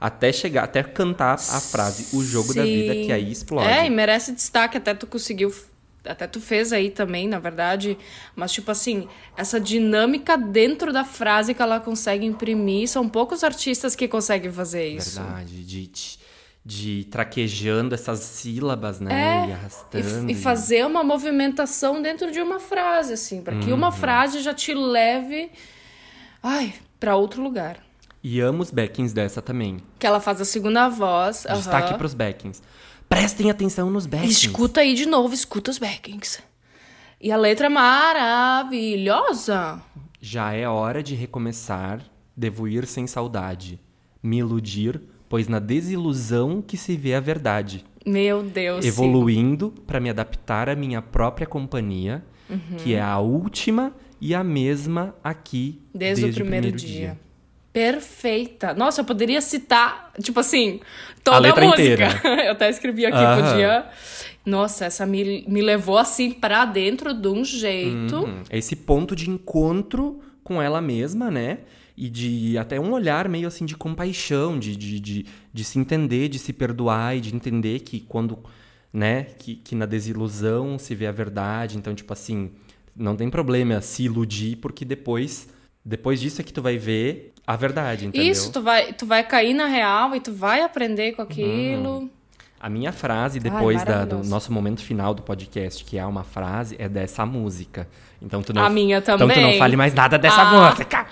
Até 0.00 0.32
chegar, 0.32 0.64
até 0.64 0.82
cantar 0.82 1.34
a 1.34 1.60
frase 1.60 2.16
O 2.16 2.22
jogo 2.22 2.52
Sim. 2.52 2.58
da 2.58 2.64
vida, 2.64 2.94
que 2.94 3.12
aí 3.12 3.32
explode. 3.32 3.68
É, 3.68 3.86
e 3.86 3.90
merece 3.90 4.32
destaque, 4.32 4.76
até 4.76 4.94
tu 4.94 5.06
conseguiu. 5.06 5.52
Até 6.04 6.26
tu 6.26 6.40
fez 6.40 6.72
aí 6.72 6.90
também, 6.90 7.26
na 7.26 7.38
verdade. 7.38 7.98
Mas, 8.36 8.52
tipo 8.52 8.70
assim, 8.70 9.08
essa 9.36 9.60
dinâmica 9.60 10.38
dentro 10.38 10.92
da 10.92 11.04
frase 11.04 11.52
que 11.52 11.60
ela 11.60 11.80
consegue 11.80 12.24
imprimir. 12.24 12.88
São 12.88 13.08
poucos 13.08 13.42
artistas 13.42 13.96
que 13.96 14.06
conseguem 14.06 14.52
fazer 14.52 14.86
isso. 14.88 15.20
Verdade, 15.20 15.64
de 15.64 15.90
de 16.64 17.04
traquejando 17.10 17.94
essas 17.94 18.18
sílabas, 18.18 19.00
né? 19.00 19.10
É, 19.10 19.48
e 19.48 19.52
arrastando. 19.52 20.28
E, 20.28 20.32
e, 20.32 20.34
fazer 20.34 20.84
uma 20.84 21.02
movimentação 21.02 22.02
dentro 22.02 22.30
de 22.30 22.42
uma 22.42 22.60
frase, 22.60 23.14
assim, 23.14 23.40
para 23.40 23.58
que 23.58 23.70
uhum. 23.70 23.76
uma 23.76 23.90
frase 23.90 24.42
já 24.42 24.52
te 24.52 24.74
leve, 24.74 25.50
ai, 26.42 26.74
para 26.98 27.16
outro 27.16 27.42
lugar. 27.42 27.78
E 28.22 28.40
amo 28.40 28.62
os 28.62 28.70
backings 28.70 29.12
dessa 29.12 29.40
também. 29.40 29.78
Que 29.98 30.06
ela 30.06 30.20
faz 30.20 30.40
a 30.40 30.44
segunda 30.44 30.88
voz. 30.88 31.46
Destaque 31.48 31.92
uhum. 31.92 31.98
pros 31.98 32.14
backings. 32.14 32.62
Prestem 33.08 33.50
atenção 33.50 33.90
nos 33.90 34.06
backings. 34.06 34.44
Escuta 34.44 34.80
aí 34.80 34.94
de 34.94 35.06
novo, 35.06 35.32
escuta 35.32 35.70
os 35.70 35.78
backings. 35.78 36.42
E 37.20 37.32
a 37.32 37.36
letra 37.36 37.66
é 37.66 37.70
maravilhosa. 37.70 39.80
Já 40.20 40.52
é 40.52 40.68
hora 40.68 41.02
de 41.02 41.14
recomeçar, 41.14 42.02
devo 42.36 42.68
ir 42.68 42.86
sem 42.86 43.06
saudade, 43.06 43.80
me 44.22 44.38
iludir 44.38 45.00
pois 45.28 45.46
na 45.46 45.58
desilusão 45.58 46.62
que 46.62 46.76
se 46.76 46.96
vê 46.96 47.14
a 47.14 47.20
verdade. 47.20 47.84
Meu 48.06 48.42
Deus. 48.42 48.84
Evoluindo 48.84 49.72
para 49.86 50.00
me 50.00 50.08
adaptar 50.08 50.68
à 50.68 50.74
minha 50.74 51.02
própria 51.02 51.46
companhia, 51.46 52.24
uhum. 52.48 52.76
que 52.78 52.94
é 52.94 53.02
a 53.02 53.18
última 53.18 53.92
e 54.20 54.34
a 54.34 54.42
mesma 54.42 55.14
aqui 55.22 55.80
desde, 55.94 56.22
desde 56.22 56.40
o, 56.40 56.44
primeiro 56.44 56.68
o, 56.68 56.72
primeiro 56.72 56.76
dia. 56.76 57.06
dia. 57.08 57.28
Perfeita. 57.72 58.74
Nossa, 58.74 59.02
eu 59.02 59.04
poderia 59.04 59.40
citar, 59.40 60.12
tipo 60.20 60.40
assim, 60.40 60.80
toda 61.22 61.36
a, 61.36 61.40
letra 61.40 61.64
a 61.64 61.68
música. 61.68 61.82
Inteira. 61.82 62.20
eu 62.46 62.52
até 62.52 62.70
escrevi 62.70 63.06
aqui, 63.06 63.16
uhum. 63.16 63.50
podia. 63.50 63.86
Nossa, 64.44 64.86
essa 64.86 65.06
me, 65.06 65.44
me 65.46 65.60
levou 65.60 65.98
assim 65.98 66.32
para 66.32 66.64
dentro 66.64 67.14
de 67.14 67.28
um 67.28 67.44
jeito. 67.44 68.16
Uhum. 68.16 68.42
Esse 68.50 68.74
ponto 68.74 69.14
de 69.14 69.30
encontro 69.30 70.20
com 70.42 70.60
ela 70.60 70.80
mesma, 70.80 71.30
né? 71.30 71.58
e 72.00 72.08
de 72.08 72.56
até 72.56 72.78
um 72.78 72.92
olhar 72.92 73.28
meio 73.28 73.48
assim 73.48 73.66
de 73.66 73.76
compaixão, 73.76 74.56
de, 74.56 74.76
de, 74.76 75.00
de, 75.00 75.26
de, 75.52 75.64
se 75.64 75.80
entender, 75.80 76.28
de 76.28 76.38
se 76.38 76.52
perdoar 76.52 77.16
e 77.16 77.20
de 77.20 77.34
entender 77.34 77.80
que 77.80 77.98
quando, 77.98 78.38
né, 78.92 79.24
que, 79.24 79.56
que 79.56 79.74
na 79.74 79.84
desilusão 79.84 80.78
se 80.78 80.94
vê 80.94 81.08
a 81.08 81.12
verdade. 81.12 81.76
Então, 81.76 81.96
tipo 81.96 82.12
assim, 82.12 82.52
não 82.98 83.16
tem 83.16 83.30
problema 83.30 83.80
se 83.80 84.04
iludir, 84.04 84.56
porque 84.56 84.84
depois, 84.84 85.48
depois 85.84 86.20
disso 86.20 86.40
é 86.40 86.44
que 86.44 86.52
tu 86.52 86.60
vai 86.60 86.76
ver 86.76 87.32
a 87.46 87.56
verdade, 87.56 88.06
entendeu? 88.06 88.30
Isso, 88.30 88.52
tu 88.52 88.60
vai, 88.60 88.92
tu 88.92 89.06
vai 89.06 89.24
cair 89.24 89.54
na 89.54 89.66
real 89.66 90.14
e 90.14 90.20
tu 90.20 90.32
vai 90.32 90.60
aprender 90.60 91.12
com 91.12 91.22
aquilo. 91.22 91.98
Uhum. 92.00 92.10
A 92.60 92.68
minha 92.68 92.92
frase, 92.92 93.38
depois 93.38 93.78
Ai, 93.78 93.84
da, 93.86 94.04
do 94.04 94.24
nosso 94.24 94.52
momento 94.52 94.82
final 94.82 95.14
do 95.14 95.22
podcast, 95.22 95.84
que 95.84 95.96
é 95.96 96.04
uma 96.04 96.24
frase, 96.24 96.74
é 96.78 96.88
dessa 96.88 97.24
música. 97.24 97.88
Então 98.20 98.42
tu 98.42 98.52
não, 98.52 98.64
a 98.64 98.68
minha 98.68 99.00
também. 99.00 99.28
Então 99.28 99.42
tu 99.42 99.52
não 99.52 99.58
fale 99.58 99.76
mais 99.76 99.94
nada 99.94 100.18
dessa 100.18 100.42
ah. 100.42 100.70
música. 100.70 101.06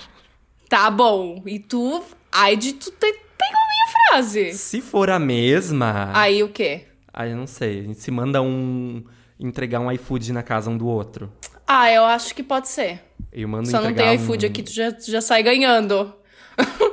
Tá 0.69 0.91
bom. 0.91 1.43
E 1.47 1.61
tu. 1.61 2.03
Ai, 2.33 2.57
de 2.57 2.73
tu 2.73 2.91
tem, 2.91 3.13
tem 3.13 3.49
a 3.49 3.53
minha 3.53 4.09
frase. 4.09 4.53
Se 4.55 4.81
for 4.81 5.09
a 5.09 5.19
mesma. 5.19 6.11
Aí 6.13 6.43
o 6.43 6.49
quê? 6.49 6.83
Aí 7.13 7.31
eu 7.31 7.37
não 7.37 7.47
sei. 7.47 7.81
A 7.81 7.83
gente 7.85 8.01
se 8.01 8.11
manda 8.11 8.43
um. 8.43 9.05
entregar 9.39 9.79
um 9.79 9.91
iFood 9.93 10.33
na 10.33 10.43
casa 10.43 10.69
um 10.69 10.77
do 10.77 10.87
outro. 10.87 11.33
Ah, 11.67 11.91
eu 11.91 12.05
acho 12.05 12.35
que 12.35 12.43
pode 12.43 12.69
ser. 12.69 13.03
Eu 13.33 13.49
mando 13.49 13.69
Só 13.69 13.83
não 13.83 13.93
tem 13.93 14.15
iFood 14.15 14.47
um... 14.47 14.49
aqui, 14.49 14.63
tu 14.63 14.73
já, 14.73 14.93
tu 14.93 15.11
já 15.11 15.21
sai 15.21 15.43
ganhando. 15.43 16.15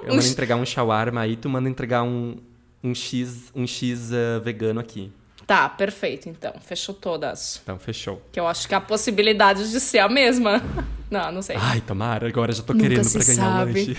Eu 0.04 0.16
mando 0.16 0.26
entregar 0.28 0.56
um 0.56 0.66
shawarma 0.66 1.22
aí, 1.22 1.36
tu 1.36 1.48
manda 1.50 1.70
entregar 1.70 2.04
um, 2.04 2.38
um 2.84 2.94
X, 2.94 3.52
um 3.56 3.68
X 3.68 4.10
uh, 4.12 4.42
vegano 4.42 4.80
aqui. 4.80 5.12
Tá, 5.46 5.70
perfeito, 5.70 6.30
então. 6.30 6.54
Fechou 6.60 6.96
todas. 6.96 7.60
Então, 7.64 7.78
fechou. 7.78 8.22
Que 8.32 8.40
eu 8.40 8.48
acho 8.48 8.68
que 8.68 8.74
há 8.74 8.82
possibilidade 8.82 9.70
de 9.72 9.80
ser 9.80 10.00
a 10.00 10.10
mesma. 10.10 10.62
Não, 11.12 11.32
não 11.32 11.42
sei. 11.44 11.56
Ai, 11.60 11.80
tomara, 11.80 12.28
agora 12.28 12.52
já 12.52 12.64
tô 12.64 12.74
Nunca 12.74 12.90
querendo 12.90 13.08
pra 13.12 13.24
ganhar 13.24 13.36
sabe. 13.36 13.72
o 13.72 13.76
lanche. 13.76 13.98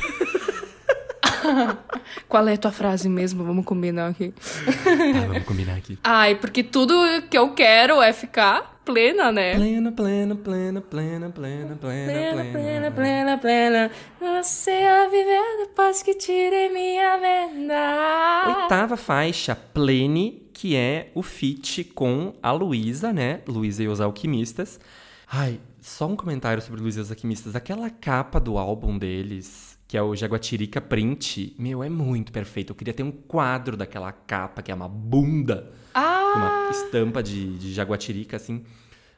Qual 2.29 2.49
é 2.49 2.55
a 2.55 2.59
tua 2.59 2.73
frase 2.73 3.09
mesmo? 3.09 3.45
Vamos 3.45 3.65
combinar 3.65 4.09
aqui. 4.09 4.35
Ah, 4.57 5.27
vamos 5.29 5.45
combinar 5.45 5.77
aqui. 5.77 5.97
Ai, 6.03 6.35
porque 6.35 6.65
tudo 6.65 6.95
que 7.31 7.39
eu 7.39 7.55
quero 7.55 8.03
é 8.03 8.13
ficar 8.13 8.74
plena, 8.85 9.33
né? 9.33 9.55
Plena, 9.55 9.93
plena, 9.93 10.37
plena, 10.37 10.81
plena, 10.81 11.31
plena, 11.31 11.31
plena, 11.31 11.77
plena. 11.77 12.53
Plena, 12.53 12.91
plena, 12.91 13.39
plena. 13.39 13.91
Você 14.21 14.71
a 14.71 15.09
viver 15.09 15.67
depois 15.67 16.03
que 16.03 16.15
tirei 16.15 16.71
minha 16.71 17.17
venda. 17.17 18.63
Oitava 18.63 18.97
faixa, 18.97 19.55
Plene, 19.55 20.49
que 20.53 20.77
é 20.77 21.11
o 21.15 21.23
feat 21.23 21.85
com 21.85 22.35
a 22.43 22.53
Luísa, 22.53 23.13
né? 23.13 23.41
Luísa 23.47 23.83
e 23.83 23.89
os 23.89 24.01
Alquimistas. 24.01 24.79
Ai, 25.27 25.59
só 25.81 26.07
um 26.07 26.17
comentário 26.17 26.63
sobre 26.63 26.81
Luiz 26.81 26.97
e 26.97 27.01
os 27.01 27.11
Alquimistas. 27.11 27.57
Aquela 27.57 27.91
capa 27.91 28.39
do 28.39 28.59
álbum 28.59 28.97
deles, 28.99 29.79
que 29.89 29.97
é 29.97 30.03
o 30.03 30.15
Jaguatirica 30.15 30.81
Print, 30.81 31.57
meu, 31.59 31.83
é 31.83 31.89
muito 31.89 32.33
perfeito. 32.33 32.73
Eu 32.73 32.77
queria 32.77 32.95
ter 32.95 33.03
um 33.03 33.13
quadro 33.13 33.77
daquela 33.77 34.13
capa, 34.13 34.63
que 34.63 34.71
é 34.71 34.75
uma 34.75 34.89
bunda. 34.89 35.73
Ah! 35.95 36.35
Uma 36.37 36.71
estampa 36.71 37.23
de, 37.23 37.57
de 37.57 37.73
Jaguatirica, 37.73 38.37
assim. 38.37 38.65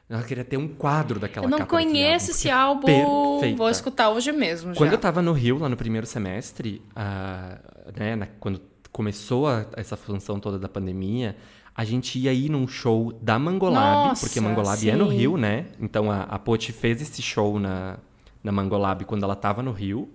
Eu 0.09 0.21
queria 0.23 0.45
ter 0.45 0.55
um 0.55 0.69
quadro 0.69 1.19
daquela 1.19 1.45
capa. 1.45 1.47
Eu 1.47 1.49
não 1.49 1.57
capa 1.57 1.69
conheço 1.69 2.31
esse 2.31 2.49
álbum. 2.49 2.85
Perfeita. 2.85 3.57
Vou 3.57 3.69
escutar 3.69 4.09
hoje 4.09 4.31
mesmo. 4.31 4.73
Quando 4.73 4.91
já. 4.91 4.95
eu 4.95 4.99
tava 4.99 5.21
no 5.21 5.33
Rio, 5.33 5.57
lá 5.57 5.67
no 5.67 5.75
primeiro 5.75 6.07
semestre, 6.07 6.81
uh, 6.91 7.99
né, 7.99 8.15
na, 8.15 8.27
quando 8.39 8.61
começou 8.91 9.47
a, 9.47 9.65
essa 9.75 9.97
função 9.97 10.39
toda 10.39 10.57
da 10.57 10.69
pandemia, 10.69 11.35
a 11.75 11.83
gente 11.83 12.17
ia 12.17 12.33
ir 12.33 12.49
num 12.49 12.67
show 12.67 13.11
da 13.21 13.37
Mangolab, 13.37 14.09
Nossa, 14.09 14.25
porque 14.25 14.39
Mangolab 14.39 14.79
sim. 14.79 14.89
é 14.89 14.95
no 14.95 15.07
Rio, 15.07 15.35
né? 15.35 15.67
Então 15.79 16.09
a, 16.09 16.21
a 16.23 16.39
Poti 16.39 16.71
fez 16.71 17.01
esse 17.01 17.21
show 17.21 17.59
na, 17.59 17.97
na 18.41 18.51
Mangolab 18.51 19.03
quando 19.03 19.23
ela 19.23 19.35
tava 19.35 19.61
no 19.61 19.71
Rio. 19.71 20.09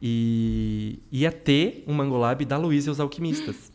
E 0.00 1.00
ia 1.10 1.32
ter 1.32 1.84
um 1.86 1.94
Mangolab 1.94 2.44
da 2.44 2.56
Luísa 2.56 2.90
e 2.90 2.92
os 2.92 3.00
Alquimistas. 3.00 3.72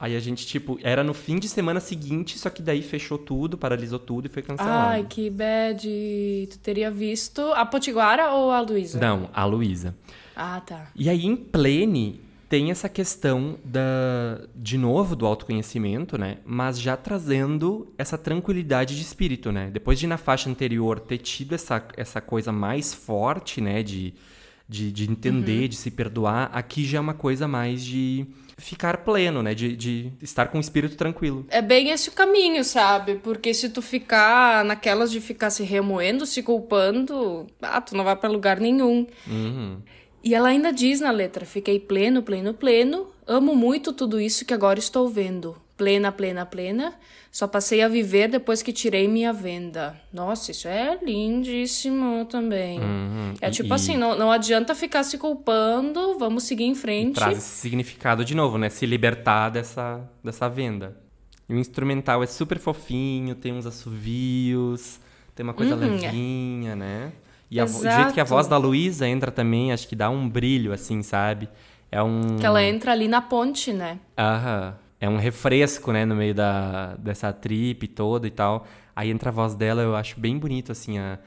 Aí 0.00 0.16
a 0.16 0.20
gente, 0.20 0.46
tipo, 0.46 0.78
era 0.82 1.04
no 1.04 1.12
fim 1.12 1.38
de 1.38 1.46
semana 1.46 1.78
seguinte, 1.78 2.38
só 2.38 2.48
que 2.48 2.62
daí 2.62 2.80
fechou 2.80 3.18
tudo, 3.18 3.58
paralisou 3.58 3.98
tudo 3.98 4.24
e 4.24 4.28
foi 4.30 4.42
cancelado. 4.42 4.88
Ai, 4.92 5.06
que 5.06 5.28
bad. 5.28 5.86
Tu 6.50 6.58
teria 6.60 6.90
visto 6.90 7.42
a 7.52 7.66
Potiguara 7.66 8.32
ou 8.32 8.50
a 8.50 8.62
Luísa? 8.62 8.98
Não, 8.98 9.28
a 9.30 9.44
Luísa. 9.44 9.94
Ah, 10.34 10.58
tá. 10.64 10.90
E 10.96 11.10
aí, 11.10 11.26
em 11.26 11.36
Plene, 11.36 12.18
tem 12.48 12.70
essa 12.70 12.88
questão 12.88 13.58
da 13.62 14.40
de 14.56 14.78
novo 14.78 15.14
do 15.14 15.26
autoconhecimento, 15.26 16.16
né? 16.16 16.38
Mas 16.46 16.80
já 16.80 16.96
trazendo 16.96 17.86
essa 17.98 18.16
tranquilidade 18.16 18.96
de 18.96 19.02
espírito, 19.02 19.52
né? 19.52 19.68
Depois 19.70 20.00
de 20.00 20.06
na 20.06 20.16
faixa 20.16 20.48
anterior 20.48 20.98
ter 20.98 21.18
tido 21.18 21.54
essa, 21.54 21.86
essa 21.94 22.22
coisa 22.22 22.50
mais 22.50 22.94
forte, 22.94 23.60
né? 23.60 23.82
De, 23.82 24.14
de, 24.66 24.90
de 24.90 25.10
entender, 25.10 25.62
uhum. 25.62 25.68
de 25.68 25.76
se 25.76 25.90
perdoar, 25.90 26.50
aqui 26.54 26.86
já 26.86 26.96
é 26.96 27.00
uma 27.02 27.12
coisa 27.12 27.46
mais 27.46 27.84
de 27.84 28.26
ficar 28.60 28.98
pleno, 28.98 29.42
né? 29.42 29.54
De, 29.54 29.74
de 29.74 30.12
estar 30.22 30.46
com 30.46 30.58
o 30.58 30.60
espírito 30.60 30.96
tranquilo. 30.96 31.46
É 31.48 31.62
bem 31.62 31.90
esse 31.90 32.08
o 32.08 32.12
caminho, 32.12 32.62
sabe? 32.62 33.16
Porque 33.16 33.52
se 33.52 33.68
tu 33.68 33.82
ficar 33.82 34.64
naquelas 34.64 35.10
de 35.10 35.20
ficar 35.20 35.50
se 35.50 35.62
remoendo, 35.62 36.26
se 36.26 36.42
culpando, 36.42 37.46
ah, 37.60 37.80
tu 37.80 37.96
não 37.96 38.04
vai 38.04 38.16
para 38.16 38.28
lugar 38.28 38.60
nenhum. 38.60 39.06
Uhum. 39.26 39.78
E 40.22 40.34
ela 40.34 40.48
ainda 40.50 40.72
diz 40.72 41.00
na 41.00 41.10
letra: 41.10 41.46
Fiquei 41.46 41.80
pleno, 41.80 42.22
pleno, 42.22 42.54
pleno, 42.54 43.08
amo 43.26 43.56
muito 43.56 43.92
tudo 43.92 44.20
isso 44.20 44.44
que 44.44 44.54
agora 44.54 44.78
estou 44.78 45.08
vendo. 45.08 45.56
Plena, 45.80 46.12
plena, 46.12 46.44
plena. 46.44 46.92
Só 47.32 47.46
passei 47.48 47.80
a 47.80 47.88
viver 47.88 48.28
depois 48.28 48.62
que 48.62 48.70
tirei 48.70 49.08
minha 49.08 49.32
venda. 49.32 49.98
Nossa, 50.12 50.50
isso 50.50 50.68
é 50.68 50.98
lindíssimo 51.02 52.26
também. 52.26 52.78
Uhum. 52.78 53.32
É 53.40 53.48
tipo 53.50 53.70
E- 53.70 53.72
assim, 53.72 53.96
não, 53.96 54.14
não 54.14 54.30
adianta 54.30 54.74
ficar 54.74 55.02
se 55.04 55.16
culpando, 55.16 56.18
vamos 56.18 56.42
seguir 56.44 56.64
em 56.64 56.74
frente. 56.74 57.14
Traz 57.14 57.38
esse 57.38 57.48
significado 57.60 58.26
de 58.26 58.34
novo, 58.34 58.58
né? 58.58 58.68
Se 58.68 58.84
libertar 58.84 59.48
dessa, 59.48 60.06
dessa 60.22 60.50
venda. 60.50 60.94
E 61.48 61.54
o 61.54 61.58
instrumental 61.58 62.22
é 62.22 62.26
super 62.26 62.58
fofinho, 62.58 63.34
tem 63.34 63.54
uns 63.54 63.64
assovios, 63.64 65.00
tem 65.34 65.42
uma 65.42 65.54
coisa 65.54 65.74
Uhum, 65.76 65.82
é. 65.84 65.88
levinha, 65.88 66.76
né? 66.76 67.12
E 67.50 67.58
a 67.58 67.64
o 67.64 67.68
jeito 67.68 68.12
que 68.12 68.20
a 68.20 68.24
voz 68.24 68.46
da 68.46 68.58
Luísa 68.58 69.08
entra 69.08 69.30
também, 69.30 69.72
acho 69.72 69.88
que 69.88 69.96
dá 69.96 70.10
um 70.10 70.28
brilho, 70.28 70.74
assim, 70.74 71.02
sabe? 71.02 71.48
É 71.90 72.02
um. 72.02 72.36
Que 72.38 72.44
ela 72.44 72.62
entra 72.62 72.92
ali 72.92 73.08
na 73.08 73.22
ponte, 73.22 73.72
né? 73.72 73.98
Aham. 74.18 74.74
É 75.00 75.08
um 75.08 75.16
refresco, 75.16 75.92
né, 75.92 76.04
no 76.04 76.14
meio 76.14 76.34
da, 76.34 76.94
dessa 76.96 77.32
trip 77.32 77.88
toda 77.88 78.26
e 78.26 78.30
tal. 78.30 78.66
Aí 78.94 79.10
entra 79.10 79.30
a 79.30 79.32
voz 79.32 79.54
dela, 79.54 79.80
eu 79.82 79.96
acho 79.96 80.20
bem 80.20 80.36
bonito, 80.38 80.70
assim, 80.72 80.98
a- 80.98 81.18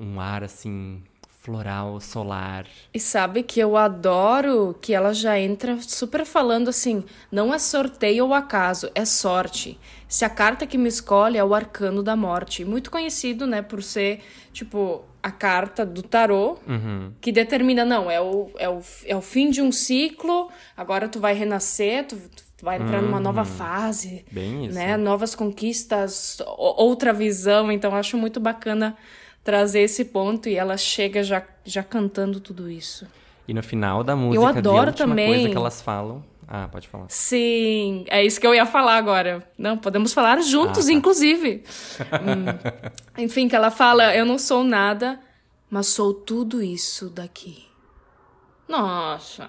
um 0.00 0.18
ar, 0.18 0.42
assim, 0.42 1.02
floral, 1.40 2.00
solar. 2.00 2.66
E 2.92 2.98
sabe 2.98 3.42
que 3.42 3.60
eu 3.60 3.76
adoro 3.76 4.74
que 4.80 4.94
ela 4.94 5.12
já 5.12 5.38
entra 5.38 5.78
super 5.80 6.24
falando 6.24 6.68
assim: 6.68 7.04
não 7.30 7.52
é 7.52 7.58
sorteio 7.58 8.24
ou 8.26 8.34
acaso, 8.34 8.90
é 8.94 9.04
sorte. 9.04 9.78
Se 10.08 10.24
a 10.24 10.30
carta 10.30 10.66
que 10.66 10.78
me 10.78 10.88
escolhe 10.88 11.36
é 11.38 11.44
o 11.44 11.54
arcano 11.54 12.02
da 12.02 12.16
morte. 12.16 12.64
Muito 12.64 12.90
conhecido, 12.90 13.46
né, 13.46 13.60
por 13.62 13.82
ser, 13.82 14.20
tipo, 14.54 15.04
a 15.22 15.30
carta 15.30 15.84
do 15.84 16.02
tarô 16.02 16.58
Uhum. 16.66 17.12
que 17.20 17.30
determina, 17.30 17.84
não, 17.84 18.10
é 18.10 18.20
o, 18.20 18.50
é, 18.56 18.68
o, 18.70 18.80
é 19.04 19.14
o 19.16 19.20
fim 19.20 19.50
de 19.50 19.60
um 19.60 19.70
ciclo, 19.70 20.50
agora 20.76 21.08
tu 21.08 21.20
vai 21.20 21.34
renascer, 21.34 22.06
tu, 22.06 22.16
tu 22.16 22.47
vai 22.62 22.76
entrar 22.80 23.00
numa 23.02 23.20
nova 23.20 23.44
fase. 23.44 24.24
Bem 24.30 24.66
isso. 24.66 24.74
Né? 24.78 24.96
Novas 24.96 25.34
conquistas, 25.34 26.38
outra 26.56 27.12
visão. 27.12 27.70
Então, 27.72 27.94
acho 27.94 28.16
muito 28.16 28.38
bacana 28.40 28.96
trazer 29.44 29.80
esse 29.80 30.04
ponto 30.06 30.48
e 30.48 30.56
ela 30.56 30.76
chega 30.76 31.22
já, 31.22 31.42
já 31.64 31.82
cantando 31.82 32.40
tudo 32.40 32.70
isso. 32.70 33.06
E 33.46 33.54
no 33.54 33.62
final 33.62 34.04
da 34.04 34.14
música, 34.14 34.52
de 34.52 34.58
adoro 34.58 34.92
também. 34.92 35.28
coisa 35.28 35.48
que 35.48 35.56
elas 35.56 35.80
falam. 35.80 36.22
Ah, 36.50 36.66
pode 36.70 36.88
falar. 36.88 37.06
Sim, 37.08 38.04
é 38.08 38.24
isso 38.24 38.40
que 38.40 38.46
eu 38.46 38.54
ia 38.54 38.64
falar 38.64 38.96
agora. 38.96 39.46
Não, 39.56 39.76
podemos 39.76 40.12
falar 40.14 40.40
juntos, 40.40 40.84
Ah, 40.84 40.90
tá. 40.90 40.92
inclusive. 40.92 41.62
Hum. 42.22 43.22
Enfim, 43.22 43.48
que 43.48 43.54
ela 43.56 43.70
fala: 43.70 44.14
Eu 44.16 44.24
não 44.24 44.38
sou 44.38 44.64
nada, 44.64 45.20
mas 45.70 45.88
sou 45.88 46.12
tudo 46.14 46.62
isso 46.62 47.10
daqui. 47.10 47.66
Nossa, 48.66 49.48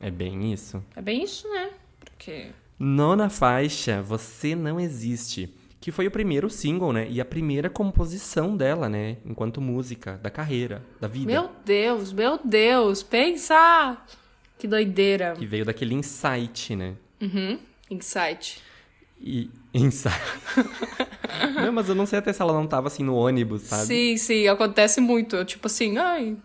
É 0.00 0.10
bem 0.10 0.52
isso. 0.52 0.82
é 0.96 1.00
bem 1.02 1.22
isso, 1.22 1.48
né? 1.48 1.70
Porque. 2.18 2.48
Nona 2.78 3.30
faixa, 3.30 4.02
Você 4.02 4.54
Não 4.54 4.78
Existe. 4.80 5.54
Que 5.80 5.92
foi 5.92 6.08
o 6.08 6.10
primeiro 6.10 6.50
single, 6.50 6.92
né? 6.92 7.06
E 7.08 7.20
a 7.20 7.24
primeira 7.24 7.70
composição 7.70 8.56
dela, 8.56 8.88
né? 8.88 9.16
Enquanto 9.24 9.60
música, 9.60 10.18
da 10.20 10.28
carreira, 10.28 10.82
da 11.00 11.06
vida. 11.06 11.30
Meu 11.30 11.48
Deus, 11.64 12.12
meu 12.12 12.38
Deus, 12.44 13.02
pensa! 13.02 13.96
Que 14.58 14.66
doideira. 14.66 15.34
Que 15.38 15.46
veio 15.46 15.64
daquele 15.64 15.94
insight, 15.94 16.74
né? 16.74 16.94
Uhum. 17.22 17.58
Insight. 17.88 18.60
E. 19.20 19.48
Insight. 19.72 20.18
não, 21.54 21.72
mas 21.72 21.88
eu 21.88 21.94
não 21.94 22.06
sei 22.06 22.18
até 22.18 22.32
se 22.32 22.42
ela 22.42 22.52
não 22.52 22.66
tava 22.66 22.88
assim 22.88 23.04
no 23.04 23.14
ônibus, 23.14 23.62
sabe? 23.62 23.86
Sim, 23.86 24.16
sim, 24.16 24.48
acontece 24.48 25.00
muito. 25.00 25.36
Eu, 25.36 25.44
tipo 25.44 25.68
assim, 25.68 25.96
ai, 25.98 26.36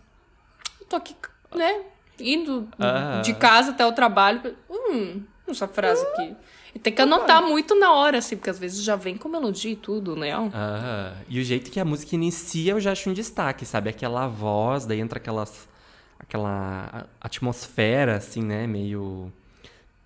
eu 0.79 0.85
tô 0.85 0.95
aqui, 0.95 1.15
né? 1.55 1.81
Indo 2.19 2.67
Ah. 2.77 3.21
de 3.25 3.33
casa 3.33 3.71
até 3.71 3.83
o 3.85 3.93
trabalho. 3.93 4.55
Hum, 4.69 5.23
essa 5.51 5.67
frase 5.67 6.05
aqui. 6.07 6.35
E 6.75 6.79
tem 6.79 6.91
que 6.91 7.01
anotar 7.01 7.41
muito 7.43 7.75
na 7.75 7.93
hora, 7.93 8.17
assim, 8.17 8.35
porque 8.35 8.49
às 8.49 8.57
vezes 8.57 8.83
já 8.83 8.95
vem 8.95 9.15
com 9.15 9.29
melodia 9.29 9.71
e 9.71 9.75
tudo, 9.75 10.15
né? 10.15 10.31
Ah, 10.53 11.13
e 11.29 11.39
o 11.39 11.43
jeito 11.43 11.69
que 11.69 11.79
a 11.79 11.85
música 11.85 12.15
inicia 12.15 12.71
eu 12.71 12.79
já 12.79 12.91
acho 12.91 13.09
um 13.09 13.13
destaque, 13.13 13.65
sabe? 13.65 13.89
Aquela 13.89 14.27
voz, 14.27 14.85
daí 14.85 14.99
entra 14.99 15.19
aquelas. 15.19 15.67
aquela 16.17 17.07
atmosfera, 17.21 18.15
assim, 18.15 18.41
né? 18.41 18.65
Meio. 18.65 19.31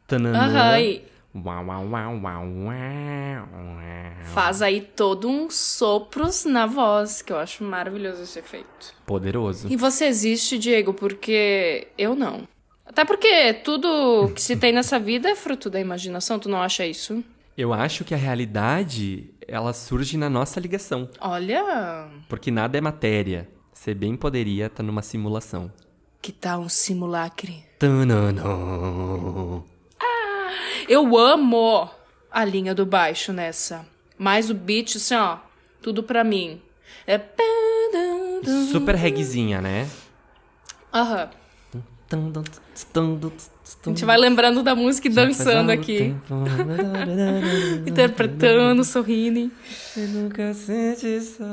Tananã. 0.05 0.39
Aham, 0.39 0.79
e 0.79 1.05
Uau, 1.45 1.65
uau, 1.65 1.88
uau, 1.88 2.15
uau, 2.15 2.19
uau, 2.23 2.47
uau. 2.65 4.33
faz 4.33 4.61
aí 4.61 4.81
todo 4.81 5.29
um 5.29 5.49
sopros 5.51 6.45
na 6.45 6.65
voz, 6.65 7.21
que 7.21 7.31
eu 7.31 7.38
acho 7.38 7.63
maravilhoso 7.63 8.23
esse 8.23 8.39
efeito. 8.39 8.95
Poderoso. 9.05 9.67
E 9.71 9.77
você 9.77 10.05
existe, 10.05 10.57
Diego, 10.57 10.93
porque 10.93 11.89
eu 11.97 12.15
não. 12.15 12.47
Até 12.88 13.03
porque 13.05 13.53
tudo 13.53 14.31
que 14.33 14.41
se 14.41 14.55
tem 14.55 14.71
nessa 14.71 14.97
vida 14.99 15.29
é 15.29 15.35
fruto 15.35 15.69
da 15.69 15.79
imaginação, 15.79 16.39
tu 16.39 16.49
não 16.49 16.61
acha 16.61 16.85
isso? 16.85 17.23
Eu 17.57 17.73
acho 17.73 18.03
que 18.05 18.13
a 18.13 18.17
realidade, 18.17 19.29
ela 19.47 19.73
surge 19.73 20.17
na 20.17 20.29
nossa 20.29 20.59
ligação. 20.59 21.09
Olha, 21.19 22.07
Porque 22.29 22.49
nada 22.51 22.77
é 22.77 22.81
matéria. 22.81 23.49
Você 23.73 23.93
bem 23.93 24.15
poderia 24.15 24.67
estar 24.67 24.83
numa 24.83 25.01
simulação. 25.01 25.71
que 26.21 26.31
tal 26.31 26.61
um 26.61 26.69
simulacre? 26.69 27.63
Tananã. 27.79 28.33
Eu 30.88 31.17
amo 31.17 31.89
a 32.31 32.45
linha 32.45 32.73
do 32.73 32.85
baixo 32.85 33.33
nessa. 33.33 33.85
Mais 34.17 34.49
o 34.49 34.53
beat, 34.53 34.95
assim, 34.95 35.15
ó, 35.15 35.38
tudo 35.81 36.01
pra 36.03 36.23
mim. 36.23 36.61
É. 37.05 37.19
Super 38.71 38.95
reguezinha, 38.95 39.61
né? 39.61 39.88
Aham. 40.93 41.23
A 41.23 41.46
A 43.85 43.89
gente 43.89 44.05
vai 44.05 44.17
lembrando 44.17 44.63
da 44.63 44.75
música 44.75 45.07
e 45.07 45.11
dançando 45.11 45.71
aqui. 45.71 46.15
Interpretando, 47.85 48.83
sorrindo. 48.83 49.51
Você 49.69 50.07
nunca 50.07 50.53
sente 50.53 51.19
só. 51.21 51.43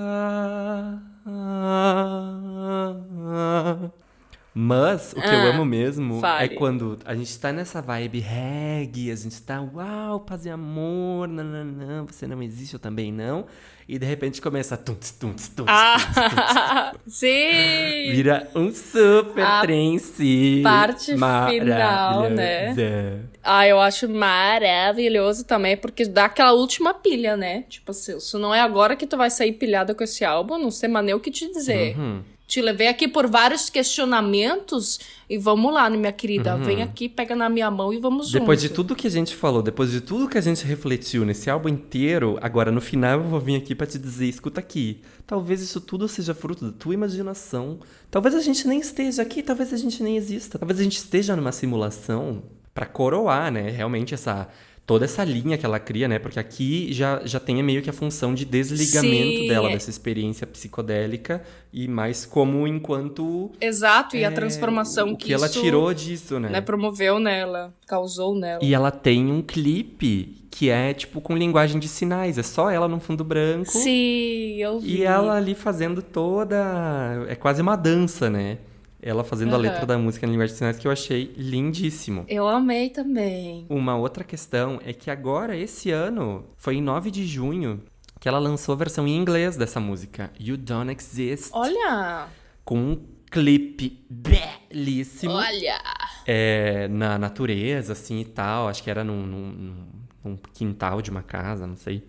Mas 4.57 5.13
o 5.13 5.21
que 5.21 5.27
eu 5.27 5.41
Ah, 5.41 5.47
amo 5.47 5.65
mesmo 5.65 6.21
fale. 6.21 6.45
é 6.45 6.49
quando 6.49 6.97
a 7.05 7.13
gente 7.15 7.37
tá 7.41 7.53
nessa 7.53 7.83
vibe 7.83 8.21
reggae, 8.21 9.11
a 9.11 9.17
gente 9.17 9.43
tá, 9.43 9.61
uau, 9.61 10.21
paz 10.21 10.47
e 10.47 10.51
amor, 10.51 11.27
nananã, 11.27 12.05
você 12.05 12.25
não 12.27 12.41
existe, 12.41 12.75
eu 12.75 12.79
também 12.79 13.11
não. 13.13 13.47
E 13.89 13.99
de 13.99 14.07
repente 14.07 14.41
começa 14.41 14.77
tunts, 14.79 15.11
tunts, 15.11 15.49
tunts, 15.49 15.75
Ah, 15.77 16.93
sim! 17.07 18.13
Vira 18.13 18.49
um 18.55 18.73
super 18.73 19.45
A 19.45 19.61
trance. 19.61 20.61
parte 20.63 21.07
final, 21.17 22.31
né? 22.31 23.21
Ah, 23.43 23.67
eu 23.67 23.79
acho 23.81 24.09
maravilhoso 24.09 25.45
também, 25.45 25.77
porque 25.77 26.07
dá 26.07 26.27
aquela 26.27 26.53
última 26.53 26.95
pilha, 26.95 27.37
né? 27.37 27.65
Tipo 27.69 27.91
assim, 27.91 28.17
isso 28.17 28.39
não 28.39 28.55
é 28.55 28.61
agora 28.61 28.97
que 28.97 29.07
tu 29.07 29.17
vai 29.17 29.31
sair 29.31 29.53
pilhada 29.53 29.95
com 29.95 30.03
esse 30.05 30.25
álbum, 30.25 30.57
não 30.59 30.71
sei 30.71 30.89
mais 30.89 31.05
nem 31.05 31.15
o 31.15 31.21
que 31.21 31.31
te 31.31 31.51
dizer. 31.53 31.99
Uhum. 31.99 32.23
Te 32.55 32.63
levei 32.63 32.87
aqui 32.87 33.09
por 33.09 33.27
vários 33.27 33.69
questionamentos 33.69 35.01
e 35.29 35.37
vamos 35.37 35.75
lá, 35.75 35.91
né, 35.91 35.97
minha 35.97 36.13
querida? 36.13 36.57
Vem 36.57 36.85
aqui, 36.85 37.09
pega 37.09 37.35
na 37.35 37.49
minha 37.49 37.69
mão 37.69 37.93
e 37.93 37.99
vamos. 37.99 38.33
Uhum. 38.33 38.39
Depois 38.39 38.61
de 38.61 38.69
tudo 38.69 38.95
que 38.95 39.09
a 39.09 39.11
gente 39.11 39.35
falou, 39.35 39.61
depois 39.61 39.91
de 39.91 40.01
tudo 40.01 40.29
que 40.29 40.39
a 40.39 40.41
gente 40.41 40.65
refletiu 40.65 41.25
nesse 41.25 41.51
álbum 41.51 41.69
inteiro, 41.69 42.39
agora 42.41 42.71
no 42.71 42.81
final 42.81 43.19
eu 43.19 43.25
vou 43.25 43.41
vir 43.41 43.57
aqui 43.57 43.75
pra 43.75 43.89
te 43.89 43.99
dizer, 43.99 44.27
escuta 44.27 44.61
aqui, 44.61 45.01
talvez 45.27 45.63
isso 45.63 45.81
tudo 45.81 46.07
seja 46.07 46.33
fruto 46.33 46.67
da 46.67 46.71
tua 46.71 46.95
imaginação. 46.95 47.81
Talvez 48.09 48.37
a 48.37 48.41
gente 48.41 48.69
nem 48.69 48.79
esteja 48.79 49.23
aqui, 49.23 49.43
talvez 49.43 49.73
a 49.73 49.77
gente 49.77 50.01
nem 50.01 50.17
exista. 50.17 50.57
Talvez 50.57 50.79
a 50.79 50.85
gente 50.85 50.99
esteja 50.99 51.35
numa 51.35 51.51
simulação 51.51 52.45
pra 52.73 52.87
coroar, 52.87 53.51
né, 53.51 53.69
realmente 53.69 54.15
essa 54.15 54.49
toda 54.87 55.05
essa 55.05 55.25
linha 55.25 55.57
que 55.57 55.65
ela 55.65 55.79
cria, 55.79 56.07
né? 56.07 56.19
Porque 56.19 56.39
aqui 56.39 56.93
já, 56.93 57.23
já 57.25 57.41
tem 57.41 57.63
meio 57.63 57.83
que 57.83 57.91
a 57.91 57.93
função 57.93 58.35
de 58.35 58.45
desligamento 58.45 59.39
Sim, 59.41 59.49
dela 59.49 59.71
é. 59.71 59.73
dessa 59.73 59.91
experiência 59.91 60.47
psicodélica 60.47 61.43
e 61.73 61.89
mais 61.89 62.27
como 62.27 62.67
enquanto 62.67 63.51
Exato, 63.61 64.17
e 64.17 64.25
a 64.25 64.29
é, 64.29 64.31
transformação 64.31 65.13
o 65.13 65.17
que, 65.17 65.27
que 65.27 65.35
ela 65.35 65.47
isso, 65.47 65.61
tirou 65.61 65.93
disso, 65.93 66.39
né, 66.39 66.61
promoveu 66.61 67.19
nela, 67.19 67.75
causou 67.87 68.35
nela. 68.35 68.63
e 68.63 68.75
ela 68.75 68.91
tem 68.91 69.31
um 69.31 69.43
clipe 69.43 70.45
que 70.51 70.71
é, 70.71 70.95
tipo, 70.95 71.21
com 71.21 71.37
linguagem 71.37 71.81
de 71.81 71.89
sinais. 71.89 72.39
É 72.39 72.43
só 72.45 72.71
ela 72.71 72.87
no 72.87 73.01
fundo 73.01 73.25
branco. 73.25 73.73
Sim, 73.73 74.55
eu 74.57 74.79
vi. 74.79 74.99
E 74.99 75.03
ela 75.03 75.37
ali 75.37 75.53
fazendo 75.53 76.01
toda. 76.01 77.27
É 77.29 77.35
quase 77.35 77.61
uma 77.61 77.75
dança, 77.75 78.31
né? 78.31 78.59
Ela 79.07 79.23
fazendo 79.23 79.51
a 79.53 79.57
Aham. 79.57 79.63
letra 79.63 79.85
da 79.85 79.99
música 79.99 80.25
em 80.27 80.31
linguagem 80.31 80.55
de 80.55 80.59
sinais, 80.59 80.79
que 80.79 80.87
eu 80.89 80.91
achei 80.91 81.35
lindíssimo. 81.37 82.25
Eu 82.27 82.49
amei 82.49 82.89
também. 82.89 83.67
Uma 83.69 83.97
outra 83.97 84.25
questão 84.25 84.81
é 84.83 84.95
que 84.95 85.11
agora, 85.11 85.55
esse 85.55 85.91
ano, 85.91 86.47
foi 86.57 86.77
em 86.77 86.81
9 86.83 87.11
de 87.11 87.27
junho, 87.27 87.83
que 88.19 88.27
ela 88.29 88.39
lançou 88.39 88.73
a 88.73 88.77
versão 88.79 89.07
em 89.07 89.15
inglês 89.15 89.59
dessa 89.59 89.79
música, 89.79 90.31
You 90.41 90.57
Don't 90.57 90.91
Exist, 90.91 91.51
Olha! 91.53 92.29
com 92.65 92.79
um 92.79 93.05
clipe 93.31 94.07
belíssimo. 94.09 95.33
Olha! 95.35 95.79
é, 96.27 96.89
na 96.89 97.19
natureza, 97.19 97.93
assim 97.93 98.21
e 98.21 98.25
tal. 98.25 98.69
Acho 98.69 98.83
que 98.83 98.89
era 98.91 99.05
num, 99.05 99.27
num- 99.27 99.87
num- 100.25 100.39
quintal 100.55 101.03
de 101.03 101.11
uma 101.11 101.23
casa, 101.23 101.67
não 101.67 101.77
sei. 101.77 102.09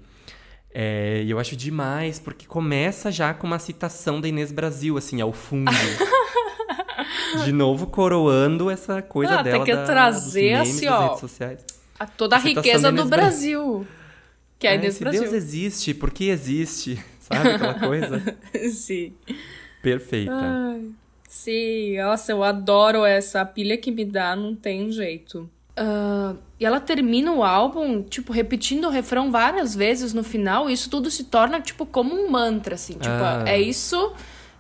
É, 0.74 1.22
e 1.26 1.30
eu 1.32 1.40
acho 1.40 1.56
demais, 1.58 2.20
porque 2.20 2.46
começa 2.46 3.12
já 3.12 3.34
com 3.34 3.46
uma 3.48 3.60
citação 3.60 4.22
da 4.22 4.28
Inês 4.30 4.54
Brasil, 4.54 4.98
assim, 4.98 5.20
ao 5.20 5.34
fundo. 5.34 5.72
De 7.44 7.52
novo 7.52 7.88
coroando 7.88 8.70
essa 8.70 9.02
coisa 9.02 9.40
ah, 9.40 9.44
dela. 9.44 9.58
Tem 9.58 9.66
que 9.66 9.76
da, 9.76 9.86
trazer 9.86 10.54
memes, 10.54 10.76
assim, 10.76 10.88
ó. 10.88 11.18
A 12.00 12.06
toda 12.06 12.36
a, 12.36 12.40
A 12.40 12.42
citação 12.42 12.64
riqueza 12.64 12.92
do 12.92 13.06
Brasil. 13.06 13.88
Que 14.58 14.68
é, 14.68 14.72
É, 14.72 14.76
Inês 14.76 14.96
se 14.96 15.00
Brasil. 15.02 15.22
Deus 15.22 15.34
existe, 15.34 15.94
por 15.94 16.12
que 16.12 16.30
existe? 16.30 17.04
Sabe 17.20 17.50
aquela 17.50 17.74
coisa? 17.76 18.22
Sim. 18.72 19.14
Perfeita. 19.82 20.32
Ai, 20.34 20.82
sim, 21.28 21.98
nossa, 21.98 22.32
eu 22.32 22.44
adoro 22.44 23.06
essa 23.06 23.42
a 23.42 23.46
pilha 23.46 23.78
que 23.78 23.92
me 23.92 24.04
dá, 24.04 24.36
não 24.36 24.56
tem 24.56 24.92
jeito. 24.92 25.50
Ah, 25.78 26.34
e 26.60 26.66
ela 26.66 26.80
termina 26.80 27.32
o 27.32 27.44
álbum, 27.44 28.02
tipo, 28.02 28.32
repetindo 28.32 28.86
o 28.86 28.90
refrão 28.90 29.30
várias 29.32 29.76
vezes 29.76 30.14
no 30.14 30.24
final, 30.24 30.70
e 30.70 30.74
isso 30.74 30.90
tudo 30.90 31.12
se 31.12 31.26
torna, 31.26 31.60
tipo, 31.60 31.86
como 31.86 32.16
um 32.16 32.30
mantra, 32.30 32.76
assim. 32.76 32.94
Tipo, 32.94 33.10
Ah. 33.10 33.44
é 33.46 33.60
isso 33.60 34.14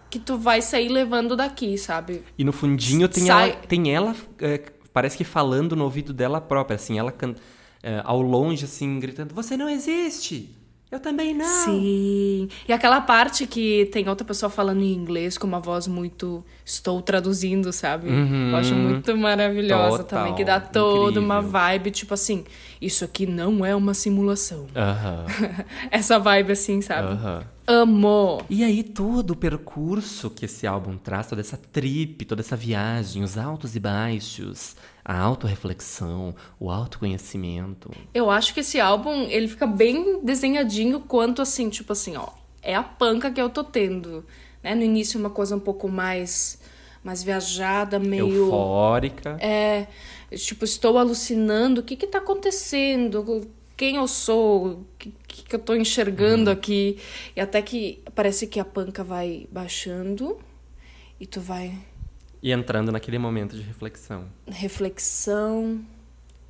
que 0.09 0.19
tu 0.19 0.37
vai 0.37 0.61
sair 0.61 0.89
levando 0.89 1.35
daqui, 1.35 1.77
sabe? 1.77 2.23
E 2.37 2.43
no 2.43 2.51
fundinho 2.53 3.07
tem 3.09 3.25
Sai- 3.25 3.51
ela, 3.51 3.59
tem 3.67 3.93
ela 3.93 4.15
é, 4.39 4.61
parece 4.93 5.17
que 5.17 5.23
falando 5.23 5.75
no 5.75 5.83
ouvido 5.83 6.13
dela 6.13 6.39
própria, 6.39 6.75
assim, 6.75 6.97
ela 6.97 7.11
can- 7.11 7.35
é, 7.83 8.01
ao 8.03 8.21
longe, 8.21 8.65
assim, 8.65 8.99
gritando: 8.99 9.33
Você 9.35 9.55
não 9.57 9.69
existe! 9.69 10.55
Eu 10.95 10.99
também 11.01 11.33
não! 11.33 11.45
Sim. 11.45 12.47
E 12.67 12.71
aquela 12.71 13.01
parte 13.01 13.45
que 13.45 13.85
tem 13.91 14.07
outra 14.07 14.25
pessoa 14.25 14.49
falando 14.49 14.81
em 14.81 14.93
inglês 14.93 15.37
com 15.37 15.45
uma 15.45 15.59
voz 15.59 15.87
muito. 15.87 16.41
Estou 16.63 17.01
traduzindo, 17.01 17.71
sabe? 17.73 18.07
Eu 18.07 18.55
acho 18.55 18.73
muito 18.73 19.15
maravilhosa 19.17 20.03
Total, 20.03 20.19
também, 20.19 20.35
que 20.35 20.45
dá 20.45 20.59
toda 20.59 21.19
uma 21.19 21.35
incrível. 21.35 21.51
vibe, 21.51 21.91
tipo 21.91 22.13
assim, 22.13 22.45
isso 22.81 23.03
aqui 23.03 23.25
não 23.25 23.65
é 23.65 23.75
uma 23.75 23.93
simulação. 23.93 24.65
Aham, 24.75 25.25
Essa 25.91 26.17
vibe 26.17 26.53
assim, 26.53 26.81
sabe? 26.81 27.09
aham. 27.09 27.43
Amo. 27.67 28.41
E 28.49 28.63
aí 28.63 28.83
todo 28.83 29.31
o 29.31 29.35
percurso 29.35 30.29
que 30.29 30.45
esse 30.45 30.65
álbum 30.67 30.97
traz, 30.97 31.27
toda 31.27 31.41
essa 31.41 31.57
trip, 31.57 32.23
toda 32.23 32.41
essa 32.41 32.55
viagem, 32.55 33.21
os 33.23 33.37
altos 33.37 33.75
e 33.75 33.79
baixos, 33.79 34.75
a 35.05 35.19
autorreflexão, 35.19 36.33
o 36.59 36.71
autoconhecimento. 36.71 37.91
Eu 38.11 38.31
acho 38.31 38.55
que 38.55 38.61
esse 38.61 38.79
álbum, 38.79 39.27
ele 39.29 39.47
fica 39.47 39.67
bem 39.67 40.19
desenhadinho 40.23 40.99
quanto 40.99 41.43
assim, 41.43 41.69
tipo 41.69 41.93
assim, 41.93 42.17
ó, 42.17 42.29
é 42.59 42.73
a 42.73 42.81
panca 42.81 43.29
que 43.29 43.39
eu 43.39 43.47
tô 43.47 43.63
tendo, 43.63 44.25
né? 44.63 44.73
No 44.73 44.81
início 44.81 45.19
uma 45.19 45.29
coisa 45.29 45.55
um 45.55 45.59
pouco 45.59 45.87
mais 45.87 46.59
mais 47.03 47.21
viajada, 47.21 47.99
meio 47.99 48.27
Eufórica. 48.27 49.37
É, 49.39 49.85
tipo, 50.35 50.65
estou 50.65 50.97
alucinando, 50.97 51.81
o 51.81 51.83
que 51.83 51.95
que 51.95 52.07
tá 52.07 52.17
acontecendo? 52.17 53.47
Quem 53.77 53.97
eu 53.97 54.07
sou? 54.07 54.65
O 54.65 54.85
que, 54.97 55.13
que 55.27 55.43
que 55.43 55.55
eu 55.55 55.59
tô 55.59 55.75
enxergando 55.75 56.49
aqui? 56.49 56.97
E 57.35 57.39
até 57.39 57.61
que 57.61 58.01
parece 58.15 58.47
que 58.47 58.59
a 58.59 58.65
panca 58.65 59.03
vai 59.03 59.47
baixando 59.51 60.39
e 61.19 61.27
tu 61.27 61.39
vai 61.39 61.77
E 62.41 62.51
entrando 62.51 62.91
naquele 62.91 63.17
momento 63.17 63.55
de 63.55 63.61
reflexão. 63.61 64.25
reflexão. 64.47 65.83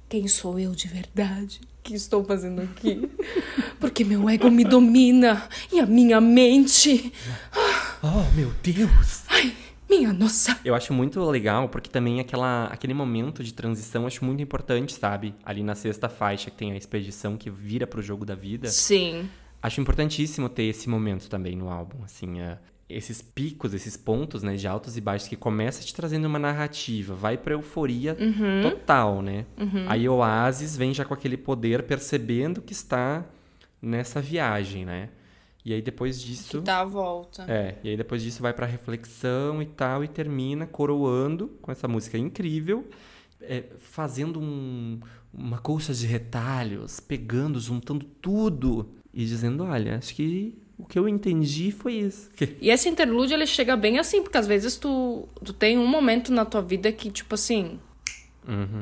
Quem 0.08 0.28
sou 0.28 0.60
eu 0.60 0.72
de 0.72 0.88
verdade? 0.88 1.62
O 1.64 1.84
que 1.84 1.96
estou 1.96 2.24
fazendo 2.24 2.62
aqui? 2.62 3.10
Porque 3.80 4.04
meu 4.04 4.30
ego 4.30 4.50
me 4.52 4.64
domina 4.64 5.48
e 5.72 5.80
a 5.80 5.86
minha 5.86 6.22
mente. 6.22 7.12
Oh, 8.04 8.36
meu 8.36 8.52
Deus! 8.62 9.24
Minha 9.90 10.12
nossa. 10.12 10.60
Eu 10.66 10.74
acho 10.74 10.94
muito 10.94 11.24
legal, 11.30 11.70
porque 11.70 11.90
também 11.90 12.20
aquela, 12.20 12.66
aquele 12.66 12.94
momento 12.94 13.44
de 13.44 13.54
transição 13.54 14.02
eu 14.02 14.08
acho 14.08 14.26
muito 14.26 14.42
importante, 14.42 14.94
sabe? 14.94 15.36
Ali 15.44 15.64
na 15.64 15.76
sexta 15.76 16.10
faixa, 16.10 16.50
que 16.50 16.58
tem 16.58 16.72
a 16.72 16.76
expedição 16.76 17.38
que 17.38 17.50
vira 17.50 17.86
pro 17.86 18.02
jogo 18.02 18.26
da 18.26 18.36
vida. 18.36 18.68
Sim. 18.68 19.30
Acho 19.62 19.82
importantíssimo 19.82 20.50
ter 20.50 20.64
esse 20.64 20.90
momento 20.90 21.30
também 21.30 21.56
no 21.56 21.70
álbum, 21.70 22.04
assim, 22.04 22.40
é, 22.40 22.58
esses 22.88 23.22
picos, 23.22 23.74
esses 23.74 23.98
pontos, 23.98 24.44
né, 24.44 24.56
de 24.56 24.68
altos 24.68 24.96
e 24.96 25.02
baixos 25.02 25.28
que 25.28 25.36
começa 25.36 25.84
te 25.84 25.94
trazendo 25.94 26.26
uma 26.26 26.38
narrativa, 26.38 27.16
vai 27.16 27.36
pra 27.38 27.54
euforia 27.54 28.16
total, 28.62 29.22
né? 29.22 29.46
Aí 29.88 30.08
Oasis 30.08 30.78
vem 30.78 30.94
já 30.94 31.04
com 31.04 31.14
aquele 31.14 31.36
poder 31.38 31.84
percebendo 31.84 32.62
que 32.62 32.74
está 32.74 33.26
nessa 33.82 34.22
viagem, 34.22 34.86
né? 34.86 35.10
E 35.64 35.74
aí 35.74 35.82
depois 35.82 36.22
disso, 36.22 36.62
Dá 36.62 36.82
a 36.82 36.86
volta. 36.86 37.44
é, 37.48 37.76
e 37.84 37.90
aí 37.90 37.98
depois 37.98 38.22
disso 38.22 38.40
vai 38.44 38.54
pra 38.54 38.68
reflexão 38.68 39.64
e 39.64 39.66
tal 39.66 40.04
e 40.04 40.08
termina 40.08 40.68
coroando 40.68 41.48
com 41.64 41.72
essa 41.72 41.88
música 41.88 42.20
incrível, 42.20 42.88
é, 43.42 43.64
fazendo 43.80 44.40
um- 44.40 45.00
uma 45.34 45.58
colcha 45.58 45.92
de 45.92 46.06
retalhos, 46.06 47.00
pegando, 47.00 47.60
juntando 47.60 48.06
tudo 48.22 48.92
e 49.12 49.26
dizendo, 49.26 49.64
olha, 49.64 49.98
acho 49.98 50.14
que 50.14 50.56
o 50.78 50.86
que 50.86 50.98
eu 51.00 51.08
entendi 51.08 51.72
foi 51.72 51.94
isso. 51.94 52.30
E 52.62 52.70
esse 52.70 52.90
interlúdio, 52.90 53.36
ele 53.36 53.46
chega 53.46 53.76
bem 53.76 54.00
assim, 54.00 54.22
porque 54.22 54.38
às 54.38 54.48
vezes 54.48 54.76
tu, 54.78 55.28
tu 55.44 55.54
tem 55.54 55.78
um 55.78 55.88
momento 55.88 56.32
na 56.34 56.46
tua 56.46 56.62
vida 56.62 56.92
que, 56.92 57.10
tipo 57.10 57.36
assim, 57.36 57.80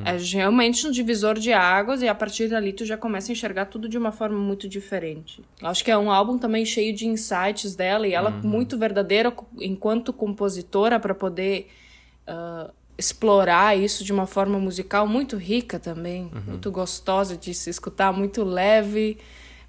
é 0.04 0.18
realmente 0.18 0.86
um 0.86 0.92
divisor 0.92 1.36
de 1.40 1.54
águas 1.54 2.02
e 2.02 2.08
a 2.08 2.14
partir 2.14 2.50
dali 2.50 2.74
tu 2.74 2.86
já 2.86 2.98
começa 2.98 3.32
a 3.32 3.34
enxergar 3.34 3.66
tudo 3.66 3.88
de 3.88 3.98
uma 3.98 4.12
forma 4.12 4.38
muito 4.38 4.68
diferente. 4.68 5.42
Acho 5.62 5.84
que 5.84 5.92
é 5.92 5.98
um 5.98 6.12
álbum 6.12 6.38
também 6.38 6.66
cheio 6.66 6.94
de 6.94 7.08
insights 7.08 7.76
dela 7.76 8.06
e 8.06 8.14
ela 8.14 8.30
muito 8.30 8.78
verdadeira 8.78 9.34
enquanto 9.60 10.12
compositora 10.12 11.00
para 11.00 11.16
poder 11.16 11.70
ah, 12.28 12.72
explorar 12.98 13.78
isso 13.78 14.04
de 14.04 14.12
uma 14.12 14.28
forma 14.28 14.60
musical 14.60 15.08
muito 15.08 15.38
rica 15.38 15.80
também, 15.80 16.30
muito 16.46 16.70
gostosa 16.70 17.38
de 17.38 17.54
se 17.54 17.70
escutar, 17.70 18.12
muito 18.12 18.44
leve. 18.44 19.18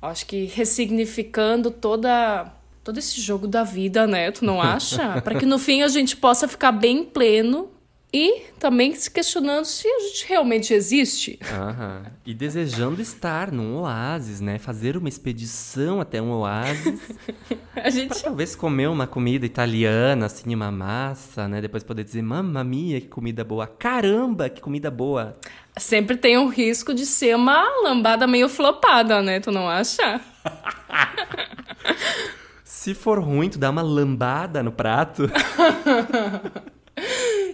Acho 0.05 0.27
que 0.27 0.45
ressignificando 0.47 1.71
toda 1.71 2.53
todo 2.83 2.99
esse 2.99 3.19
jogo 3.21 3.49
da 3.49 3.65
vida, 3.65 4.07
né? 4.07 4.31
Tu 4.31 4.45
não 4.45 4.61
acha? 4.61 5.21
Para 5.23 5.39
que 5.39 5.47
no 5.47 5.59
fim 5.59 5.83
a 5.83 5.89
gente 5.89 6.17
possa 6.17 6.47
ficar 6.47 6.71
bem 6.71 7.03
pleno 7.03 7.71
e 8.17 8.43
também 8.61 8.95
se 8.95 9.11
questionando 9.11 9.65
se 9.65 9.89
a 9.89 10.01
gente 10.03 10.29
realmente 10.29 10.73
existe. 10.73 11.37
Aham. 11.53 12.05
E 12.25 12.33
desejando 12.33 13.03
estar 13.03 13.51
num 13.51 13.79
oásis, 13.79 14.41
né? 14.41 14.57
Fazer 14.57 14.97
uma 14.97 15.09
expedição 15.09 16.01
até 16.01 16.23
um 16.23 16.31
oásis. 16.31 17.01
A 17.75 17.91
gente 17.91 18.23
talvez 18.23 18.55
comer 18.55 18.89
uma 18.89 19.05
comida 19.05 19.45
italiana, 19.45 20.27
assim, 20.27 20.55
uma 20.55 20.71
massa, 20.71 21.49
né? 21.49 21.61
Depois 21.61 21.83
poder 21.83 22.05
dizer, 22.05 22.23
mamma 22.23 22.62
mia, 22.62 23.01
que 23.01 23.09
comida 23.09 23.43
boa. 23.43 23.67
Caramba, 23.67 24.49
que 24.49 24.61
comida 24.61 24.93
boa. 24.93 25.37
sempre 25.77 26.17
tem 26.17 26.39
o 26.39 26.47
risco 26.47 26.95
de 26.95 27.05
ser 27.05 27.35
uma 27.35 27.65
lambada 27.83 28.29
meio 28.29 28.49
flopada, 28.49 29.21
né? 29.23 29.41
Tu 29.41 29.51
não 29.51 29.69
acha? 29.69 30.21
Se 32.62 32.95
for 32.95 33.19
ruim, 33.19 33.51
tu 33.51 33.59
dá 33.59 33.71
uma 33.71 33.83
lambada 33.83 34.62
no 34.62 34.71
prato. 34.71 35.29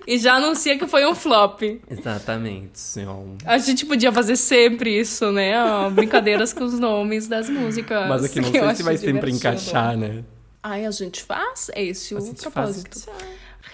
E 0.06 0.18
já 0.18 0.34
anuncia 0.34 0.78
que 0.78 0.86
foi 0.86 1.06
um 1.06 1.14
flop. 1.14 1.62
Exatamente, 1.88 2.78
senhor. 2.78 3.24
A 3.44 3.58
gente 3.58 3.86
podia 3.86 4.12
fazer 4.12 4.36
sempre 4.36 4.98
isso, 4.98 5.30
né? 5.30 5.52
Ó, 5.62 5.90
brincadeiras 5.90 6.52
com 6.52 6.64
os 6.64 6.78
nomes 6.78 7.28
das 7.28 7.48
músicas. 7.48 8.08
Mas 8.08 8.24
aqui 8.24 8.40
não 8.40 8.50
sei 8.50 8.74
se 8.74 8.82
vai 8.82 8.96
sempre 8.96 9.30
divertido. 9.30 9.36
encaixar, 9.36 9.96
né? 9.96 10.24
Ai, 10.62 10.84
a 10.84 10.90
gente 10.90 11.22
faz? 11.22 11.70
É 11.74 11.82
esse 11.82 12.14
o 12.14 12.34
propósito. 12.34 13.10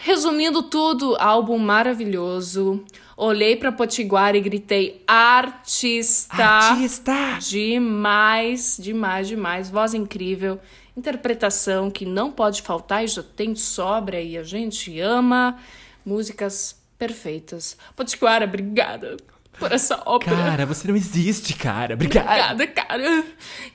Resumindo 0.03 0.63
tudo, 0.63 1.17
álbum 1.19 1.59
maravilhoso. 1.59 2.85
Olhei 3.17 3.57
pra 3.57 3.73
Potiguar 3.73 4.37
e 4.37 4.41
gritei: 4.41 5.03
artista! 5.07 6.37
Artista! 6.37 7.39
Demais, 7.41 8.77
demais, 8.81 9.27
demais. 9.27 9.71
Voz 9.71 9.95
incrível. 9.95 10.61
Interpretação 10.97 11.91
que 11.91 12.07
não 12.07 12.31
pode 12.31 12.63
faltar 12.63 13.05
e 13.05 13.09
já 13.09 13.23
tem 13.23 13.55
sobra 13.55 14.21
e 14.21 14.37
a 14.37 14.43
gente 14.43 15.01
ama. 15.01 15.59
Músicas 16.07 16.81
perfeitas. 16.97 17.77
Potiguara, 17.97 18.45
obrigada 18.45 19.17
por 19.59 19.73
essa 19.73 20.01
ópera. 20.07 20.37
Cara, 20.37 20.67
você 20.67 20.87
não 20.87 20.95
existe, 20.95 21.55
cara. 21.55 21.95
Obrigado. 21.95 22.53
Obrigada, 22.53 22.67
cara. 22.69 23.25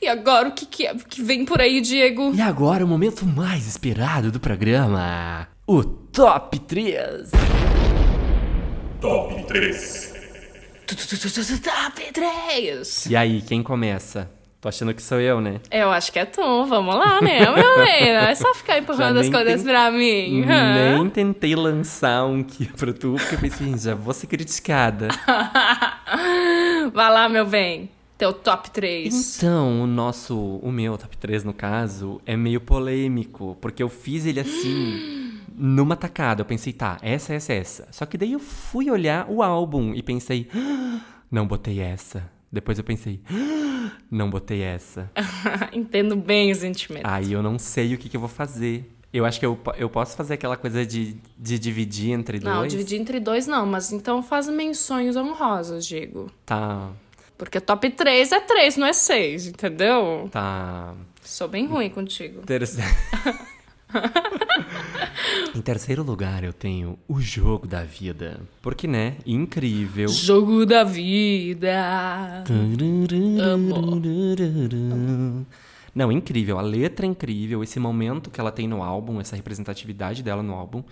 E 0.01 0.07
agora 0.07 0.47
o 0.47 0.53
que, 0.53 0.65
que 0.65 0.87
é 0.87 0.95
que 0.95 1.21
vem 1.21 1.43
por 1.43 1.59
aí, 1.59 1.81
Diego? 1.81 2.33
E 2.33 2.39
agora 2.39 2.85
o 2.85 2.87
momento 2.87 3.25
mais 3.25 3.67
esperado 3.67 4.31
do 4.31 4.39
programa. 4.39 5.47
O 5.67 5.83
Top 5.83 6.57
3. 6.57 7.31
Top 9.01 9.43
3. 9.43 10.13
Top 11.63 12.11
3! 12.13 13.05
E 13.07 13.15
aí, 13.15 13.41
quem 13.41 13.63
começa? 13.63 14.29
Tô 14.61 14.69
achando 14.69 14.93
que 14.93 15.01
sou 15.01 15.19
eu, 15.19 15.41
né? 15.41 15.59
Eu 15.71 15.89
acho 15.91 16.11
que 16.13 16.19
é 16.19 16.25
tu, 16.25 16.39
vamos 16.65 16.93
lá, 16.95 17.19
né, 17.19 17.39
meu 17.39 17.55
bem? 17.83 18.09
É 18.09 18.35
só 18.35 18.53
ficar 18.53 18.77
empurrando 18.77 19.17
as 19.17 19.27
coisas 19.27 19.55
tem- 19.55 19.63
pra 19.63 19.89
mim. 19.91 20.45
Nem 20.45 21.09
tentei 21.09 21.55
lançar 21.55 22.25
um 22.25 22.41
aqui 22.41 22.65
pra 22.77 22.93
tu, 22.93 23.15
porque 23.17 23.33
eu 23.35 23.39
pensei, 23.39 23.75
já 23.75 23.95
vou 23.95 24.13
ser 24.13 24.27
criticada. 24.27 25.07
Vai 26.93 27.11
lá, 27.11 27.27
meu 27.27 27.45
bem. 27.45 27.89
Teu 28.17 28.31
top 28.31 28.69
3. 28.69 29.37
Então, 29.37 29.81
o 29.81 29.87
nosso, 29.87 30.37
o 30.37 30.71
meu 30.71 30.95
top 30.95 31.17
3 31.17 31.43
no 31.43 31.53
caso, 31.53 32.21
é 32.23 32.37
meio 32.37 32.61
polêmico, 32.61 33.57
porque 33.59 33.81
eu 33.81 33.89
fiz 33.89 34.27
ele 34.27 34.39
assim, 34.39 35.39
numa 35.57 35.95
tacada. 35.95 36.41
Eu 36.41 36.45
pensei, 36.45 36.71
tá, 36.71 36.97
essa, 37.01 37.33
essa, 37.33 37.51
essa. 37.53 37.87
Só 37.91 38.05
que 38.05 38.15
daí 38.15 38.33
eu 38.33 38.39
fui 38.39 38.91
olhar 38.91 39.25
o 39.27 39.41
álbum 39.41 39.91
e 39.95 40.03
pensei, 40.03 40.47
"Ah, 40.55 40.99
não 41.31 41.47
botei 41.47 41.79
essa. 41.79 42.29
Depois 42.51 42.77
eu 42.77 42.83
pensei, 42.83 43.21
"Ah, 43.29 43.91
não 44.09 44.29
botei 44.29 44.61
essa. 44.61 45.09
Entendo 45.71 46.15
bem 46.15 46.51
o 46.51 46.55
sentimento. 46.55 47.05
Aí 47.05 47.31
eu 47.31 47.41
não 47.41 47.57
sei 47.57 47.93
o 47.93 47.97
que, 47.97 48.09
que 48.09 48.17
eu 48.17 48.21
vou 48.21 48.29
fazer. 48.29 48.91
Eu 49.13 49.25
acho 49.25 49.39
que 49.39 49.45
eu, 49.45 49.59
eu 49.77 49.89
posso 49.89 50.15
fazer 50.15 50.35
aquela 50.35 50.55
coisa 50.55 50.85
de, 50.85 51.17
de 51.37 51.59
dividir 51.59 52.11
entre 52.11 52.39
não, 52.39 52.59
dois. 52.59 52.61
Não, 52.61 52.67
dividir 52.67 52.99
entre 52.99 53.19
dois 53.19 53.45
não, 53.45 53.65
mas 53.65 53.91
então 53.91 54.23
faz 54.23 54.47
menções 54.47 55.15
honrosas, 55.17 55.85
digo. 55.85 56.31
Tá. 56.45 56.89
Porque 57.37 57.59
top 57.59 57.89
3 57.89 58.31
é 58.31 58.39
3, 58.39 58.77
não 58.77 58.87
é 58.87 58.93
6, 58.93 59.47
entendeu? 59.47 60.29
Tá. 60.31 60.93
Sou 61.23 61.47
bem 61.47 61.65
ruim 61.65 61.89
contigo. 61.89 62.41
Terceiro. 62.41 62.89
em 65.55 65.61
terceiro 65.61 66.03
lugar, 66.03 66.43
eu 66.43 66.53
tenho 66.53 66.97
o 67.07 67.19
jogo 67.19 67.67
da 67.67 67.83
vida. 67.83 68.39
Porque, 68.61 68.87
né? 68.87 69.17
Incrível. 69.25 70.07
Jogo 70.09 70.65
da 70.65 70.83
vida. 70.83 72.43
Amo. 73.39 74.01
Não, 75.93 76.11
incrível. 76.11 76.57
A 76.57 76.61
letra 76.61 77.05
é 77.05 77.09
incrível. 77.09 77.63
Esse 77.63 77.79
momento 77.79 78.29
que 78.29 78.39
ela 78.39 78.51
tem 78.51 78.67
no 78.67 78.81
álbum, 78.81 79.19
essa 79.19 79.35
representatividade 79.35 80.23
dela 80.23 80.41
no 80.41 80.53
álbum 80.53 80.83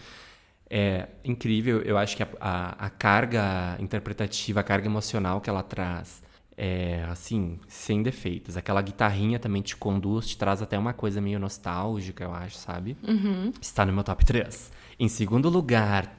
é 0.70 1.07
incrível. 1.24 1.82
Eu 1.82 1.97
acho 1.97 2.16
que 2.16 2.24
a, 2.24 2.28
a, 2.39 2.86
a 2.86 2.89
carga 2.89 3.78
interpretativa, 3.80 4.60
a 4.60 4.64
carga 4.64 4.88
emocional 4.88 5.41
que 5.41 5.49
ela 5.49 5.64
traz 5.64 6.22
é, 6.62 7.05
assim, 7.10 7.57
sem 7.70 8.03
defeitos. 8.03 8.57
Aquela 8.57 8.82
guitarrinha 8.82 9.39
também 9.39 9.62
te 9.62 9.78
conduz, 9.78 10.28
te 10.28 10.38
traz 10.38 10.62
até 10.62 10.78
uma 10.78 10.91
coisa 10.91 11.22
meio 11.22 11.39
nostálgica, 11.39 12.26
eu 12.26 12.34
acho, 12.34 12.57
sabe? 12.57 12.97
Uhum. 13.01 13.53
Está 13.62 13.86
no 13.86 13.93
meu 13.93 14.03
top 14.03 14.26
3. 14.26 14.70
Em 14.99 15.07
segundo 15.07 15.47
lugar. 15.47 16.14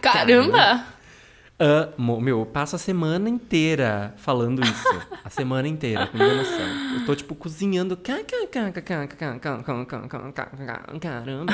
Caramba! 0.00 0.86
Amo. 1.58 2.20
Meu, 2.20 2.38
eu 2.38 2.46
passo 2.46 2.76
a 2.76 2.78
semana 2.78 3.28
inteira 3.28 4.14
falando 4.16 4.62
isso. 4.62 5.02
A 5.24 5.28
semana 5.28 5.66
inteira, 5.66 6.06
com 6.06 6.16
minha 6.16 6.36
noção. 6.36 6.94
Eu 6.94 7.04
tô, 7.04 7.16
tipo, 7.16 7.34
cozinhando. 7.34 7.96
Caramba. 11.00 11.52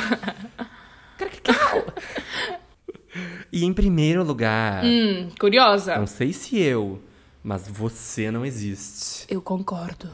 e 3.53 3.65
em 3.65 3.73
primeiro 3.73 4.23
lugar. 4.23 4.85
Hum, 4.85 5.29
curiosa. 5.39 5.97
Não 5.97 6.07
sei 6.07 6.33
se 6.33 6.59
eu, 6.59 7.03
mas 7.43 7.69
você 7.69 8.31
não 8.31 8.45
existe. 8.45 9.27
Eu 9.29 9.43
concordo. 9.43 10.11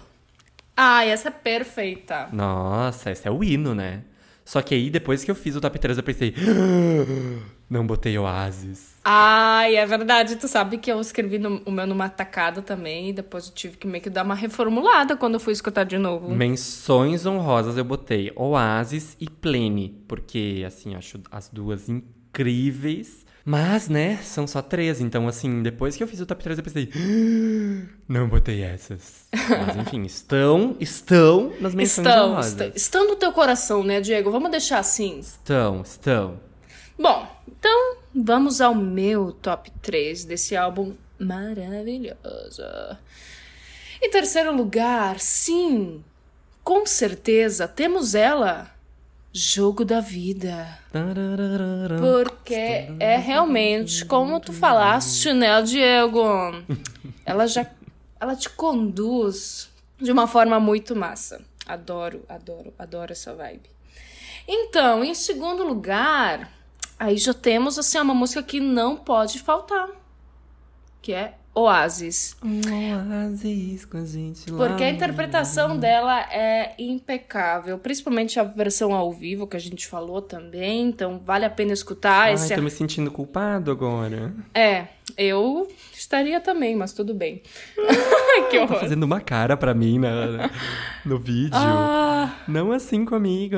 Ah, 0.77 1.05
essa 1.05 1.29
é 1.29 1.33
perfeita. 1.33 2.29
Nossa, 2.33 3.11
esse 3.11 3.29
é 3.29 3.31
o 3.31 3.45
hino, 3.45 3.75
né? 3.75 4.03
Só 4.45 4.61
que 4.61 4.75
aí, 4.75 4.91
depois 4.91 5.25
que 5.25 5.31
eu 5.31 5.35
fiz 5.35 5.57
o 5.57 5.61
top 5.61 5.79
3, 5.79 5.99
eu 5.99 6.05
pensei. 6.05 6.35
Não 7.69 7.87
botei 7.87 8.19
Oasis. 8.19 8.95
Ai, 9.05 9.77
é 9.77 9.87
verdade. 9.87 10.37
Tu 10.37 10.47
sabe 10.47 10.79
que 10.79 10.91
eu 10.91 11.01
escrevi 11.01 11.39
no, 11.39 11.62
o 11.65 11.71
meu 11.71 11.87
numa 11.87 12.09
tacada 12.09 12.62
também. 12.62 13.11
E 13.11 13.12
depois 13.12 13.49
eu 13.49 13.55
tive 13.55 13.77
que 13.77 13.87
meio 13.87 14.03
que 14.03 14.11
dar 14.11 14.25
uma 14.25 14.35
reformulada 14.35 15.17
quando 15.17 15.35
eu 15.35 15.41
fui 15.41 15.53
escutar 15.53 15.85
de 15.85 15.99
novo. 15.99 16.31
Menções 16.31 17.27
honrosas 17.27 17.77
eu 17.77 17.85
botei 17.85 18.33
Oasis 18.37 19.17
e 19.21 19.29
Plene. 19.29 20.03
Porque, 20.07 20.62
assim, 20.67 20.95
acho 20.95 21.21
as 21.31 21.49
duas 21.49 21.89
incríveis. 21.89 23.25
Mas, 23.47 23.91
né, 23.91 24.19
são 24.23 24.47
só 24.47 24.62
três. 24.62 25.01
Então, 25.03 25.29
assim, 25.29 25.62
depois 25.62 25.95
que 25.97 26.03
eu 26.03 26.09
fiz 26.09 26.19
o 26.21 26.25
top 26.25 26.43
3, 26.43 26.59
eu 26.59 26.65
pensei. 26.65 26.91
Ah, 26.95 27.87
não 28.09 28.27
botei 28.27 28.62
essas. 28.62 29.27
Mas, 29.33 29.77
enfim, 29.77 30.03
estão, 30.07 30.77
estão 30.81 31.53
nas 31.61 31.75
menções 31.75 32.07
estão, 32.07 32.31
honrosas. 32.31 32.53
Estão, 32.53 32.73
estão 32.75 33.09
no 33.09 33.17
teu 33.17 33.33
coração, 33.33 33.85
né, 33.85 34.01
Diego? 34.01 34.31
Vamos 34.31 34.51
deixar 34.51 34.79
assim. 34.79 35.19
Estão, 35.19 35.83
estão. 35.83 36.41
Bom, 36.99 37.29
então 37.65 37.97
vamos 38.15 38.61
ao 38.61 38.75
meu 38.75 39.33
top 39.33 39.71
3 39.81 40.27
desse 40.27 40.55
álbum 40.55 40.93
maravilhoso. 41.19 42.62
Em 44.03 44.11
terceiro 44.11 44.55
lugar, 44.55 45.19
sim, 45.19 46.05
com 46.62 46.85
certeza 46.85 47.67
temos 47.67 48.15
ela, 48.15 48.71
Jogo 49.33 49.83
da 49.83 50.01
Vida. 50.01 50.79
Porque 51.99 52.87
é 53.01 53.17
realmente, 53.17 54.05
como 54.05 54.39
tu 54.41 54.53
falaste, 54.53 55.33
né, 55.33 55.62
Diego? 55.62 56.23
Ela 57.25 57.47
já. 57.47 57.67
Ela 58.21 58.37
te 58.37 58.51
conduz 58.51 59.71
de 59.99 60.12
uma 60.12 60.27
forma 60.27 60.61
muito 60.61 60.95
massa. 60.95 61.41
Adoro, 61.67 62.27
adoro, 62.29 62.75
adoro 62.79 63.12
essa 63.12 63.35
vibe. 63.35 63.71
Então, 64.47 65.03
em 65.03 65.15
segundo 65.15 65.65
lugar, 65.65 66.53
aí 66.99 67.16
já 67.16 67.34
temos 67.34 67.78
assim 67.78 67.99
uma 67.99 68.14
música 68.14 68.42
que 68.42 68.61
não 68.61 68.97
pode 68.97 69.38
faltar, 69.40 69.88
que 71.03 71.12
é 71.12 71.38
Oasis. 71.55 72.37
Oasis 72.43 73.85
com 73.85 73.99
a 73.99 74.05
gente 74.05 74.51
lá. 74.51 74.67
Porque 74.67 74.83
a 74.83 74.91
interpretação 74.91 75.77
dela 75.79 76.21
é 76.33 76.75
impecável, 76.79 77.79
principalmente 77.79 78.41
a 78.41 78.45
versão 78.45 78.93
ao 78.93 79.13
vivo 79.13 79.47
que 79.47 79.57
a 79.57 79.61
gente 79.61 79.87
falou 79.87 80.21
também, 80.21 80.89
então 80.89 81.21
vale 81.25 81.45
a 81.45 81.51
pena 81.51 81.73
escutar. 81.73 82.23
Ai, 82.25 82.35
esse 82.35 82.55
tô 82.55 82.61
me 82.63 82.71
sentindo 82.71 83.11
culpado 83.11 83.71
agora. 83.71 84.35
É, 84.53 84.87
eu 85.17 85.69
estaria 85.93 86.41
também, 86.41 86.75
mas 86.75 86.93
tudo 86.93 87.15
bem. 87.15 87.41
que 88.51 88.57
Tá 88.59 88.63
horror. 88.65 88.81
fazendo 88.81 89.05
uma 89.05 89.21
cara 89.21 89.57
pra 89.57 89.73
mim 89.75 89.99
na, 89.99 90.51
no 91.05 91.19
vídeo. 91.19 91.51
Ah, 91.55 92.35
Não 92.49 92.73
assim 92.73 93.05
comigo. 93.05 93.57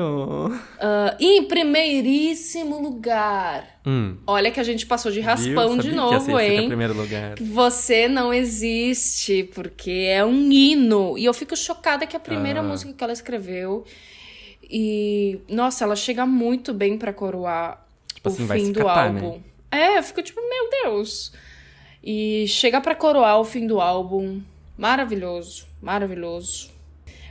ah, 0.79 1.15
em 1.19 1.43
primeiríssimo 1.47 2.79
lugar. 2.81 3.77
Hum, 3.85 4.17
Olha 4.27 4.51
que 4.51 4.59
a 4.59 4.63
gente 4.63 4.85
passou 4.85 5.09
de 5.11 5.19
viu? 5.19 5.27
raspão 5.29 5.67
Sabia 5.69 5.81
de 5.81 5.89
que 5.89 5.95
novo, 5.95 6.25
teu 6.25 6.39
hein? 6.39 6.67
primeiro 6.67 6.93
lugar. 6.93 7.35
Você 7.39 7.86
não 8.09 8.33
existe, 8.33 9.43
porque 9.53 10.07
é 10.09 10.23
um 10.25 10.51
hino. 10.51 11.17
E 11.17 11.25
eu 11.25 11.33
fico 11.33 11.55
chocada 11.55 12.05
que 12.07 12.15
a 12.15 12.19
primeira 12.19 12.59
Ah. 12.59 12.63
música 12.63 12.91
que 12.93 13.03
ela 13.03 13.13
escreveu. 13.13 13.85
E, 14.63 15.39
nossa, 15.49 15.83
ela 15.83 15.95
chega 15.95 16.25
muito 16.25 16.73
bem 16.73 16.97
pra 16.97 17.13
coroar 17.13 17.85
Tipo 18.13 18.29
o 18.29 18.33
assim, 18.33 18.47
fim 18.47 18.71
do 18.71 18.79
capar, 18.79 19.07
álbum. 19.07 19.41
É, 19.71 19.97
eu 19.97 20.03
fico 20.03 20.21
tipo, 20.21 20.41
meu 20.41 20.69
Deus. 20.83 21.31
E 22.03 22.45
chega 22.47 22.81
pra 22.81 22.95
coroar 22.95 23.39
o 23.39 23.45
fim 23.45 23.65
do 23.65 23.79
álbum. 23.79 24.41
Maravilhoso, 24.77 25.67
maravilhoso. 25.81 26.69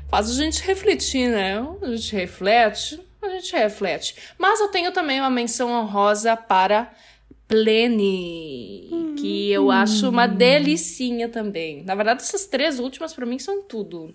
Faz 0.09 0.30
a 0.30 0.34
gente 0.34 0.62
refletir, 0.62 1.28
né? 1.30 1.59
A 1.82 1.90
gente 1.94 2.14
reflete, 2.14 3.00
a 3.22 3.28
gente 3.30 3.52
reflete. 3.57 4.14
Mas 4.38 4.61
eu 4.61 4.68
tenho 4.68 4.92
também 4.92 5.20
uma 5.20 5.30
menção 5.30 5.70
honrosa 5.70 6.36
para 6.36 6.92
Plene, 7.49 9.14
que 9.18 9.51
eu 9.51 9.70
acho 9.70 10.09
uma 10.09 10.26
delicinha 10.26 11.28
também. 11.28 11.82
Na 11.84 11.94
verdade, 11.94 12.22
essas 12.22 12.47
três 12.47 12.78
últimas 12.78 13.14
pra 13.14 13.24
mim 13.24 13.38
são 13.38 13.62
tudo. 13.62 14.14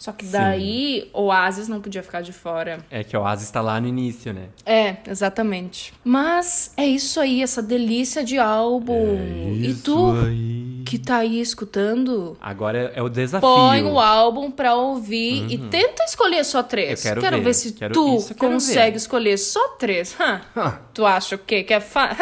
Só 0.00 0.12
que 0.12 0.24
daí 0.24 1.10
Oasis 1.12 1.68
não 1.68 1.78
podia 1.78 2.02
ficar 2.02 2.22
de 2.22 2.32
fora. 2.32 2.78
É 2.90 3.04
que 3.04 3.14
o 3.14 3.20
Oasis 3.20 3.50
tá 3.50 3.60
lá 3.60 3.78
no 3.78 3.86
início, 3.86 4.32
né? 4.32 4.44
É, 4.64 4.96
exatamente. 5.06 5.92
Mas 6.02 6.72
é 6.74 6.86
isso 6.86 7.20
aí, 7.20 7.42
essa 7.42 7.62
delícia 7.62 8.24
de 8.24 8.38
álbum. 8.38 9.18
e 9.62 9.74
tu 9.74 10.12
aí. 10.24 10.82
que 10.86 10.98
tá 10.98 11.18
aí 11.18 11.38
escutando, 11.38 12.34
Agora 12.40 12.90
é 12.94 13.02
o 13.02 13.10
desafio. 13.10 13.46
põe 13.46 13.82
o 13.84 14.00
álbum 14.00 14.50
pra 14.50 14.74
ouvir 14.74 15.44
e 15.52 15.58
tenta 15.68 16.02
escolher 16.04 16.44
só 16.44 16.62
três. 16.62 17.04
Eu 17.04 17.20
quero 17.20 17.42
ver, 17.42 17.52
se 17.52 17.72
quero- 17.74 17.92
tu 17.92 18.16
isso 18.16 18.34
quero 18.34 18.52
consegue 18.54 18.92
ver. 18.92 18.96
escolher 18.96 19.36
só 19.36 19.68
três. 19.78 20.16
Hã? 20.18 20.40
Hã. 20.56 20.78
Tu 20.94 21.04
acha 21.04 21.36
o 21.36 21.38
quê? 21.38 21.62
Que 21.62 21.74
é 21.74 21.80
fácil? 21.80 22.16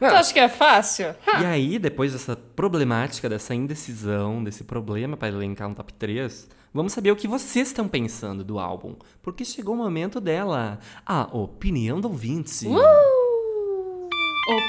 Tu 0.00 0.04
acha 0.06 0.32
que 0.34 0.40
é 0.40 0.48
fácil? 0.48 1.06
Hã? 1.26 1.40
E 1.40 1.46
aí, 1.46 1.78
depois 1.78 2.12
dessa 2.12 2.34
problemática, 2.54 3.28
dessa 3.28 3.54
indecisão, 3.54 4.42
desse 4.42 4.64
problema 4.64 5.16
para 5.16 5.28
elencar 5.28 5.68
um 5.68 5.74
top 5.74 5.92
3, 5.94 6.48
vamos 6.72 6.92
saber 6.92 7.10
o 7.10 7.16
que 7.16 7.28
vocês 7.28 7.68
estão 7.68 7.88
pensando 7.88 8.44
do 8.44 8.58
álbum. 8.58 8.96
Porque 9.22 9.44
chegou 9.44 9.74
o 9.74 9.78
momento 9.78 10.20
dela, 10.20 10.78
a 11.04 11.22
opinião 11.36 12.00
do 12.00 12.08
ouvinte. 12.08 12.66
Uh! 12.66 12.78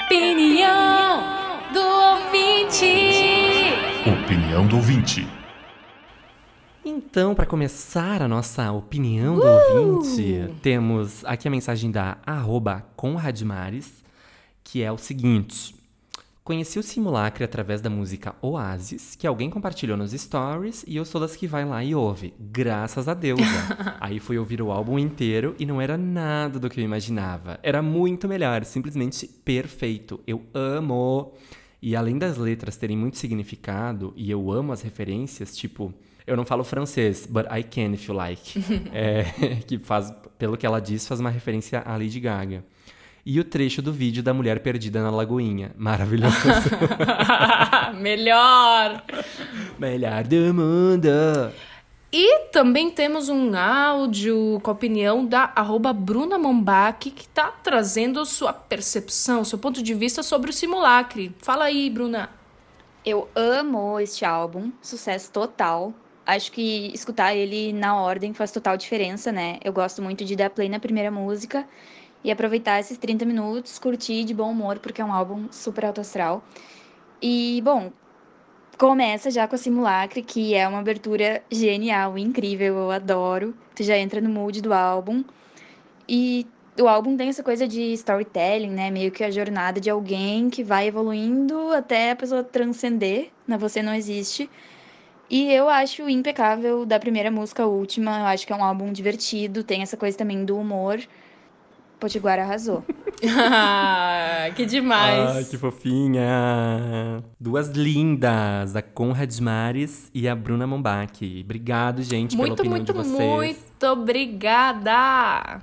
Opinião 0.06 1.22
do 1.72 1.80
ouvinte. 1.80 2.86
Opinião 4.24 4.66
do 4.66 4.76
ouvinte. 4.76 5.28
Então, 6.84 7.34
para 7.34 7.46
começar 7.46 8.22
a 8.22 8.28
nossa 8.28 8.72
opinião 8.72 9.34
do 9.34 9.42
Uh! 9.42 9.96
ouvinte, 9.96 10.54
temos 10.62 11.24
aqui 11.24 11.46
a 11.46 11.50
mensagem 11.50 11.90
da 11.90 12.16
arroba 12.24 12.86
Conradmares, 12.96 14.02
que 14.64 14.82
é 14.82 14.90
o 14.90 14.96
seguinte. 14.96 15.75
Conheci 16.46 16.78
o 16.78 16.82
Simulacre 16.82 17.42
através 17.42 17.80
da 17.80 17.90
música 17.90 18.36
Oasis, 18.40 19.16
que 19.16 19.26
alguém 19.26 19.50
compartilhou 19.50 19.96
nos 19.96 20.12
stories 20.12 20.84
e 20.86 20.94
eu 20.94 21.04
sou 21.04 21.20
das 21.20 21.34
que 21.34 21.44
vai 21.44 21.64
lá 21.64 21.82
e 21.82 21.92
ouve. 21.92 22.34
Graças 22.38 23.08
a 23.08 23.14
Deus. 23.14 23.40
Aí 23.98 24.20
fui 24.20 24.38
ouvir 24.38 24.62
o 24.62 24.70
álbum 24.70 24.96
inteiro 24.96 25.56
e 25.58 25.66
não 25.66 25.80
era 25.80 25.98
nada 25.98 26.60
do 26.60 26.70
que 26.70 26.78
eu 26.78 26.84
imaginava. 26.84 27.58
Era 27.64 27.82
muito 27.82 28.28
melhor, 28.28 28.64
simplesmente 28.64 29.26
perfeito. 29.26 30.20
Eu 30.24 30.40
amo. 30.54 31.32
E 31.82 31.96
além 31.96 32.16
das 32.16 32.36
letras 32.36 32.76
terem 32.76 32.96
muito 32.96 33.18
significado, 33.18 34.12
e 34.14 34.30
eu 34.30 34.48
amo 34.52 34.70
as 34.70 34.82
referências, 34.82 35.56
tipo, 35.56 35.92
eu 36.24 36.36
não 36.36 36.44
falo 36.44 36.62
francês, 36.62 37.26
but 37.28 37.46
I 37.46 37.64
can 37.64 37.92
if 37.94 38.06
you 38.08 38.14
like. 38.14 38.56
é, 38.94 39.24
que 39.66 39.80
faz, 39.80 40.14
pelo 40.38 40.56
que 40.56 40.64
ela 40.64 40.78
diz, 40.78 41.08
faz 41.08 41.18
uma 41.18 41.30
referência 41.30 41.80
à 41.80 41.96
Lady 41.96 42.20
Gaga. 42.20 42.64
E 43.28 43.40
o 43.40 43.44
trecho 43.44 43.82
do 43.82 43.92
vídeo 43.92 44.22
da 44.22 44.32
mulher 44.32 44.60
perdida 44.60 45.02
na 45.02 45.10
lagoinha. 45.10 45.72
Maravilhoso. 45.76 46.36
Melhor. 48.00 49.02
Melhor 49.76 50.22
do 50.22 50.54
mundo. 50.54 51.08
E 52.12 52.44
também 52.52 52.88
temos 52.88 53.28
um 53.28 53.56
áudio 53.56 54.60
com 54.62 54.70
a 54.70 54.74
opinião 54.74 55.26
da 55.26 55.50
arroba 55.56 55.92
Bruna 55.92 56.38
Mombach, 56.38 57.10
que 57.10 57.22
está 57.22 57.50
trazendo 57.50 58.24
sua 58.24 58.52
percepção, 58.52 59.44
seu 59.44 59.58
ponto 59.58 59.82
de 59.82 59.92
vista 59.92 60.22
sobre 60.22 60.50
o 60.50 60.52
simulacre. 60.52 61.34
Fala 61.40 61.64
aí, 61.64 61.90
Bruna. 61.90 62.30
Eu 63.04 63.28
amo 63.34 63.98
este 63.98 64.24
álbum, 64.24 64.70
sucesso 64.80 65.32
total. 65.32 65.92
Acho 66.24 66.52
que 66.52 66.92
escutar 66.94 67.34
ele 67.34 67.72
na 67.72 68.00
ordem 68.00 68.32
faz 68.32 68.52
total 68.52 68.76
diferença, 68.76 69.32
né? 69.32 69.58
Eu 69.64 69.72
gosto 69.72 70.00
muito 70.00 70.24
de 70.24 70.36
dar 70.36 70.50
play 70.50 70.68
na 70.68 70.78
primeira 70.78 71.10
música 71.10 71.66
e 72.26 72.30
aproveitar 72.32 72.80
esses 72.80 72.98
30 72.98 73.24
minutos, 73.24 73.78
curtir 73.78 74.24
de 74.24 74.34
bom 74.34 74.50
humor, 74.50 74.80
porque 74.80 75.00
é 75.00 75.04
um 75.04 75.12
álbum 75.12 75.46
super 75.48 75.84
alto 75.84 76.00
astral. 76.00 76.44
E, 77.22 77.62
bom, 77.64 77.92
começa 78.76 79.30
já 79.30 79.46
com 79.46 79.54
a 79.54 79.58
Simulacre, 79.58 80.22
que 80.22 80.52
é 80.52 80.66
uma 80.66 80.80
abertura 80.80 81.40
genial, 81.48 82.18
incrível, 82.18 82.74
eu 82.74 82.90
adoro. 82.90 83.54
Tu 83.76 83.84
já 83.84 83.96
entra 83.96 84.20
no 84.20 84.28
mood 84.28 84.60
do 84.60 84.74
álbum. 84.74 85.22
E 86.08 86.44
o 86.80 86.88
álbum 86.88 87.16
tem 87.16 87.28
essa 87.28 87.44
coisa 87.44 87.68
de 87.68 87.92
storytelling, 87.92 88.70
né? 88.70 88.90
Meio 88.90 89.12
que 89.12 89.22
a 89.22 89.30
jornada 89.30 89.80
de 89.80 89.88
alguém 89.88 90.50
que 90.50 90.64
vai 90.64 90.88
evoluindo 90.88 91.70
até 91.72 92.10
a 92.10 92.16
pessoa 92.16 92.42
transcender 92.42 93.30
na 93.46 93.56
Você 93.56 93.84
Não 93.84 93.94
Existe. 93.94 94.50
E 95.30 95.52
eu 95.52 95.68
acho 95.68 96.08
impecável 96.08 96.84
da 96.84 96.98
primeira 96.98 97.30
música 97.30 97.62
à 97.62 97.66
última. 97.66 98.18
Eu 98.18 98.26
acho 98.26 98.44
que 98.44 98.52
é 98.52 98.56
um 98.56 98.64
álbum 98.64 98.92
divertido, 98.92 99.62
tem 99.62 99.82
essa 99.82 99.96
coisa 99.96 100.18
também 100.18 100.44
do 100.44 100.58
humor. 100.58 100.98
Potiguara 101.98 102.42
arrasou. 102.42 102.84
ah, 103.38 104.50
que 104.54 104.66
demais. 104.66 105.36
Ai, 105.36 105.44
que 105.44 105.56
fofinha. 105.56 107.24
Duas 107.40 107.68
lindas, 107.68 108.76
a 108.76 108.82
Conrad 108.82 109.38
Mares 109.40 110.10
e 110.14 110.28
a 110.28 110.34
Bruna 110.34 110.66
Mombach. 110.66 111.42
Obrigado, 111.42 112.02
gente, 112.02 112.36
muito, 112.36 112.62
pela 112.62 112.76
opinião 112.76 112.76
muito, 112.76 112.92
de 112.92 112.98
vocês. 112.98 113.56
Muito 113.56 113.86
obrigada. 113.86 115.60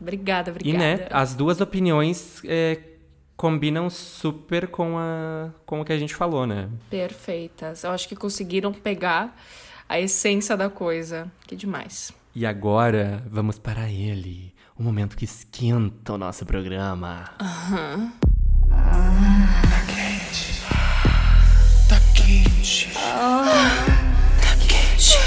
Obrigada, 0.00 0.50
obrigada. 0.50 0.62
E, 0.64 0.72
né, 0.78 1.06
as 1.10 1.34
duas 1.34 1.60
opiniões 1.60 2.40
é, 2.44 2.78
combinam 3.36 3.90
super 3.90 4.68
com, 4.68 4.96
a, 4.98 5.50
com 5.66 5.80
o 5.82 5.84
que 5.84 5.92
a 5.92 5.98
gente 5.98 6.14
falou, 6.14 6.46
né? 6.46 6.68
Perfeitas. 6.88 7.84
Eu 7.84 7.90
acho 7.90 8.08
que 8.08 8.16
conseguiram 8.16 8.72
pegar 8.72 9.36
a 9.86 10.00
essência 10.00 10.56
da 10.56 10.70
coisa. 10.70 11.30
Que 11.46 11.54
demais. 11.54 12.12
E 12.34 12.44
agora, 12.46 13.22
vamos 13.28 13.58
para 13.58 13.90
ele 13.90 14.53
o 14.76 14.82
momento 14.82 15.16
que 15.16 15.24
esquenta 15.24 16.14
o 16.14 16.18
nosso 16.18 16.44
programa. 16.44 17.30
Aham. 17.40 18.12
Ah, 18.70 19.62
tá 19.70 19.86
quente. 19.86 20.60
Tá 21.88 22.00
quente. 22.14 22.90
Ah, 22.96 23.84
tá 24.40 24.56
quente. 24.56 25.18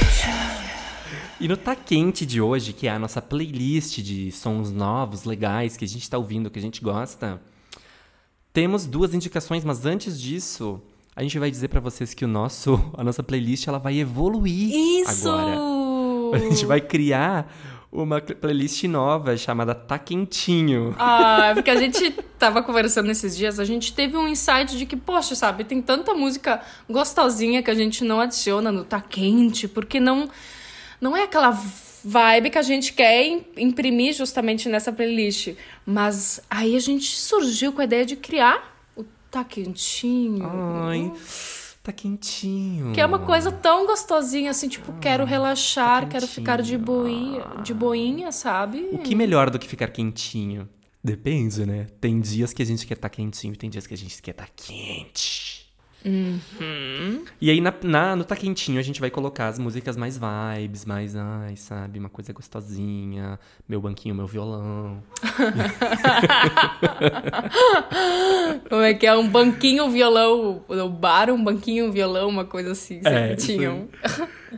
E 1.39 1.47
no 1.47 1.55
Tá 1.55 1.75
Quente 1.75 2.25
de 2.25 2.41
hoje, 2.41 2.73
que 2.73 2.87
é 2.87 2.91
a 2.91 2.99
nossa 2.99 3.21
playlist 3.21 3.99
de 3.99 4.31
sons 4.31 4.71
novos, 4.71 5.23
legais, 5.23 5.77
que 5.77 5.85
a 5.85 5.87
gente 5.87 6.09
tá 6.09 6.17
ouvindo, 6.17 6.49
que 6.49 6.57
a 6.59 6.61
gente 6.61 6.81
gosta, 6.81 7.39
temos 8.51 8.85
duas 8.87 9.13
indicações, 9.13 9.63
mas 9.63 9.85
antes 9.85 10.19
disso, 10.19 10.81
a 11.15 11.21
gente 11.21 11.37
vai 11.37 11.51
dizer 11.51 11.67
para 11.67 11.79
vocês 11.79 12.13
que 12.13 12.25
o 12.25 12.27
nosso, 12.27 12.91
a 12.97 13.03
nossa 13.03 13.21
playlist 13.21 13.67
ela 13.67 13.77
vai 13.77 13.97
evoluir 13.99 14.73
Isso! 14.73 15.29
agora. 15.29 15.77
A 16.33 16.39
gente 16.39 16.65
vai 16.65 16.81
criar 16.81 17.76
uma 17.91 18.19
playlist 18.21 18.83
nova 18.83 19.35
chamada 19.38 19.73
Tá 19.73 19.97
Quentinho. 19.97 20.95
Ah, 20.99 21.51
porque 21.53 21.69
a 21.69 21.75
gente 21.75 22.11
tava 22.38 22.61
conversando 22.61 23.07
nesses 23.07 23.35
dias, 23.35 23.59
a 23.59 23.65
gente 23.65 23.93
teve 23.93 24.17
um 24.17 24.27
insight 24.27 24.77
de 24.77 24.85
que, 24.85 24.95
poxa, 24.95 25.35
sabe, 25.35 25.63
tem 25.63 25.81
tanta 25.81 26.13
música 26.13 26.61
gostosinha 26.89 27.63
que 27.63 27.71
a 27.71 27.75
gente 27.75 28.03
não 28.03 28.19
adiciona 28.19 28.71
no 28.71 28.83
Tá 28.83 29.01
Quente, 29.01 29.67
porque 29.67 29.99
não, 29.99 30.29
não 30.99 31.15
é 31.15 31.23
aquela 31.23 31.57
vibe 32.03 32.49
que 32.49 32.57
a 32.57 32.61
gente 32.61 32.93
quer 32.93 33.25
imprimir 33.57 34.13
justamente 34.13 34.69
nessa 34.69 34.91
playlist. 34.91 35.55
Mas 35.85 36.41
aí 36.49 36.75
a 36.75 36.79
gente 36.79 37.15
surgiu 37.17 37.71
com 37.71 37.81
a 37.81 37.85
ideia 37.85 38.05
de 38.05 38.15
criar 38.15 38.77
o 38.95 39.03
Tá 39.31 39.43
Quentinho. 39.43 40.45
Ai 40.45 41.11
tá 41.88 41.93
quentinho. 41.93 42.91
Que 42.93 42.99
é 42.99 43.05
uma 43.05 43.19
coisa 43.19 43.51
tão 43.51 43.85
gostosinha, 43.85 44.51
assim, 44.51 44.67
tipo, 44.67 44.91
ah, 44.91 44.99
quero 44.99 45.23
relaxar, 45.23 46.01
tá 46.01 46.07
quero 46.07 46.27
ficar 46.27 46.61
de 46.61 46.77
boinha, 46.77 47.43
de 47.63 47.73
boinha, 47.73 48.31
sabe? 48.31 48.89
O 48.91 48.97
que 48.97 49.15
melhor 49.15 49.49
do 49.49 49.57
que 49.57 49.67
ficar 49.67 49.88
quentinho? 49.88 50.67
Depende, 51.01 51.65
né? 51.65 51.88
Tem 52.01 52.19
dias 52.19 52.51
que 52.51 52.61
a 52.61 52.65
gente 52.65 52.85
quer 52.85 52.95
estar 52.95 53.07
tá 53.07 53.15
quentinho 53.15 53.53
e 53.53 53.57
tem 53.57 53.69
dias 53.69 53.88
que 53.88 53.93
a 53.93 53.97
gente 53.97 54.21
quer 54.21 54.31
estar 54.31 54.45
tá 54.45 54.51
quente. 54.53 55.46
Uhum. 56.05 57.25
E 57.41 57.49
aí, 57.49 57.59
na, 57.59 57.73
na, 57.83 58.15
no 58.15 58.23
Tá 58.23 58.35
Quentinho, 58.35 58.79
a 58.79 58.83
gente 58.83 59.01
vai 59.01 59.09
colocar 59.09 59.47
as 59.47 59.59
músicas 59.59 59.97
mais 59.97 60.17
vibes, 60.17 60.85
mais, 60.85 61.15
ai, 61.15 61.55
sabe? 61.55 61.99
Uma 61.99 62.09
coisa 62.09 62.31
gostosinha. 62.31 63.39
Meu 63.67 63.81
banquinho, 63.81 64.15
meu 64.15 64.27
violão. 64.27 65.03
Como 68.69 68.81
é 68.81 68.93
que 68.93 69.05
é? 69.05 69.15
Um 69.15 69.27
banquinho, 69.27 69.89
violão. 69.89 70.63
No 70.69 70.89
bar, 70.89 71.29
um 71.29 71.43
banquinho, 71.43 71.91
violão, 71.91 72.29
uma 72.29 72.45
coisa 72.45 72.71
assim. 72.71 73.01
É, 73.03 73.35
tinham. 73.35 73.89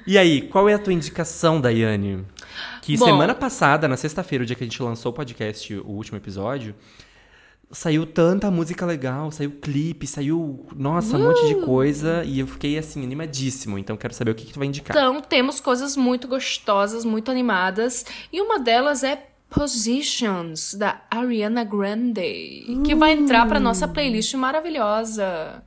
E 0.06 0.18
aí, 0.18 0.42
qual 0.42 0.70
é 0.70 0.74
a 0.74 0.80
tua 0.80 0.94
indicação, 0.94 1.60
Daiane? 1.60 2.26
Que 2.82 2.98
Bom, 2.98 3.06
semana 3.06 3.34
passada, 3.34 3.88
na 3.88 3.98
sexta-feira, 3.98 4.44
o 4.44 4.48
dia 4.48 4.56
que 4.56 4.64
a 4.64 4.68
gente 4.68 4.82
lançou 4.82 5.12
o 5.12 5.16
podcast, 5.16 5.74
o 5.76 5.90
último 5.90 6.18
episódio, 6.18 6.76
saiu 7.72 8.06
tanta 8.06 8.50
música 8.50 8.86
legal, 8.86 9.32
saiu 9.32 9.52
clipe, 9.52 10.08
saiu, 10.08 10.66
nossa, 10.76 11.18
uh! 11.18 11.20
um 11.20 11.28
monte 11.28 11.48
de 11.48 11.56
uh! 11.56 11.66
coisa. 11.66 12.24
E 12.26 12.40
eu 12.40 12.48
fiquei, 12.48 12.78
assim, 12.78 13.04
animadíssimo. 13.04 13.78
Então, 13.78 13.96
quero 13.96 14.14
saber 14.14 14.32
o 14.32 14.36
que, 14.36 14.46
que 14.46 14.54
tu 14.54 14.60
vai 14.60 14.68
indicar. 14.68 14.96
Então, 14.96 15.22
temos 15.22 15.60
coisas 15.60 15.96
muito 15.96 16.28
gostosas, 16.28 17.06
muito 17.06 17.30
animadas. 17.30 18.06
E 18.32 18.42
uma 18.42 18.60
delas 18.60 19.04
é 19.04 19.28
Positions, 19.50 20.76
da 20.76 21.02
Ariana 21.10 21.64
Grande. 21.64 22.66
Uh! 22.70 22.84
Que 22.84 22.94
vai 22.94 23.14
entrar 23.14 23.48
pra 23.48 23.60
nossa 23.60 23.88
playlist 23.88 24.34
maravilhosa. 24.36 25.64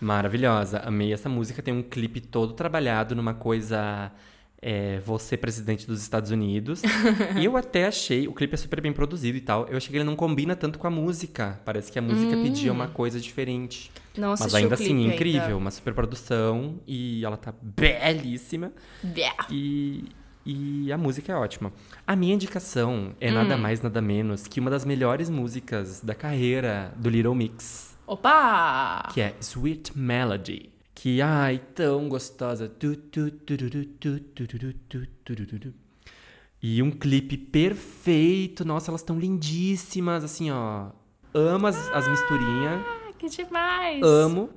Maravilhosa. 0.00 0.80
Amei 0.84 1.12
essa 1.12 1.28
música. 1.28 1.62
Tem 1.62 1.74
um 1.74 1.82
clipe 1.82 2.20
todo 2.20 2.52
trabalhado 2.52 3.14
numa 3.14 3.34
coisa 3.34 4.12
é, 4.64 4.98
você 5.00 5.36
presidente 5.36 5.86
dos 5.86 6.00
Estados 6.00 6.30
Unidos. 6.30 6.82
e 7.38 7.44
eu 7.44 7.54
até 7.54 7.86
achei, 7.86 8.26
o 8.26 8.32
clipe 8.32 8.54
é 8.54 8.56
super 8.56 8.80
bem 8.80 8.94
produzido 8.94 9.36
e 9.36 9.40
tal, 9.42 9.68
eu 9.68 9.76
achei 9.76 9.90
que 9.90 9.96
ele 9.96 10.04
não 10.04 10.16
combina 10.16 10.56
tanto 10.56 10.78
com 10.78 10.86
a 10.86 10.90
música. 10.90 11.60
Parece 11.66 11.92
que 11.92 11.98
a 11.98 12.02
música 12.02 12.34
hum. 12.34 12.42
pedia 12.42 12.72
uma 12.72 12.88
coisa 12.88 13.20
diferente. 13.20 13.92
Não 14.16 14.30
Mas 14.30 14.54
ainda 14.54 14.74
assim, 14.74 15.06
incrível, 15.06 15.42
ainda. 15.42 15.56
uma 15.58 15.70
super 15.70 15.92
produção 15.92 16.80
e 16.86 17.22
ela 17.22 17.36
tá 17.36 17.52
belíssima. 17.60 18.72
Yeah. 19.04 19.46
E, 19.50 20.04
e 20.46 20.90
a 20.90 20.96
música 20.96 21.32
é 21.32 21.36
ótima. 21.36 21.70
A 22.06 22.16
minha 22.16 22.32
indicação 22.32 23.14
é 23.20 23.30
hum. 23.30 23.34
nada 23.34 23.58
mais, 23.58 23.82
nada 23.82 24.00
menos 24.00 24.46
que 24.46 24.60
uma 24.60 24.70
das 24.70 24.86
melhores 24.86 25.28
músicas 25.28 26.00
da 26.00 26.14
carreira 26.14 26.90
do 26.96 27.10
Little 27.10 27.34
Mix. 27.34 27.98
Opa! 28.06 29.10
Que 29.12 29.20
é 29.20 29.34
Sweet 29.40 29.96
Melody 29.96 30.73
que, 31.04 31.20
ai, 31.20 31.60
tão 31.74 32.08
gostosa. 32.08 32.72
E 36.62 36.82
um 36.82 36.90
clipe 36.90 37.36
perfeito. 37.36 38.64
Nossa, 38.64 38.90
elas 38.90 39.02
estão 39.02 39.18
lindíssimas, 39.18 40.24
assim, 40.24 40.50
ó. 40.50 40.86
Amo 41.34 41.66
as, 41.66 41.76
as 41.90 42.08
misturinhas. 42.08 42.80
Ah, 42.86 43.12
que 43.18 43.28
demais! 43.28 44.02
Amo. 44.02 44.48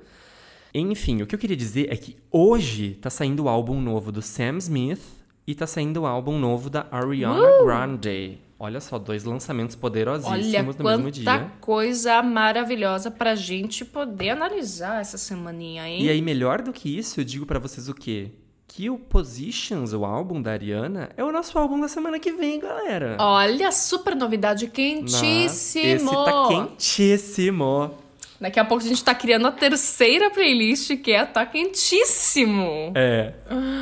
Enfim, 0.72 1.20
o 1.20 1.26
que 1.26 1.34
eu 1.34 1.38
queria 1.38 1.54
dizer 1.54 1.92
é 1.92 1.96
que 1.98 2.16
hoje 2.30 2.94
tá 2.94 3.10
saindo 3.10 3.44
o 3.44 3.48
álbum 3.50 3.78
novo 3.78 4.10
do 4.10 4.22
Sam 4.22 4.56
Smith 4.56 5.02
e 5.46 5.54
tá 5.54 5.66
saindo 5.66 6.00
o 6.00 6.06
álbum 6.06 6.38
novo 6.38 6.70
da 6.70 6.86
Ariana 6.90 7.42
uh! 7.60 7.66
Grande. 7.66 8.38
Olha 8.60 8.80
só, 8.80 8.98
dois 8.98 9.22
lançamentos 9.22 9.76
poderosíssimos 9.76 10.76
Olha, 10.76 10.82
no 10.82 10.84
mesmo 10.84 11.10
dia. 11.12 11.24
Quanta 11.24 11.52
coisa 11.60 12.20
maravilhosa 12.22 13.08
pra 13.08 13.36
gente 13.36 13.84
poder 13.84 14.30
analisar 14.30 15.00
essa 15.00 15.16
semaninha, 15.16 15.88
hein? 15.88 16.02
E 16.02 16.10
aí, 16.10 16.20
melhor 16.20 16.60
do 16.60 16.72
que 16.72 16.98
isso, 16.98 17.20
eu 17.20 17.24
digo 17.24 17.46
para 17.46 17.60
vocês 17.60 17.88
o 17.88 17.94
quê? 17.94 18.32
Que 18.66 18.90
o 18.90 18.98
Positions, 18.98 19.92
o 19.92 20.04
álbum 20.04 20.42
da 20.42 20.50
Ariana, 20.52 21.10
é 21.16 21.22
o 21.22 21.30
nosso 21.30 21.56
álbum 21.56 21.80
da 21.80 21.86
semana 21.86 22.18
que 22.18 22.32
vem, 22.32 22.58
galera. 22.58 23.16
Olha, 23.20 23.70
super 23.70 24.16
novidade, 24.16 24.66
quentíssimo! 24.66 25.42
Nossa, 25.42 25.78
esse 25.78 26.04
tá 26.04 26.48
quentíssimo! 26.48 28.07
Daqui 28.40 28.60
a 28.60 28.64
pouco 28.64 28.84
a 28.84 28.86
gente 28.86 29.02
tá 29.02 29.14
criando 29.14 29.48
a 29.48 29.52
terceira 29.52 30.30
playlist, 30.30 30.96
que 30.98 31.10
é 31.10 31.24
Tá 31.24 31.44
Quentíssimo. 31.44 32.92
É. 32.94 33.34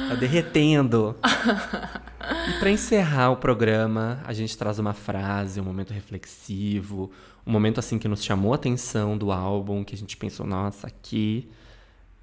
Tá 0.08 0.14
derretendo. 0.14 1.14
e 2.48 2.58
pra 2.58 2.70
encerrar 2.70 3.30
o 3.30 3.36
programa, 3.36 4.22
a 4.24 4.32
gente 4.32 4.56
traz 4.56 4.78
uma 4.78 4.94
frase, 4.94 5.60
um 5.60 5.64
momento 5.64 5.92
reflexivo, 5.92 7.10
um 7.46 7.52
momento 7.52 7.78
assim 7.78 7.98
que 7.98 8.08
nos 8.08 8.24
chamou 8.24 8.52
a 8.52 8.56
atenção 8.56 9.18
do 9.18 9.30
álbum, 9.30 9.84
que 9.84 9.94
a 9.94 9.98
gente 9.98 10.16
pensou, 10.16 10.46
nossa, 10.46 10.86
aqui, 10.86 11.50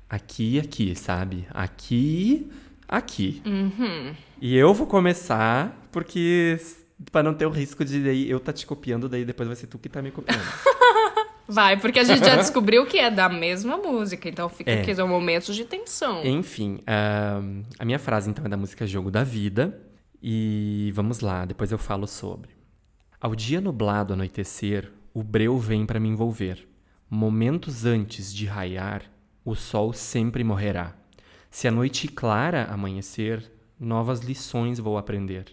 aqui, 0.10 0.60
aqui, 0.60 0.96
sabe? 0.96 1.48
Aqui, 1.52 2.52
aqui. 2.88 3.44
Uhum. 3.46 4.16
E 4.42 4.58
eu 4.58 4.74
vou 4.74 4.88
começar, 4.88 5.88
porque 5.92 6.60
para 7.12 7.22
não 7.22 7.34
ter 7.34 7.46
o 7.46 7.52
risco 7.52 7.86
de 7.86 8.04
daí 8.04 8.30
eu 8.30 8.40
tá 8.40 8.52
te 8.52 8.66
copiando, 8.66 9.08
daí 9.08 9.24
depois 9.24 9.48
vai 9.48 9.56
ser 9.56 9.68
tu 9.68 9.78
que 9.78 9.88
tá 9.88 10.02
me 10.02 10.10
copiando. 10.10 10.42
Vai, 11.54 11.78
porque 11.80 12.00
a 12.00 12.04
gente 12.04 12.26
já 12.26 12.36
descobriu 12.42 12.86
que 12.86 12.98
é 12.98 13.12
da 13.12 13.30
mesma 13.30 13.78
música, 13.78 14.28
então 14.28 14.50
fica 14.50 14.72
É. 14.72 14.82
aqui, 14.82 14.96
são 14.96 15.08
momentos 15.08 15.56
de 15.56 15.64
tensão. 15.66 16.26
Enfim, 16.26 16.80
ah, 16.88 17.40
a 17.78 17.86
minha 17.86 18.00
frase 18.00 18.30
então 18.30 18.44
é 18.46 18.50
da 18.50 18.58
música 18.58 18.88
Jogo 18.88 19.12
da 19.12 19.24
Vida. 19.24 19.80
E 20.22 20.92
vamos 20.96 21.20
lá, 21.20 21.46
depois 21.46 21.72
eu 21.72 21.78
falo 21.78 22.08
sobre. 22.08 22.50
Ao 23.20 23.36
dia 23.36 23.60
nublado 23.62 24.14
anoitecer, 24.14 24.92
o 25.14 25.22
breu 25.22 25.60
vem 25.60 25.86
para 25.86 26.00
me 26.00 26.08
envolver. 26.10 26.68
Momentos 27.10 27.86
antes 27.86 28.34
de 28.34 28.46
raiar, 28.46 29.04
o 29.46 29.54
sol 29.54 29.94
sempre 29.94 30.44
morrerá. 30.44 30.96
Se 31.52 31.68
a 31.68 31.72
noite 31.72 32.08
clara 32.08 32.64
amanhecer, 32.72 33.52
novas 33.80 34.22
lições 34.22 34.80
vou 34.80 34.98
aprender. 34.98 35.46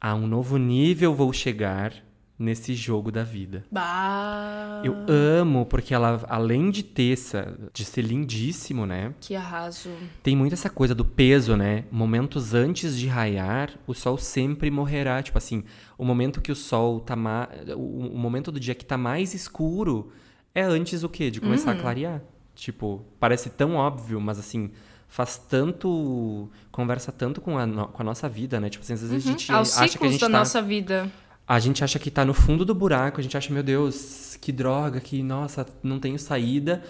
A 0.00 0.14
um 0.14 0.26
novo 0.26 0.56
nível 0.56 1.14
vou 1.14 1.32
chegar 1.32 1.92
nesse 2.38 2.74
jogo 2.74 3.10
da 3.10 3.22
vida. 3.24 3.64
Bah, 3.70 4.82
Eu 4.84 4.94
amo 5.08 5.64
porque 5.66 5.94
ela, 5.94 6.22
além 6.28 6.70
de 6.70 6.82
ter 6.82 7.12
essa, 7.14 7.56
de 7.72 7.84
ser 7.84 8.02
lindíssimo, 8.02 8.84
né? 8.86 9.14
que 9.20 9.34
arraso. 9.34 9.88
Tem 10.22 10.36
muito 10.36 10.52
essa 10.52 10.68
coisa 10.68 10.94
do 10.94 11.04
peso, 11.04 11.56
né? 11.56 11.84
Momentos 11.90 12.52
antes 12.54 12.98
de 12.98 13.06
raiar, 13.06 13.70
o 13.86 13.94
sol 13.94 14.18
sempre 14.18 14.70
morrerá. 14.70 15.22
Tipo 15.22 15.38
assim, 15.38 15.64
o 15.96 16.04
momento 16.04 16.40
que 16.40 16.52
o 16.52 16.56
sol 16.56 17.00
tá 17.00 17.16
mais. 17.16 17.48
O, 17.74 17.80
o 18.14 18.18
momento 18.18 18.52
do 18.52 18.60
dia 18.60 18.74
que 18.74 18.84
tá 18.84 18.98
mais 18.98 19.32
escuro 19.32 20.12
é 20.54 20.62
antes 20.62 21.02
o 21.02 21.08
quê? 21.08 21.30
De 21.30 21.40
começar 21.40 21.72
Uhum. 21.72 21.78
a 21.78 21.80
clarear. 21.80 22.22
Tipo, 22.54 23.04
parece 23.20 23.50
tão 23.50 23.74
óbvio, 23.76 24.20
mas 24.20 24.38
assim, 24.38 24.70
faz 25.08 25.36
tanto. 25.38 26.48
conversa 26.70 27.12
tanto 27.12 27.40
com 27.40 27.58
a, 27.58 27.66
no- 27.66 27.88
com 27.88 28.02
a 28.02 28.04
nossa 28.04 28.28
vida, 28.28 28.58
né? 28.60 28.68
Tipo 28.70 28.82
assim, 28.84 28.94
às 28.94 29.00
vezes 29.02 29.14
a 29.26 29.30
gente 29.30 29.50
Aos 29.52 29.70
acha 29.70 29.78
que 29.78 29.84
a 29.84 29.88
ciclos 29.92 30.12
gente 30.12 30.20
da 30.20 30.26
tá. 30.30 30.38
nossa 30.38 30.60
vida. 30.62 31.10
A 31.48 31.58
gente 31.60 31.84
acha 31.84 31.98
que 31.98 32.10
tá 32.10 32.24
no 32.24 32.34
fundo 32.34 32.64
do 32.64 32.74
buraco, 32.74 33.20
a 33.20 33.22
gente 33.22 33.36
acha, 33.36 33.52
meu 33.52 33.62
Deus, 33.62 34.36
que 34.40 34.50
droga, 34.50 35.00
que, 35.00 35.22
nossa, 35.22 35.64
não 35.82 36.00
tenho 36.00 36.18
saída, 36.18 36.82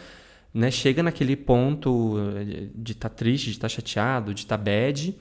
né? 0.54 0.70
Chega 0.70 1.02
naquele 1.02 1.36
ponto 1.36 2.16
de 2.74 2.92
estar 2.92 3.11
triste, 3.11 3.46
de 3.46 3.50
estar 3.52 3.68
chateado, 3.68 4.32
de 4.32 4.40
estar 4.40 4.57
bad, 4.57 5.14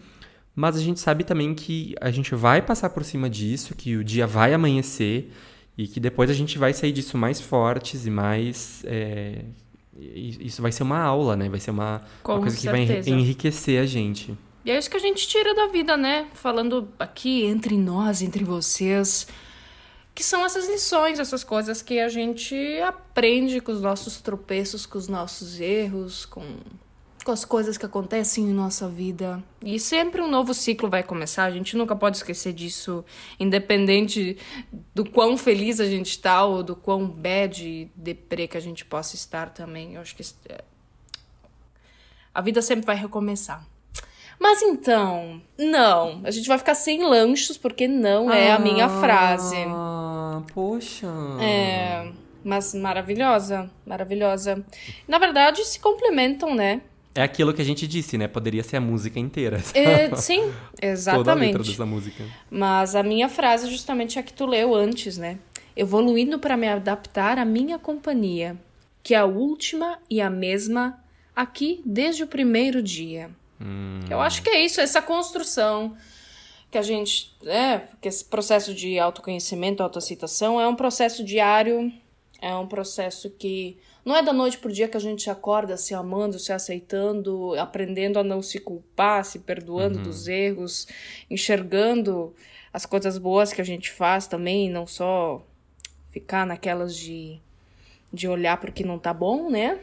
mas 0.56 0.78
a 0.78 0.80
gente 0.80 1.02
sabe 1.02 1.26
também 1.26 1.54
que 1.54 1.94
a 2.00 2.10
gente 2.12 2.34
vai 2.34 2.62
passar 2.62 2.90
por 2.92 3.04
cima 3.04 3.30
disso, 3.30 3.76
que 3.76 3.98
o 3.98 4.04
dia 4.06 4.26
vai 4.26 4.54
amanhecer 4.54 5.30
e 5.78 5.86
que 5.86 6.00
depois 6.00 6.30
a 6.30 6.34
gente 6.34 6.58
vai 6.58 6.72
sair 6.72 6.94
disso 6.94 7.18
mais 7.18 7.42
fortes 7.42 8.06
e 8.06 8.10
mais. 8.10 8.86
e- 9.98 10.48
isso 10.48 10.62
vai 10.62 10.72
ser 10.72 10.84
uma 10.84 11.00
aula, 11.00 11.36
né? 11.36 11.50
Vai 11.50 11.60
ser 11.60 11.72
uma, 11.72 12.02
uma 12.36 12.40
coisa 12.42 12.56
que 12.58 12.68
vai 12.68 12.82
enri- 12.84 12.94
certeza. 12.94 13.10
enriquecer 13.18 13.82
a 13.82 13.86
gente. 13.86 14.34
E 14.66 14.72
é 14.72 14.78
isso 14.80 14.90
que 14.90 14.98
a 14.98 15.00
gente 15.00 15.28
tira 15.28 15.54
da 15.54 15.68
vida, 15.68 15.96
né? 15.96 16.28
Falando 16.34 16.92
aqui 16.98 17.46
entre 17.46 17.78
nós, 17.78 18.24
entre 18.24 18.44
vocês. 18.44 19.28
Que 20.16 20.24
são 20.24 20.44
essas 20.44 20.68
lições, 20.68 21.20
essas 21.20 21.44
coisas 21.44 21.84
que 21.84 22.00
a 22.00 22.10
gente 22.10 22.56
aprende 22.82 23.62
com 23.62 23.72
os 23.72 23.80
nossos 23.80 24.20
tropeços, 24.22 24.88
com 24.88 24.98
os 24.98 25.08
nossos 25.08 25.60
erros, 25.60 26.26
com, 26.26 26.44
com 27.24 27.32
as 27.32 27.46
coisas 27.46 27.78
que 27.78 27.86
acontecem 27.86 28.46
em 28.46 28.54
nossa 28.54 28.90
vida. 28.90 29.44
E 29.62 29.80
sempre 29.80 30.20
um 30.20 30.28
novo 30.28 30.52
ciclo 30.52 30.90
vai 30.90 31.04
começar. 31.04 31.44
A 31.44 31.52
gente 31.52 31.78
nunca 31.78 31.96
pode 31.96 32.18
esquecer 32.18 32.52
disso, 32.52 33.06
independente 33.40 34.36
do 34.96 35.08
quão 35.08 35.38
feliz 35.38 35.80
a 35.80 35.86
gente 35.86 36.18
tá 36.18 36.44
ou 36.44 36.64
do 36.64 36.76
quão 36.76 37.06
bad 37.06 37.64
e 37.64 37.92
deprê 37.96 38.48
que 38.48 38.58
a 38.58 38.62
gente 38.62 38.84
possa 38.84 39.16
estar 39.16 39.50
também. 39.50 39.94
Eu 39.94 40.02
acho 40.02 40.16
que 40.16 40.24
é- 40.50 40.64
a 42.34 42.42
vida 42.42 42.64
sempre 42.64 42.86
vai 42.86 42.96
recomeçar. 42.96 43.75
Mas 44.40 44.62
então, 44.62 45.42
não. 45.58 46.22
A 46.24 46.32
gente 46.32 46.48
vai 46.48 46.58
ficar 46.58 46.76
sem 46.76 47.04
lanchos, 47.04 47.58
porque 47.58 47.88
não 47.88 48.32
é 48.32 48.52
a 48.52 48.60
minha 48.60 48.88
frase. 48.90 49.56
Ah, 49.68 50.42
poxa. 50.54 51.08
É. 51.42 52.12
Mas 52.44 52.76
maravilhosa, 52.76 53.70
maravilhosa. 53.86 54.64
Na 55.08 55.18
verdade, 55.18 55.66
se 55.66 55.80
complementam, 55.80 56.54
né? 56.54 56.82
É 57.16 57.24
aquilo 57.24 57.54
que 57.54 57.62
a 57.62 57.66
gente 57.66 57.88
disse, 57.88 58.18
né? 58.18 58.28
Poderia 58.28 58.62
ser 58.62 58.76
a 58.76 58.82
música 58.82 59.18
inteira. 59.18 59.62
É, 59.74 60.14
sim, 60.18 60.42
Toda 60.42 61.32
a 61.32 61.34
letra 61.34 61.62
exatamente. 61.62 61.70
dessa 61.70 61.86
música. 61.86 62.24
Mas 62.52 62.94
a 62.94 63.02
minha 63.02 63.30
frase 63.30 63.72
justamente 63.72 64.18
é 64.18 64.22
a 64.22 64.24
que 64.24 64.34
tu 64.34 64.46
leu 64.46 64.76
antes, 64.76 65.18
né? 65.18 65.40
Evoluindo 65.78 66.38
para 66.38 66.58
me 66.58 66.68
adaptar 66.68 67.40
à 67.40 67.46
minha 67.46 67.80
companhia, 67.80 68.58
que 69.02 69.16
é 69.16 69.18
a 69.18 69.26
última 69.26 69.98
e 70.10 70.20
a 70.20 70.30
mesma 70.30 71.00
aqui 71.34 71.82
desde 71.86 72.24
o 72.24 72.28
primeiro 72.28 72.84
dia. 72.84 73.30
Eu 74.10 74.22
acho 74.22 74.42
que 74.42 74.50
é 74.50 74.64
isso, 74.64 74.82
essa 74.82 75.02
construção 75.02 75.96
que 76.70 76.78
a 76.78 76.82
gente, 76.82 77.36
é, 77.46 77.82
que 78.02 78.08
esse 78.08 78.26
processo 78.26 78.74
de 78.74 79.00
autoconhecimento, 79.00 79.82
autoaceitação 79.82 80.60
é 80.60 80.68
um 80.68 80.76
processo 80.76 81.24
diário, 81.24 81.92
é 82.42 82.54
um 82.56 82.68
processo 82.68 83.30
que 83.30 83.78
não 84.04 84.16
é 84.16 84.22
da 84.22 84.34
noite 84.34 84.58
pro 84.58 84.72
dia 84.72 84.88
que 84.88 84.98
a 84.98 85.00
gente 85.00 85.30
acorda 85.30 85.78
se 85.78 85.94
amando, 85.94 86.38
se 86.38 86.52
aceitando, 86.52 87.58
aprendendo 87.58 88.20
a 88.20 88.24
não 88.24 88.42
se 88.42 88.60
culpar, 88.60 89.24
se 89.24 89.40
perdoando 89.40 90.00
dos 90.00 90.28
erros, 90.28 90.88
enxergando 91.30 92.36
as 92.74 92.86
coisas 92.86 93.18
boas 93.18 93.54
que 93.54 93.62
a 93.62 93.66
gente 93.66 93.90
faz 93.92 94.28
também, 94.28 94.70
não 94.70 94.86
só 94.86 95.42
ficar 96.12 96.46
naquelas 96.46 96.96
de 96.96 97.42
de 98.16 98.28
olhar 98.28 98.58
porque 98.58 98.84
não 98.84 98.98
tá 98.98 99.14
bom, 99.14 99.50
né? 99.50 99.80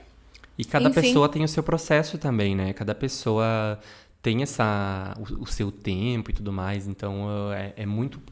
E 0.63 0.65
cada 0.65 0.89
Enfim. 0.89 1.01
pessoa 1.01 1.29
tem 1.29 1.43
o 1.43 1.49
seu 1.49 1.63
processo 1.63 2.17
também, 2.19 2.55
né? 2.55 2.73
Cada 2.73 2.95
pessoa 2.95 3.81
tem 4.23 4.43
essa 4.43 5.13
o, 5.19 5.43
o 5.43 5.47
seu 5.47 5.73
tempo 5.73 6.31
e 6.31 6.35
tudo 6.35 6.53
mais. 6.53 6.87
Então 6.87 7.53
é, 7.53 7.73
é 7.79 7.85
muito 7.85 8.23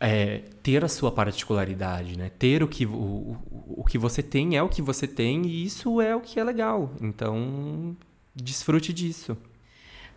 é, 0.00 0.38
ter 0.62 0.82
a 0.82 0.88
sua 0.88 1.12
particularidade, 1.12 2.16
né? 2.16 2.30
Ter 2.38 2.62
o 2.62 2.68
que 2.68 2.86
o, 2.86 2.94
o, 2.94 3.74
o 3.80 3.84
que 3.84 3.98
você 3.98 4.22
tem 4.22 4.56
é 4.56 4.62
o 4.62 4.70
que 4.70 4.80
você 4.80 5.06
tem 5.06 5.44
e 5.44 5.66
isso 5.66 6.00
é 6.00 6.16
o 6.16 6.20
que 6.22 6.40
é 6.40 6.44
legal. 6.44 6.90
Então 6.98 7.94
desfrute 8.34 8.90
disso. 8.90 9.36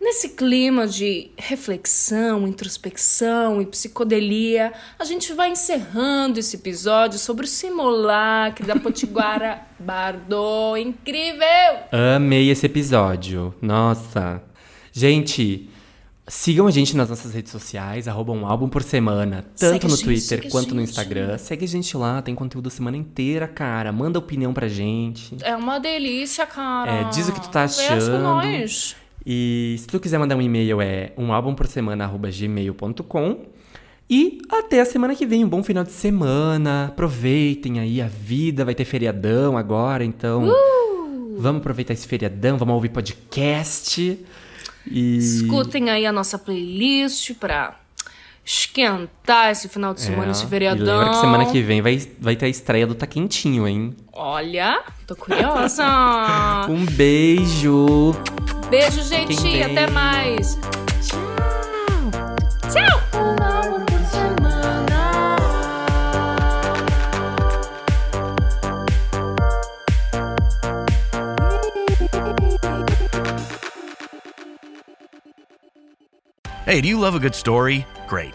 Nesse 0.00 0.28
clima 0.30 0.86
de 0.86 1.30
reflexão, 1.36 2.46
introspecção 2.46 3.60
e 3.60 3.66
psicodelia, 3.66 4.72
a 4.96 5.04
gente 5.04 5.32
vai 5.32 5.50
encerrando 5.50 6.38
esse 6.38 6.54
episódio 6.56 7.18
sobre 7.18 7.44
o 7.44 7.48
simulacre 7.48 8.64
da 8.64 8.76
Potiguara 8.78 9.60
Bardo. 9.78 10.76
Incrível! 10.76 11.46
Amei 12.16 12.48
esse 12.48 12.64
episódio. 12.66 13.52
Nossa. 13.60 14.40
Gente, 14.92 15.68
sigam 16.28 16.68
a 16.68 16.70
gente 16.70 16.96
nas 16.96 17.10
nossas 17.10 17.34
redes 17.34 17.50
sociais, 17.50 18.06
arroba 18.06 18.32
um 18.32 18.46
álbum 18.46 18.68
por 18.68 18.84
semana, 18.84 19.44
tanto 19.58 19.72
Segue 19.72 19.88
no 19.88 19.96
gente, 19.96 20.04
Twitter 20.04 20.48
quanto 20.48 20.74
no 20.76 20.80
gente. 20.80 20.90
Instagram. 20.90 21.36
Segue 21.38 21.64
a 21.64 21.68
gente 21.68 21.96
lá, 21.96 22.22
tem 22.22 22.36
conteúdo 22.36 22.68
a 22.68 22.70
semana 22.70 22.96
inteira, 22.96 23.48
cara. 23.48 23.90
Manda 23.90 24.16
opinião 24.16 24.54
pra 24.54 24.68
gente. 24.68 25.36
É 25.42 25.56
uma 25.56 25.80
delícia, 25.80 26.46
cara. 26.46 26.92
É, 26.92 27.04
diz 27.10 27.28
o 27.28 27.32
que 27.32 27.40
tu 27.40 27.48
tá 27.50 27.66
Conversa 27.68 27.88
com 27.88 27.96
achando. 27.96 28.22
nós. 28.22 28.96
E 29.30 29.76
se 29.78 29.86
tu 29.86 30.00
quiser 30.00 30.16
mandar 30.18 30.36
um 30.36 30.40
e-mail 30.40 30.80
é 30.80 31.12
um 31.14 31.34
álbum 31.34 31.54
por 31.54 31.66
semana, 31.66 32.04
arroba 32.04 32.30
gmail.com. 32.30 33.44
E 34.08 34.38
até 34.50 34.80
a 34.80 34.86
semana 34.86 35.14
que 35.14 35.26
vem, 35.26 35.44
um 35.44 35.48
bom 35.48 35.62
final 35.62 35.84
de 35.84 35.92
semana. 35.92 36.86
Aproveitem 36.86 37.78
aí 37.78 38.00
a 38.00 38.08
vida, 38.08 38.64
vai 38.64 38.74
ter 38.74 38.86
feriadão 38.86 39.58
agora, 39.58 40.02
então 40.02 40.48
Uh! 40.48 41.36
vamos 41.38 41.60
aproveitar 41.60 41.92
esse 41.92 42.08
feriadão, 42.08 42.56
vamos 42.56 42.74
ouvir 42.74 42.88
podcast. 42.88 44.18
E 44.90 45.18
Escutem 45.18 45.90
aí 45.90 46.06
a 46.06 46.12
nossa 46.12 46.38
playlist 46.38 47.34
pra 47.34 47.78
esquentar 48.48 49.50
esse 49.50 49.68
final 49.68 49.92
de 49.92 50.00
semana, 50.00 50.28
É, 50.28 50.30
esse 50.30 50.44
E 50.44 50.48
feriadão. 50.48 50.98
lembra 50.98 51.10
que 51.10 51.20
semana 51.20 51.44
que 51.46 51.60
vem 51.60 51.82
vai, 51.82 52.00
vai 52.18 52.34
ter 52.34 52.46
a 52.46 52.48
estreia 52.48 52.86
do 52.86 52.94
Tá 52.94 53.06
Quentinho, 53.06 53.68
hein? 53.68 53.94
Olha, 54.10 54.82
tô 55.06 55.14
curiosa. 55.14 55.84
Um 56.68 56.86
beijo! 56.86 58.14
Beijo, 58.70 59.02
gente. 59.02 59.36
Fiquem 59.36 59.52
bem. 59.52 59.64
Até 59.64 59.86
mais. 59.90 60.58
Tchau. 61.02 61.18
Tchau. 62.72 62.98
Hey, 76.64 76.82
do 76.82 76.88
you 76.88 76.98
love 76.98 77.14
a 77.14 77.18
good 77.18 77.34
story? 77.34 77.86
Great. 78.06 78.34